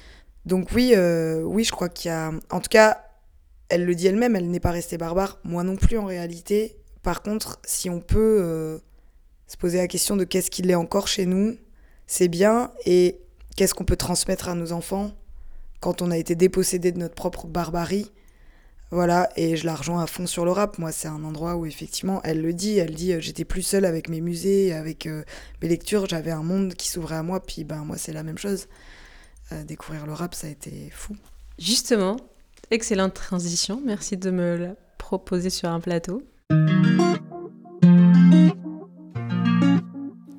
Donc 0.46 0.70
oui, 0.74 0.94
euh, 0.96 1.42
oui, 1.42 1.64
je 1.64 1.72
crois 1.72 1.90
qu'il 1.90 2.10
y 2.10 2.14
a... 2.14 2.32
En 2.52 2.60
tout 2.60 2.70
cas, 2.70 3.06
elle 3.70 3.86
le 3.86 3.96
dit 3.96 4.08
elle-même, 4.08 4.36
elle 4.36 4.52
n'est 4.52 4.60
pas 4.60 4.72
restée 4.72 4.98
barbare. 4.98 5.40
Moi 5.44 5.64
non 5.64 5.78
plus, 5.78 5.98
en 5.98 6.06
réalité. 6.06 6.78
Par 7.04 7.22
contre, 7.22 7.60
si 7.66 7.90
on 7.90 8.00
peut 8.00 8.40
euh, 8.42 8.80
se 9.48 9.58
poser 9.58 9.78
la 9.78 9.88
question 9.88 10.16
de 10.16 10.24
qu'est-ce 10.24 10.50
qu'il 10.50 10.72
est 10.72 10.76
encore 10.76 11.08
chez 11.08 11.26
nous, 11.26 11.58
c'est 12.08 12.30
bien. 12.30 12.72
Et 12.86 13.20
qu'est-ce 13.56 13.74
qu'on 13.74 13.84
peut 13.84 13.98
transmettre 13.98 14.48
à 14.48 14.56
nos 14.56 14.72
enfants 14.72 15.12
quand 15.82 16.02
on 16.02 16.12
a 16.12 16.18
été 16.18 16.34
dépossédé 16.34 16.94
de 16.94 16.98
notre 16.98 17.14
propre 17.14 17.46
barbarie 17.46 18.10
voilà, 18.90 19.32
et 19.36 19.58
je 19.58 19.66
la 19.66 19.74
rejoins 19.74 20.04
à 20.04 20.06
fond 20.06 20.28
sur 20.28 20.46
le 20.46 20.52
rap. 20.52 20.78
Moi, 20.78 20.92
c'est 20.92 21.08
un 21.08 21.24
endroit 21.24 21.56
où 21.56 21.66
effectivement, 21.66 22.22
elle 22.24 22.44
le 22.44 22.54
dit, 22.54 22.78
elle 22.78 22.94
dit, 22.94 23.14
euh, 23.14 23.20
j'étais 23.20 23.44
plus 23.44 23.64
seule 23.64 23.86
avec 23.86 24.08
mes 24.08 24.22
musées, 24.22 24.72
avec 24.72 25.08
euh, 25.08 25.24
mes 25.64 25.68
lectures, 25.68 26.06
j'avais 26.08 26.30
un 26.30 26.44
monde 26.44 26.76
qui 26.76 26.90
s'ouvrait 26.90 27.16
à 27.16 27.24
moi, 27.24 27.42
puis 27.42 27.64
ben 27.64 27.78
moi, 27.86 27.98
c'est 27.98 28.14
la 28.14 28.22
même 28.22 28.38
chose. 28.38 28.68
Découvrir 29.68 30.06
le 30.06 30.14
rap, 30.14 30.34
ça 30.36 30.48
a 30.48 30.50
été 30.52 30.90
fou. 30.92 31.16
Justement, 31.60 32.18
excellente 32.72 33.14
transition. 33.14 33.82
Merci 33.84 34.18
de 34.18 34.32
me 34.32 34.58
la 34.58 34.76
proposer 34.98 35.50
sur 35.50 35.70
un 35.70 35.80
plateau. 35.80 36.24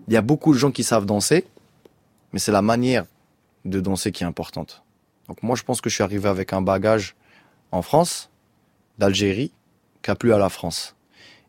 Il 0.07 0.13
y 0.13 0.17
a 0.17 0.23
beaucoup 0.23 0.53
de 0.53 0.59
gens 0.59 0.71
qui 0.71 0.85
savent 0.85 1.07
danser, 1.07 1.45
mais 2.33 2.39
c'est 2.39 2.53
la 2.53 2.63
manière 2.63 3.05
de 3.65 3.81
danser 3.81 4.13
qui 4.13 4.23
est 4.23 4.27
importante. 4.27 4.83
Donc 5.29 5.43
moi, 5.43 5.57
je 5.57 5.63
pense 5.63 5.81
que 5.81 5.89
je 5.89 5.95
suis 5.95 6.05
arrivé 6.05 6.29
avec 6.29 6.53
un 6.53 6.63
bagage 6.63 7.17
en 7.73 7.83
France, 7.83 8.31
d'Algérie 8.99 9.51
qu'a 10.03 10.15
plu 10.15 10.33
à 10.33 10.39
la 10.39 10.51
France. 10.51 10.95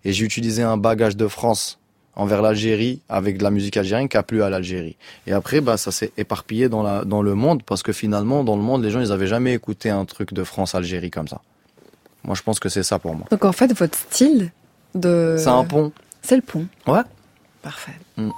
Et 0.03 0.13
j'ai 0.13 0.25
utilisé 0.25 0.63
un 0.63 0.77
bagage 0.77 1.17
de 1.17 1.27
France 1.27 1.79
envers 2.15 2.41
l'Algérie 2.41 3.01
avec 3.09 3.37
de 3.37 3.43
la 3.43 3.51
musique 3.51 3.75
algérienne 3.77 4.07
qui 4.07 4.17
a 4.17 4.23
plu 4.23 4.41
à 4.41 4.49
l'Algérie. 4.49 4.95
Et 5.27 5.33
après, 5.33 5.59
bah, 5.61 5.77
ça 5.77 5.91
s'est 5.91 6.11
éparpillé 6.17 6.69
dans, 6.69 7.03
dans 7.03 7.21
le 7.21 7.35
monde 7.35 7.61
parce 7.63 7.83
que 7.83 7.91
finalement, 7.91 8.43
dans 8.43 8.55
le 8.55 8.63
monde, 8.63 8.83
les 8.83 8.89
gens, 8.89 9.01
ils 9.01 9.11
avaient 9.11 9.27
jamais 9.27 9.53
écouté 9.53 9.89
un 9.89 10.05
truc 10.05 10.33
de 10.33 10.43
France-Algérie 10.43 11.11
comme 11.11 11.27
ça. 11.27 11.41
Moi, 12.26 12.36
je 12.36 12.41
pense 12.41 12.59
que 12.59 12.69
c'est 12.69 12.84
ça 12.84 12.97
pour 12.97 13.13
moi. 13.13 13.28
Donc 13.30 13.45
en 13.45 13.51
fait, 13.51 13.71
votre 13.73 13.97
style 13.97 14.51
de... 14.95 15.36
C'est 15.38 15.47
un 15.47 15.63
pont. 15.63 15.91
C'est 16.21 16.36
le 16.36 16.41
pont. 16.41 16.65
Ouais. 16.88 17.01
Parfait. 17.61 17.93
Mm. 18.17 18.30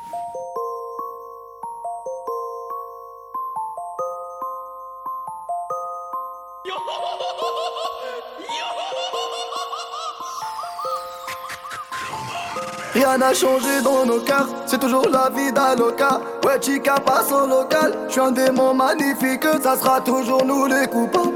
Rien 12.93 13.17
n'a 13.19 13.33
changé 13.33 13.81
dans 13.83 14.05
nos 14.05 14.19
cœurs, 14.21 14.49
c'est 14.65 14.79
toujours 14.79 15.07
la 15.07 15.29
vie 15.29 15.51
d'Aloca. 15.53 16.19
Ouais, 16.43 16.59
chica 16.59 16.95
passe 16.95 17.31
au 17.31 17.45
local, 17.45 17.93
je 18.07 18.13
suis 18.13 18.21
un 18.21 18.31
démon 18.31 18.73
magnifique, 18.73 19.45
ça 19.61 19.77
sera 19.77 20.01
toujours 20.01 20.43
nous 20.43 20.65
les 20.65 20.87
coupables. 20.87 21.29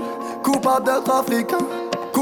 Coupables 0.43 0.85
d'être 0.85 1.11
africains, 1.13 1.59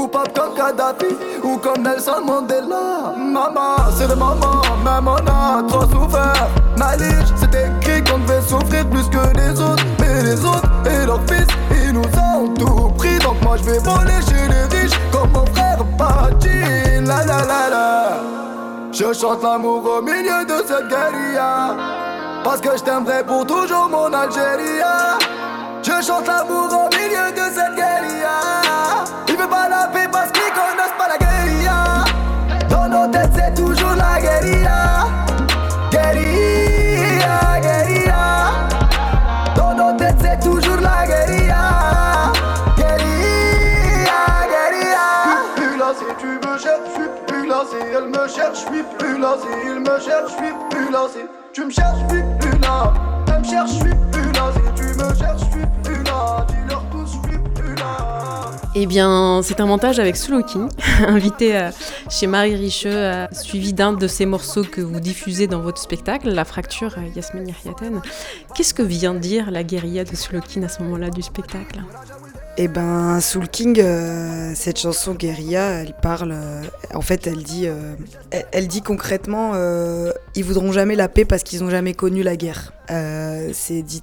coupables 0.00 0.32
comme 0.32 0.54
Kadhafi 0.54 1.14
ou 1.42 1.56
comme 1.58 1.82
Nelson 1.82 2.22
Mandela. 2.24 3.14
Maman, 3.16 3.76
c'est 3.96 4.08
le 4.08 4.14
moment, 4.14 4.62
même 4.84 5.06
on 5.06 5.16
a 5.16 5.62
trop 5.68 5.82
souffert. 5.82 6.48
Malige, 6.78 7.28
c'est 7.36 7.48
écrit 7.48 8.02
qu'on 8.04 8.18
devait 8.18 8.40
souffrir 8.40 8.88
plus 8.88 9.08
que 9.08 9.36
les 9.36 9.60
autres. 9.60 9.84
Mais 9.98 10.22
les 10.22 10.44
autres 10.44 10.70
et 10.86 11.06
leurs 11.06 11.22
fils, 11.28 11.46
ils 11.84 11.92
nous 11.92 12.02
ont 12.18 12.48
tout 12.54 12.90
pris. 12.96 13.18
Donc 13.18 13.42
moi 13.42 13.56
je 13.58 13.64
vais 13.64 13.78
voler 13.78 14.20
chez 14.26 14.48
les 14.48 14.78
riches 14.78 14.98
comme 15.12 15.30
mon 15.32 15.46
frère 15.46 15.78
Pachi. 15.98 17.04
La 17.04 17.24
la 17.24 17.44
la 17.44 17.70
la. 17.70 18.10
Je 18.92 19.12
chante 19.12 19.42
l'amour 19.42 19.84
au 19.98 20.02
milieu 20.02 20.44
de 20.44 20.66
cette 20.66 20.88
guérilla 20.88 21.76
Parce 22.42 22.60
que 22.60 22.76
je 22.76 22.82
t'aimerai 22.82 23.22
pour 23.24 23.46
toujours 23.46 23.88
mon 23.88 24.12
Algérie 24.12 24.82
Je 25.82 26.04
chante 26.04 26.26
l'amour 26.26 26.68
au 26.72 26.88
milieu 26.96 26.99
Eh 58.74 58.86
bien, 58.86 59.40
c'est 59.42 59.60
un 59.60 59.66
montage 59.66 59.98
avec 59.98 60.16
Sulu 60.16 60.44
King, 60.44 60.68
invité 61.06 61.56
euh, 61.56 61.70
chez 62.08 62.26
Marie 62.26 62.54
Richeux, 62.54 62.94
euh, 62.94 63.26
suivi 63.32 63.72
d'un 63.72 63.92
de 63.92 64.06
ces 64.06 64.26
morceaux 64.26 64.62
que 64.62 64.80
vous 64.80 65.00
diffusez 65.00 65.46
dans 65.46 65.60
votre 65.60 65.82
spectacle, 65.82 66.30
La 66.30 66.44
Fracture, 66.44 66.94
euh, 66.96 67.02
Yasmine 67.14 67.48
Yahyaten. 67.48 68.00
Qu'est-ce 68.54 68.72
que 68.72 68.82
vient 68.82 69.14
dire 69.14 69.50
la 69.50 69.64
guérilla 69.64 70.04
de 70.04 70.14
Sulu 70.14 70.40
King 70.40 70.64
à 70.64 70.68
ce 70.68 70.82
moment-là 70.84 71.10
du 71.10 71.20
spectacle? 71.20 71.82
Eh 72.56 72.68
ben, 72.68 73.20
Soul 73.20 73.48
King, 73.48 73.80
euh, 73.80 74.52
cette 74.54 74.78
chanson 74.78 75.14
Guérilla, 75.14 75.82
elle 75.82 75.94
parle. 75.94 76.32
euh, 76.32 76.62
en 76.94 77.00
fait, 77.00 77.26
elle 77.26 77.42
dit, 77.42 77.66
euh, 77.66 77.94
elle, 78.52 78.68
dit 78.68 78.82
concrètement, 78.82 79.54
ils 80.34 80.44
voudront 80.44 80.72
jamais 80.72 80.96
la 80.96 81.08
paix 81.08 81.24
parce 81.24 81.42
qu'ils 81.42 81.62
n'ont 81.62 81.70
jamais 81.70 81.94
connu 81.94 82.22
la 82.22 82.36
guerre. 82.36 82.72
C'est 82.88 83.82
dit 83.82 84.02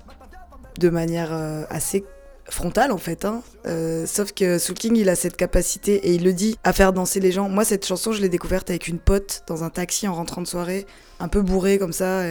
de 0.79 0.89
manière 0.89 1.33
assez 1.69 2.05
frontale 2.49 2.91
en 2.91 2.97
fait. 2.97 3.25
Hein. 3.25 3.41
Sauf 4.05 4.31
que 4.31 4.57
Soul 4.57 4.75
King, 4.75 4.95
il 4.95 5.09
a 5.09 5.15
cette 5.15 5.35
capacité 5.35 5.95
et 6.07 6.13
il 6.13 6.23
le 6.23 6.33
dit 6.33 6.57
à 6.63 6.73
faire 6.73 6.93
danser 6.93 7.19
les 7.19 7.31
gens. 7.31 7.49
Moi, 7.49 7.65
cette 7.65 7.85
chanson, 7.85 8.11
je 8.11 8.21
l'ai 8.21 8.29
découverte 8.29 8.69
avec 8.69 8.87
une 8.87 8.99
pote 8.99 9.43
dans 9.47 9.63
un 9.63 9.69
taxi 9.69 10.07
en 10.07 10.13
rentrant 10.13 10.41
de 10.41 10.47
soirée, 10.47 10.85
un 11.19 11.27
peu 11.27 11.41
bourré 11.41 11.77
comme 11.77 11.93
ça. 11.93 12.23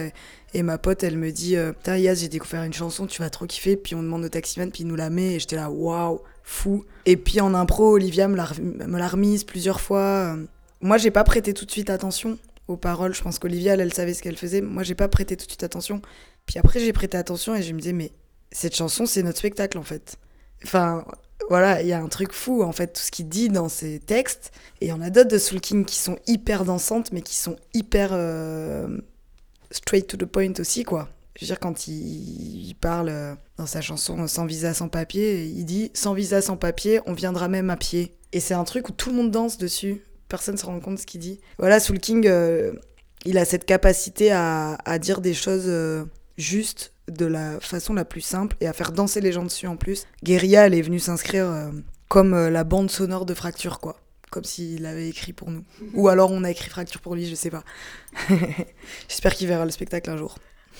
Et 0.57 0.63
ma 0.63 0.79
pote, 0.79 1.03
elle 1.03 1.19
me 1.19 1.31
dit 1.31 1.55
euh, 1.55 1.71
Putain, 1.71 1.97
Yas, 1.97 2.15
j'ai 2.15 2.29
découvert 2.29 2.63
une 2.63 2.73
chanson, 2.73 3.05
tu 3.05 3.21
vas 3.21 3.29
trop 3.29 3.45
kiffer. 3.45 3.77
Puis 3.77 3.93
on 3.93 4.01
demande 4.01 4.25
au 4.25 4.29
taximan, 4.29 4.71
puis 4.71 4.81
il 4.81 4.87
nous 4.87 4.95
la 4.95 5.11
met. 5.11 5.35
Et 5.35 5.39
j'étais 5.39 5.55
là, 5.55 5.69
waouh, 5.69 6.19
fou. 6.41 6.83
Et 7.05 7.15
puis 7.15 7.39
en 7.41 7.53
impro, 7.53 7.91
Olivia 7.91 8.27
me 8.27 8.35
l'a 8.35 8.49
me 8.59 8.97
l'a 8.97 9.07
remise 9.07 9.43
plusieurs 9.43 9.79
fois. 9.79 9.99
Euh, 10.33 10.45
Moi, 10.81 10.97
j'ai 10.97 11.11
pas 11.11 11.23
prêté 11.23 11.53
tout 11.53 11.65
de 11.65 11.69
suite 11.69 11.91
attention 11.91 12.39
aux 12.67 12.75
paroles. 12.75 13.13
Je 13.13 13.21
pense 13.21 13.37
qu'Olivia, 13.37 13.75
elle, 13.75 13.81
elle 13.81 13.93
savait 13.93 14.15
ce 14.15 14.23
qu'elle 14.23 14.35
faisait. 14.35 14.61
Moi, 14.61 14.81
j'ai 14.81 14.95
pas 14.95 15.07
prêté 15.07 15.37
tout 15.37 15.45
de 15.45 15.51
suite 15.51 15.61
attention. 15.61 16.01
Puis 16.47 16.57
après, 16.57 16.79
j'ai 16.79 16.91
prêté 16.91 17.17
attention 17.17 17.53
et 17.53 17.61
je 17.61 17.71
me 17.71 17.77
disais, 17.79 17.93
mais 17.93 18.11
cette 18.51 18.75
chanson, 18.75 19.05
c'est 19.05 19.21
notre 19.21 19.37
spectacle 19.37 19.77
en 19.77 19.83
fait. 19.83 20.15
Enfin, 20.63 21.05
voilà, 21.49 21.83
il 21.83 21.87
y 21.87 21.93
a 21.93 22.01
un 22.01 22.07
truc 22.07 22.33
fou 22.33 22.63
en 22.63 22.71
fait, 22.71 22.93
tout 22.93 23.01
ce 23.01 23.11
qu'il 23.11 23.29
dit 23.29 23.49
dans 23.49 23.69
ses 23.69 23.99
textes. 23.99 24.51
Et 24.81 24.87
il 24.87 24.89
y 24.89 24.91
en 24.91 25.01
a 25.01 25.11
d'autres 25.11 25.29
de 25.29 25.37
Soul 25.37 25.61
King 25.61 25.85
qui 25.85 25.97
sont 25.97 26.17
hyper 26.25 26.65
dansantes, 26.65 27.11
mais 27.11 27.21
qui 27.21 27.35
sont 27.35 27.57
hyper 27.75 28.09
euh, 28.13 28.87
straight 29.71 30.07
to 30.07 30.17
the 30.17 30.25
point 30.25 30.53
aussi, 30.59 30.83
quoi. 30.83 31.09
Je 31.35 31.45
veux 31.45 31.47
dire, 31.47 31.59
quand 31.59 31.87
il, 31.87 32.73
parle 32.81 33.09
euh, 33.09 33.35
dans 33.57 33.67
sa 33.67 33.79
chanson 33.79 34.27
Sans 34.27 34.47
visa, 34.47 34.73
sans 34.73 34.89
papier, 34.89 35.45
il 35.45 35.65
dit 35.65 35.91
Sans 35.93 36.13
visa, 36.13 36.41
sans 36.41 36.57
papier, 36.57 36.99
on 37.05 37.13
viendra 37.13 37.47
même 37.47 37.69
à 37.69 37.77
pied. 37.77 38.15
Et 38.33 38.39
c'est 38.39 38.55
un 38.55 38.63
truc 38.63 38.89
où 38.89 38.91
tout 38.91 39.11
le 39.11 39.15
monde 39.15 39.31
danse 39.31 39.57
dessus. 39.57 40.01
Personne 40.29 40.55
ne 40.55 40.59
se 40.59 40.65
rend 40.65 40.79
compte 40.79 40.95
de 40.95 40.99
ce 40.99 41.05
qu'il 41.05 41.21
dit. 41.21 41.39
Voilà, 41.59 41.79
Soul 41.79 41.99
King, 41.99 42.27
euh, 42.27 42.73
il 43.25 43.37
a 43.37 43.45
cette 43.45 43.65
capacité 43.65 44.31
à, 44.31 44.77
dire 44.99 45.21
des 45.21 45.33
choses 45.33 45.65
euh, 45.67 46.05
justes, 46.37 46.93
de 47.09 47.25
la 47.25 47.59
façon 47.59 47.93
la 47.93 48.05
plus 48.05 48.21
simple 48.21 48.55
et 48.59 48.67
à 48.67 48.73
faire 48.73 48.91
danser 48.91 49.21
les 49.21 49.31
gens 49.31 49.43
dessus 49.43 49.67
en 49.67 49.77
plus. 49.77 50.05
Guérilla, 50.23 50.67
elle 50.67 50.73
est 50.73 50.81
venue 50.81 50.99
s'inscrire 50.99 51.45
euh, 51.45 51.69
comme 52.09 52.33
euh, 52.33 52.49
la 52.49 52.63
bande 52.63 52.91
sonore 52.91 53.25
de 53.25 53.33
Fracture, 53.33 53.79
quoi. 53.79 53.99
Comme 54.29 54.43
s'il 54.43 54.85
avait 54.85 55.07
écrit 55.07 55.33
pour 55.33 55.49
nous. 55.49 55.63
Ou 55.93 56.09
alors 56.09 56.31
on 56.31 56.43
a 56.43 56.51
écrit 56.51 56.69
Fracture 56.69 57.01
pour 57.01 57.15
lui, 57.15 57.27
je 57.27 57.35
sais 57.35 57.49
pas. 57.49 57.63
J'espère 59.07 59.33
qu'il 59.33 59.47
verra 59.47 59.65
le 59.65 59.71
spectacle 59.71 60.09
un 60.09 60.17
jour. 60.17 60.35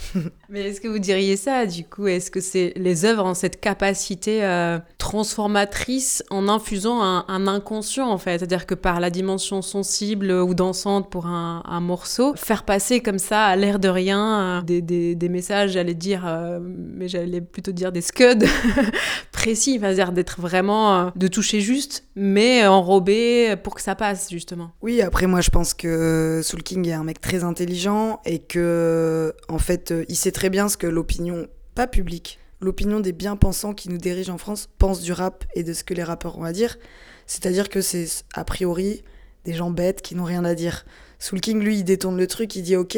Mais 0.49 0.69
est-ce 0.69 0.81
que 0.81 0.87
vous 0.87 0.99
diriez 0.99 1.35
ça, 1.35 1.65
du 1.65 1.83
coup? 1.83 2.07
Est-ce 2.07 2.31
que 2.31 2.39
c'est 2.39 2.73
les 2.75 3.05
œuvres 3.05 3.25
ont 3.25 3.33
cette 3.33 3.59
capacité 3.59 4.43
euh, 4.43 4.79
transformatrice 4.97 6.23
en 6.29 6.47
infusant 6.47 7.01
un, 7.01 7.47
inconscient, 7.47 8.09
en 8.09 8.17
fait? 8.17 8.39
C'est-à-dire 8.39 8.65
que 8.65 8.75
par 8.75 8.99
la 8.99 9.09
dimension 9.09 9.61
sensible 9.61 10.31
ou 10.31 10.53
dansante 10.53 11.09
pour 11.09 11.27
un, 11.27 11.63
morceau, 11.81 12.33
faire 12.35 12.63
passer 12.63 13.01
comme 13.01 13.19
ça, 13.19 13.45
à 13.45 13.55
l'air 13.55 13.79
de 13.79 13.87
rien, 13.87 14.61
euh, 14.67 14.81
des, 14.81 15.29
messages, 15.29 15.71
j'allais 15.71 15.93
dire, 15.93 16.23
euh, 16.25 16.59
mais 16.61 17.07
j'allais 17.07 17.41
plutôt 17.41 17.71
dire 17.71 17.91
des 17.91 18.01
scuds 18.01 18.45
précis, 19.31 19.79
c'est-à-dire 19.79 20.11
d'être 20.11 20.41
vraiment, 20.41 21.11
de 21.15 21.27
toucher 21.27 21.61
juste, 21.61 22.05
mais 22.15 22.65
enrobé 22.65 23.55
pour 23.63 23.75
que 23.75 23.81
ça 23.81 23.95
passe, 23.95 24.29
justement. 24.29 24.71
Oui, 24.81 25.01
après, 25.01 25.27
moi, 25.27 25.41
je 25.41 25.49
pense 25.49 25.73
que 25.73 26.41
Soul 26.43 26.63
King 26.63 26.87
est 26.87 26.93
un 26.93 27.03
mec 27.03 27.21
très 27.21 27.43
intelligent 27.43 28.21
et 28.25 28.39
que, 28.39 29.33
en 29.49 29.59
fait, 29.59 29.86
il 29.91 30.15
sait 30.15 30.31
très 30.31 30.49
bien 30.49 30.69
ce 30.69 30.77
que 30.77 30.87
l'opinion, 30.87 31.47
pas 31.75 31.87
publique, 31.87 32.39
l'opinion 32.61 32.99
des 32.99 33.11
bien-pensants 33.11 33.73
qui 33.73 33.89
nous 33.89 33.97
dirigent 33.97 34.33
en 34.33 34.37
France 34.37 34.69
pensent 34.77 35.01
du 35.01 35.11
rap 35.11 35.45
et 35.55 35.63
de 35.63 35.73
ce 35.73 35.83
que 35.83 35.93
les 35.93 36.03
rappeurs 36.03 36.37
ont 36.37 36.43
à 36.43 36.53
dire. 36.53 36.77
C'est-à-dire 37.25 37.69
que 37.69 37.81
c'est 37.81 38.07
a 38.33 38.43
priori 38.43 39.03
des 39.45 39.53
gens 39.53 39.71
bêtes 39.71 40.01
qui 40.01 40.15
n'ont 40.15 40.23
rien 40.23 40.45
à 40.45 40.55
dire. 40.55 40.85
Soul 41.19 41.41
King, 41.41 41.61
lui, 41.61 41.79
il 41.79 41.83
détourne 41.83 42.17
le 42.17 42.27
truc, 42.27 42.55
il 42.55 42.63
dit 42.63 42.75
ok, 42.75 42.97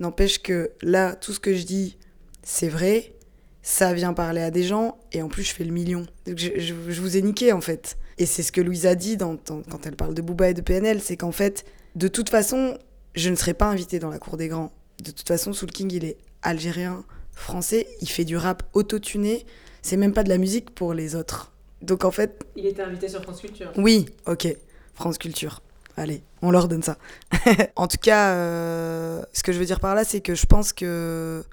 n'empêche 0.00 0.40
que 0.42 0.72
là, 0.82 1.14
tout 1.14 1.32
ce 1.32 1.40
que 1.40 1.54
je 1.54 1.64
dis, 1.64 1.98
c'est 2.42 2.68
vrai, 2.68 3.14
ça 3.62 3.92
vient 3.92 4.12
parler 4.12 4.42
à 4.42 4.50
des 4.50 4.62
gens, 4.62 4.98
et 5.12 5.22
en 5.22 5.28
plus, 5.28 5.42
je 5.42 5.54
fais 5.54 5.64
le 5.64 5.72
million. 5.72 6.06
Donc 6.26 6.38
je, 6.38 6.72
vous 6.72 7.16
ai 7.16 7.22
niqué, 7.22 7.52
en 7.52 7.60
fait. 7.60 7.98
Et 8.16 8.26
c'est 8.26 8.42
ce 8.42 8.52
que 8.52 8.60
Louise 8.60 8.86
a 8.86 8.94
dit 8.94 9.16
quand 9.18 9.86
elle 9.86 9.96
parle 9.96 10.14
de 10.14 10.22
Booba 10.22 10.50
et 10.50 10.54
de 10.54 10.60
PNL, 10.60 11.00
c'est 11.00 11.16
qu'en 11.16 11.32
fait, 11.32 11.64
de 11.94 12.08
toute 12.08 12.30
façon, 12.30 12.78
je 13.14 13.30
ne 13.30 13.36
serai 13.36 13.54
pas 13.54 13.66
invitée 13.66 13.98
dans 13.98 14.10
la 14.10 14.18
cour 14.18 14.36
des 14.36 14.48
grands. 14.48 14.72
De 15.02 15.10
toute 15.10 15.28
façon, 15.28 15.52
Soul 15.52 15.70
King, 15.70 15.92
il 15.92 16.04
est 16.04 16.16
algérien, 16.42 17.04
français, 17.32 17.86
il 18.00 18.08
fait 18.08 18.24
du 18.24 18.36
rap 18.36 18.62
autotuné, 18.72 19.46
c'est 19.82 19.96
même 19.96 20.12
pas 20.12 20.24
de 20.24 20.28
la 20.28 20.38
musique 20.38 20.70
pour 20.70 20.92
les 20.92 21.14
autres. 21.14 21.52
Donc 21.82 22.04
en 22.04 22.10
fait... 22.10 22.44
Il 22.56 22.66
était 22.66 22.82
invité 22.82 23.08
sur 23.08 23.22
France 23.22 23.40
Culture. 23.40 23.70
Oui, 23.76 24.06
ok, 24.26 24.48
France 24.94 25.18
Culture. 25.18 25.62
Allez, 25.96 26.22
on 26.42 26.50
leur 26.50 26.68
donne 26.68 26.82
ça. 26.82 26.96
en 27.76 27.88
tout 27.88 27.96
cas, 28.00 28.34
euh, 28.34 29.22
ce 29.32 29.42
que 29.42 29.52
je 29.52 29.58
veux 29.58 29.64
dire 29.64 29.80
par 29.80 29.94
là, 29.94 30.04
c'est 30.04 30.20
que 30.20 30.34
je 30.34 30.46
pense 30.46 30.72
que... 30.72 31.44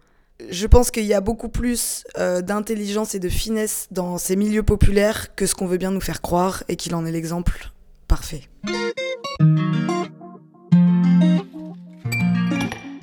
Je 0.49 0.67
pense 0.67 0.91
qu'il 0.91 1.05
y 1.05 1.13
a 1.13 1.21
beaucoup 1.21 1.47
plus 1.47 2.03
euh, 2.17 2.41
d'intelligence 2.41 3.15
et 3.15 3.19
de 3.19 3.29
finesse 3.29 3.87
dans 3.91 4.17
ces 4.17 4.35
milieux 4.35 4.63
populaires 4.63 5.33
que 5.35 5.45
ce 5.45 5.55
qu'on 5.55 5.65
veut 5.65 5.77
bien 5.77 5.91
nous 5.91 6.01
faire 6.01 6.21
croire 6.21 6.63
et 6.67 6.75
qu'il 6.75 6.93
en 6.93 7.05
est 7.05 7.11
l'exemple 7.11 7.71
parfait. 8.07 8.41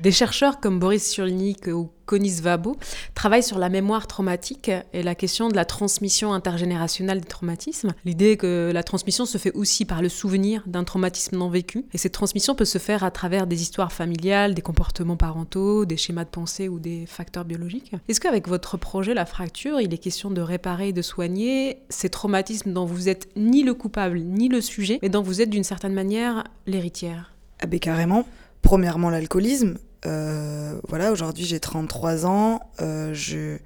Des 0.03 0.11
chercheurs 0.11 0.59
comme 0.59 0.79
Boris 0.79 1.01
Cyrulnik 1.01 1.67
ou 1.67 1.89
Conis 2.05 2.41
Vabo 2.41 2.75
travaillent 3.15 3.41
sur 3.41 3.57
la 3.57 3.69
mémoire 3.69 4.05
traumatique 4.05 4.69
et 4.91 5.01
la 5.01 5.15
question 5.15 5.47
de 5.47 5.55
la 5.55 5.63
transmission 5.63 6.33
intergénérationnelle 6.33 7.21
des 7.21 7.27
traumatismes. 7.27 7.93
L'idée 8.03 8.35
que 8.35 8.69
la 8.73 8.83
transmission 8.83 9.25
se 9.25 9.37
fait 9.37 9.53
aussi 9.53 9.85
par 9.85 10.01
le 10.01 10.09
souvenir 10.09 10.63
d'un 10.67 10.83
traumatisme 10.83 11.37
non 11.37 11.47
vécu. 11.47 11.85
Et 11.93 11.97
cette 11.97 12.11
transmission 12.11 12.53
peut 12.53 12.65
se 12.65 12.79
faire 12.79 13.05
à 13.05 13.11
travers 13.11 13.47
des 13.47 13.61
histoires 13.61 13.93
familiales, 13.93 14.53
des 14.53 14.61
comportements 14.61 15.15
parentaux, 15.15 15.85
des 15.85 15.95
schémas 15.95 16.25
de 16.25 16.29
pensée 16.29 16.67
ou 16.67 16.79
des 16.79 17.05
facteurs 17.05 17.45
biologiques. 17.45 17.93
Est-ce 18.09 18.19
qu'avec 18.19 18.49
votre 18.49 18.75
projet 18.75 19.13
La 19.13 19.25
Fracture, 19.25 19.79
il 19.79 19.93
est 19.93 19.99
question 19.99 20.31
de 20.31 20.41
réparer 20.41 20.89
et 20.89 20.93
de 20.93 21.01
soigner 21.01 21.77
ces 21.87 22.09
traumatismes 22.09 22.73
dont 22.73 22.83
vous 22.83 23.07
êtes 23.07 23.29
ni 23.37 23.63
le 23.63 23.73
coupable 23.73 24.19
ni 24.19 24.49
le 24.49 24.59
sujet, 24.59 24.99
mais 25.01 25.07
dont 25.07 25.21
vous 25.21 25.39
êtes 25.39 25.49
d'une 25.49 25.63
certaine 25.63 25.93
manière 25.93 26.43
l'héritière? 26.67 27.31
Ah 27.61 27.67
ben 27.67 27.79
carrément. 27.79 28.25
Premièrement, 28.61 29.09
l'alcoolisme. 29.09 29.77
Euh, 30.05 30.79
voilà, 30.87 31.11
aujourd'hui 31.11 31.45
j'ai 31.45 31.59
33 31.59 32.25
ans. 32.25 32.61
Euh, 32.81 33.13
je... 33.13 33.57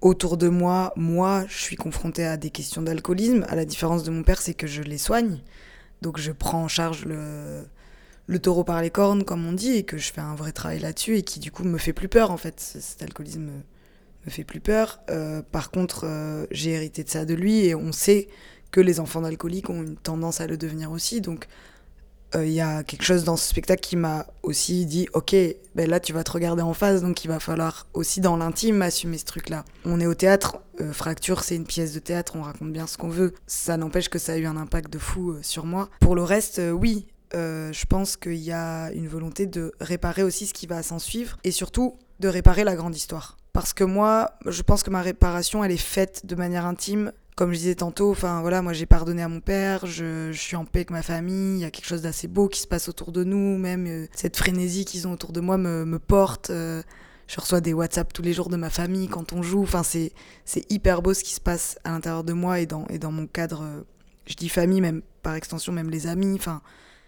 Autour 0.00 0.38
de 0.38 0.48
moi, 0.48 0.94
moi, 0.96 1.44
je 1.48 1.58
suis 1.58 1.76
confrontée 1.76 2.24
à 2.24 2.38
des 2.38 2.48
questions 2.48 2.80
d'alcoolisme. 2.80 3.44
À 3.48 3.54
la 3.54 3.66
différence 3.66 4.02
de 4.02 4.10
mon 4.10 4.22
père, 4.22 4.40
c'est 4.40 4.54
que 4.54 4.66
je 4.66 4.82
les 4.82 4.96
soigne. 4.96 5.40
Donc 6.00 6.18
je 6.18 6.32
prends 6.32 6.62
en 6.62 6.68
charge 6.68 7.04
le, 7.04 7.64
le 8.30 8.38
taureau 8.38 8.64
par 8.64 8.80
les 8.80 8.90
cornes, 8.90 9.24
comme 9.24 9.44
on 9.44 9.52
dit, 9.52 9.72
et 9.72 9.82
que 9.82 9.98
je 9.98 10.12
fais 10.12 10.20
un 10.20 10.36
vrai 10.36 10.52
travail 10.52 10.78
là-dessus, 10.78 11.18
et 11.18 11.22
qui 11.22 11.40
du 11.40 11.50
coup 11.50 11.64
me 11.64 11.78
fait 11.78 11.92
plus 11.92 12.08
peur 12.08 12.30
en 12.30 12.36
fait. 12.36 12.60
Cet 12.60 13.02
alcoolisme 13.02 13.42
me, 13.42 14.30
fait 14.30 14.44
plus 14.44 14.60
peur. 14.60 15.00
Euh, 15.10 15.42
par 15.42 15.70
contre, 15.72 16.04
euh, 16.04 16.46
j'ai 16.52 16.70
hérité 16.70 17.02
de 17.02 17.08
ça 17.10 17.24
de 17.24 17.34
lui, 17.34 17.64
et 17.66 17.74
on 17.74 17.90
sait 17.90 18.28
que 18.70 18.80
les 18.80 19.00
enfants 19.00 19.20
d'alcooliques 19.20 19.68
ont 19.68 19.82
une 19.82 19.96
tendance 19.96 20.40
à 20.40 20.46
le 20.46 20.56
devenir 20.56 20.92
aussi. 20.92 21.20
Donc 21.20 21.48
il 22.34 22.40
euh, 22.40 22.46
y 22.46 22.60
a 22.60 22.82
quelque 22.84 23.02
chose 23.02 23.24
dans 23.24 23.36
ce 23.36 23.48
spectacle 23.48 23.80
qui 23.80 23.96
m'a 23.96 24.26
aussi 24.42 24.86
dit 24.86 25.08
ok 25.14 25.34
ben 25.74 25.88
là 25.88 25.98
tu 26.00 26.12
vas 26.12 26.22
te 26.22 26.30
regarder 26.30 26.62
en 26.62 26.74
face 26.74 27.02
donc 27.02 27.24
il 27.24 27.28
va 27.28 27.40
falloir 27.40 27.86
aussi 27.92 28.20
dans 28.20 28.36
l'intime 28.36 28.82
assumer 28.82 29.18
ce 29.18 29.24
truc 29.24 29.48
là 29.48 29.64
on 29.84 30.00
est 30.00 30.06
au 30.06 30.14
théâtre 30.14 30.58
euh, 30.80 30.92
fracture 30.92 31.42
c'est 31.42 31.56
une 31.56 31.66
pièce 31.66 31.92
de 31.92 31.98
théâtre 31.98 32.34
on 32.36 32.42
raconte 32.42 32.72
bien 32.72 32.86
ce 32.86 32.96
qu'on 32.96 33.08
veut. 33.08 33.34
Ça 33.46 33.76
n'empêche 33.76 34.08
que 34.08 34.18
ça 34.18 34.32
a 34.32 34.36
eu 34.36 34.46
un 34.46 34.56
impact 34.56 34.92
de 34.92 34.98
fou 34.98 35.32
euh, 35.32 35.40
sur 35.42 35.66
moi. 35.66 35.88
Pour 36.00 36.14
le 36.14 36.22
reste 36.22 36.60
oui 36.72 37.06
je 37.32 37.86
pense 37.86 38.16
qu'il 38.16 38.34
y 38.34 38.50
a 38.50 38.90
une 38.90 39.06
volonté 39.06 39.46
de 39.46 39.72
réparer 39.80 40.24
aussi 40.24 40.46
ce 40.46 40.52
qui 40.52 40.66
va 40.66 40.82
s'en 40.82 40.98
suivre 40.98 41.36
et 41.44 41.52
surtout 41.52 41.96
de 42.18 42.26
réparer 42.26 42.64
la 42.64 42.74
grande 42.74 42.96
histoire 42.96 43.36
parce 43.52 43.72
que 43.72 43.84
moi 43.84 44.32
je 44.46 44.62
pense 44.62 44.82
que 44.82 44.90
ma 44.90 45.02
réparation 45.02 45.64
elle 45.64 45.72
est 45.72 45.76
faite 45.76 46.26
de 46.26 46.34
manière 46.34 46.66
intime 46.66 47.12
comme 47.40 47.54
je 47.54 47.58
disais 47.58 47.74
tantôt, 47.74 48.10
enfin 48.10 48.42
voilà, 48.42 48.60
moi 48.60 48.74
j'ai 48.74 48.84
pardonné 48.84 49.22
à 49.22 49.28
mon 49.28 49.40
père, 49.40 49.86
je, 49.86 50.30
suis 50.30 50.56
en 50.56 50.66
paix 50.66 50.80
avec 50.80 50.90
ma 50.90 51.00
famille, 51.00 51.56
il 51.56 51.60
y 51.60 51.64
a 51.64 51.70
quelque 51.70 51.86
chose 51.86 52.02
d'assez 52.02 52.28
beau 52.28 52.48
qui 52.48 52.60
se 52.60 52.66
passe 52.66 52.86
autour 52.86 53.12
de 53.12 53.24
nous, 53.24 53.56
même 53.56 53.86
euh, 53.86 54.06
cette 54.12 54.36
frénésie 54.36 54.84
qu'ils 54.84 55.08
ont 55.08 55.12
autour 55.12 55.32
de 55.32 55.40
moi 55.40 55.56
me, 55.56 55.98
porte. 55.98 56.50
Euh, 56.50 56.82
je 57.28 57.40
reçois 57.40 57.62
des 57.62 57.72
WhatsApp 57.72 58.12
tous 58.12 58.20
les 58.20 58.34
jours 58.34 58.50
de 58.50 58.58
ma 58.58 58.68
famille 58.68 59.08
quand 59.08 59.32
on 59.32 59.42
joue, 59.42 59.62
enfin 59.62 59.82
c'est 59.82 60.12
c'est 60.44 60.70
hyper 60.70 61.00
beau 61.00 61.14
ce 61.14 61.24
qui 61.24 61.32
se 61.32 61.40
passe 61.40 61.78
à 61.82 61.92
l'intérieur 61.92 62.24
de 62.24 62.34
moi 62.34 62.60
et 62.60 62.66
dans 62.66 62.86
et 62.88 62.98
dans 62.98 63.10
mon 63.10 63.26
cadre. 63.26 63.62
Euh, 63.62 63.80
je 64.26 64.34
dis 64.34 64.50
famille, 64.50 64.82
même 64.82 65.00
par 65.22 65.34
extension 65.34 65.72
même 65.72 65.88
les 65.88 66.08
amis, 66.08 66.34
enfin. 66.34 66.60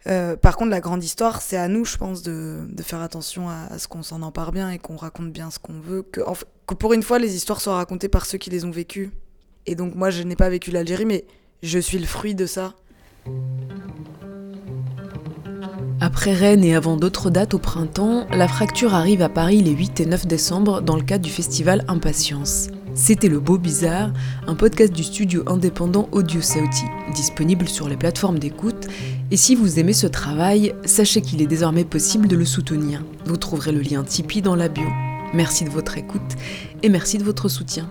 Euh, 0.09 0.37
par 0.37 0.57
contre, 0.57 0.71
la 0.71 0.81
grande 0.81 1.05
histoire, 1.05 1.43
c'est 1.43 1.57
à 1.57 1.69
nous, 1.69 1.85
je 1.85 1.97
pense, 1.97 2.23
de, 2.23 2.67
faire 2.83 3.01
attention 3.01 3.49
à, 3.49 3.79
ce 3.79 3.87
qu'on 3.89 4.03
s'en 4.03 4.23
empare 4.23 4.53
bien 4.53 4.71
et 4.71 4.79
qu'on 4.79 4.97
raconte 4.97 5.33
bien 5.33 5.51
ce 5.51 5.59
qu'on 5.59 5.79
veut. 5.81 6.03
Que, 6.03 6.21
pour 6.75 6.93
une 6.93 7.03
fois, 7.03 7.19
les 7.19 7.37
histoires 7.37 7.61
soient 7.61 7.77
racontées 7.77 8.09
par 8.09 8.27
ceux 8.27 8.39
qui 8.39 8.51
les 8.51 8.65
ont 8.65 8.71
vécues 8.71 9.13
et 9.67 9.75
donc 9.75 9.95
moi, 9.95 10.11
je 10.11 10.23
n'ai 10.23 10.37
pas 10.37 10.49
vécu 10.49 10.71
l'Algérie, 10.71 11.07
mais 11.07 11.25
je 11.63 11.79
suis 11.79 11.99
le 11.99 12.07
fruit 12.07 12.35
de 12.35 12.47
ça. 12.47 12.75
Après 16.01 16.33
Rennes 16.33 16.65
et 16.65 16.75
avant 16.75 16.97
d'autres 16.97 17.31
dates 17.31 17.55
au 17.55 17.59
printemps, 17.59 18.27
la 18.33 18.49
fracture 18.49 18.93
arrive 18.93 19.23
à 19.23 19.29
Paris 19.29 19.63
les 19.63 19.71
8 19.71 20.01
et 20.01 20.07
9 20.07 20.27
décembre 20.27 20.83
dans 20.83 20.97
le 20.97 21.03
cadre 21.03 21.25
du 21.25 21.31
festival 21.31 21.85
Impatience. 21.87 22.69
C'était 22.95 23.29
Le 23.29 23.39
Beau 23.39 23.57
Bizarre, 23.57 24.13
un 24.49 24.57
podcast 24.57 24.93
du 24.93 25.05
studio 25.05 25.45
indépendant 25.47 26.09
Audio 26.11 26.41
Sauti, 26.41 26.85
disponible 27.15 27.69
sur 27.69 27.89
les 27.89 27.97
plateformes 27.97 28.41
d'écoute. 28.41 28.89
Et 29.33 29.39
si 29.39 29.55
vous 29.55 29.79
aimez 29.79 29.95
ce 29.95 30.07
travail, 30.07 30.75
sachez 30.85 31.23
qu'il 31.23 31.41
est 31.41 31.47
désormais 31.47 31.87
possible 31.87 32.29
de 32.29 32.37
le 32.37 32.45
soutenir. 32.45 33.03
Vous 33.25 33.39
trouverez 33.39 33.73
le 33.73 33.81
lien 33.81 34.05
Tipeee 34.05 34.43
dans 34.43 34.55
la 34.55 34.69
bio. 34.69 34.87
Merci 35.33 35.65
de 35.65 35.71
votre 35.71 35.97
écoute 35.97 36.21
et 36.83 36.91
merci 36.91 37.17
de 37.17 37.25
votre 37.25 37.49
soutien. 37.49 37.89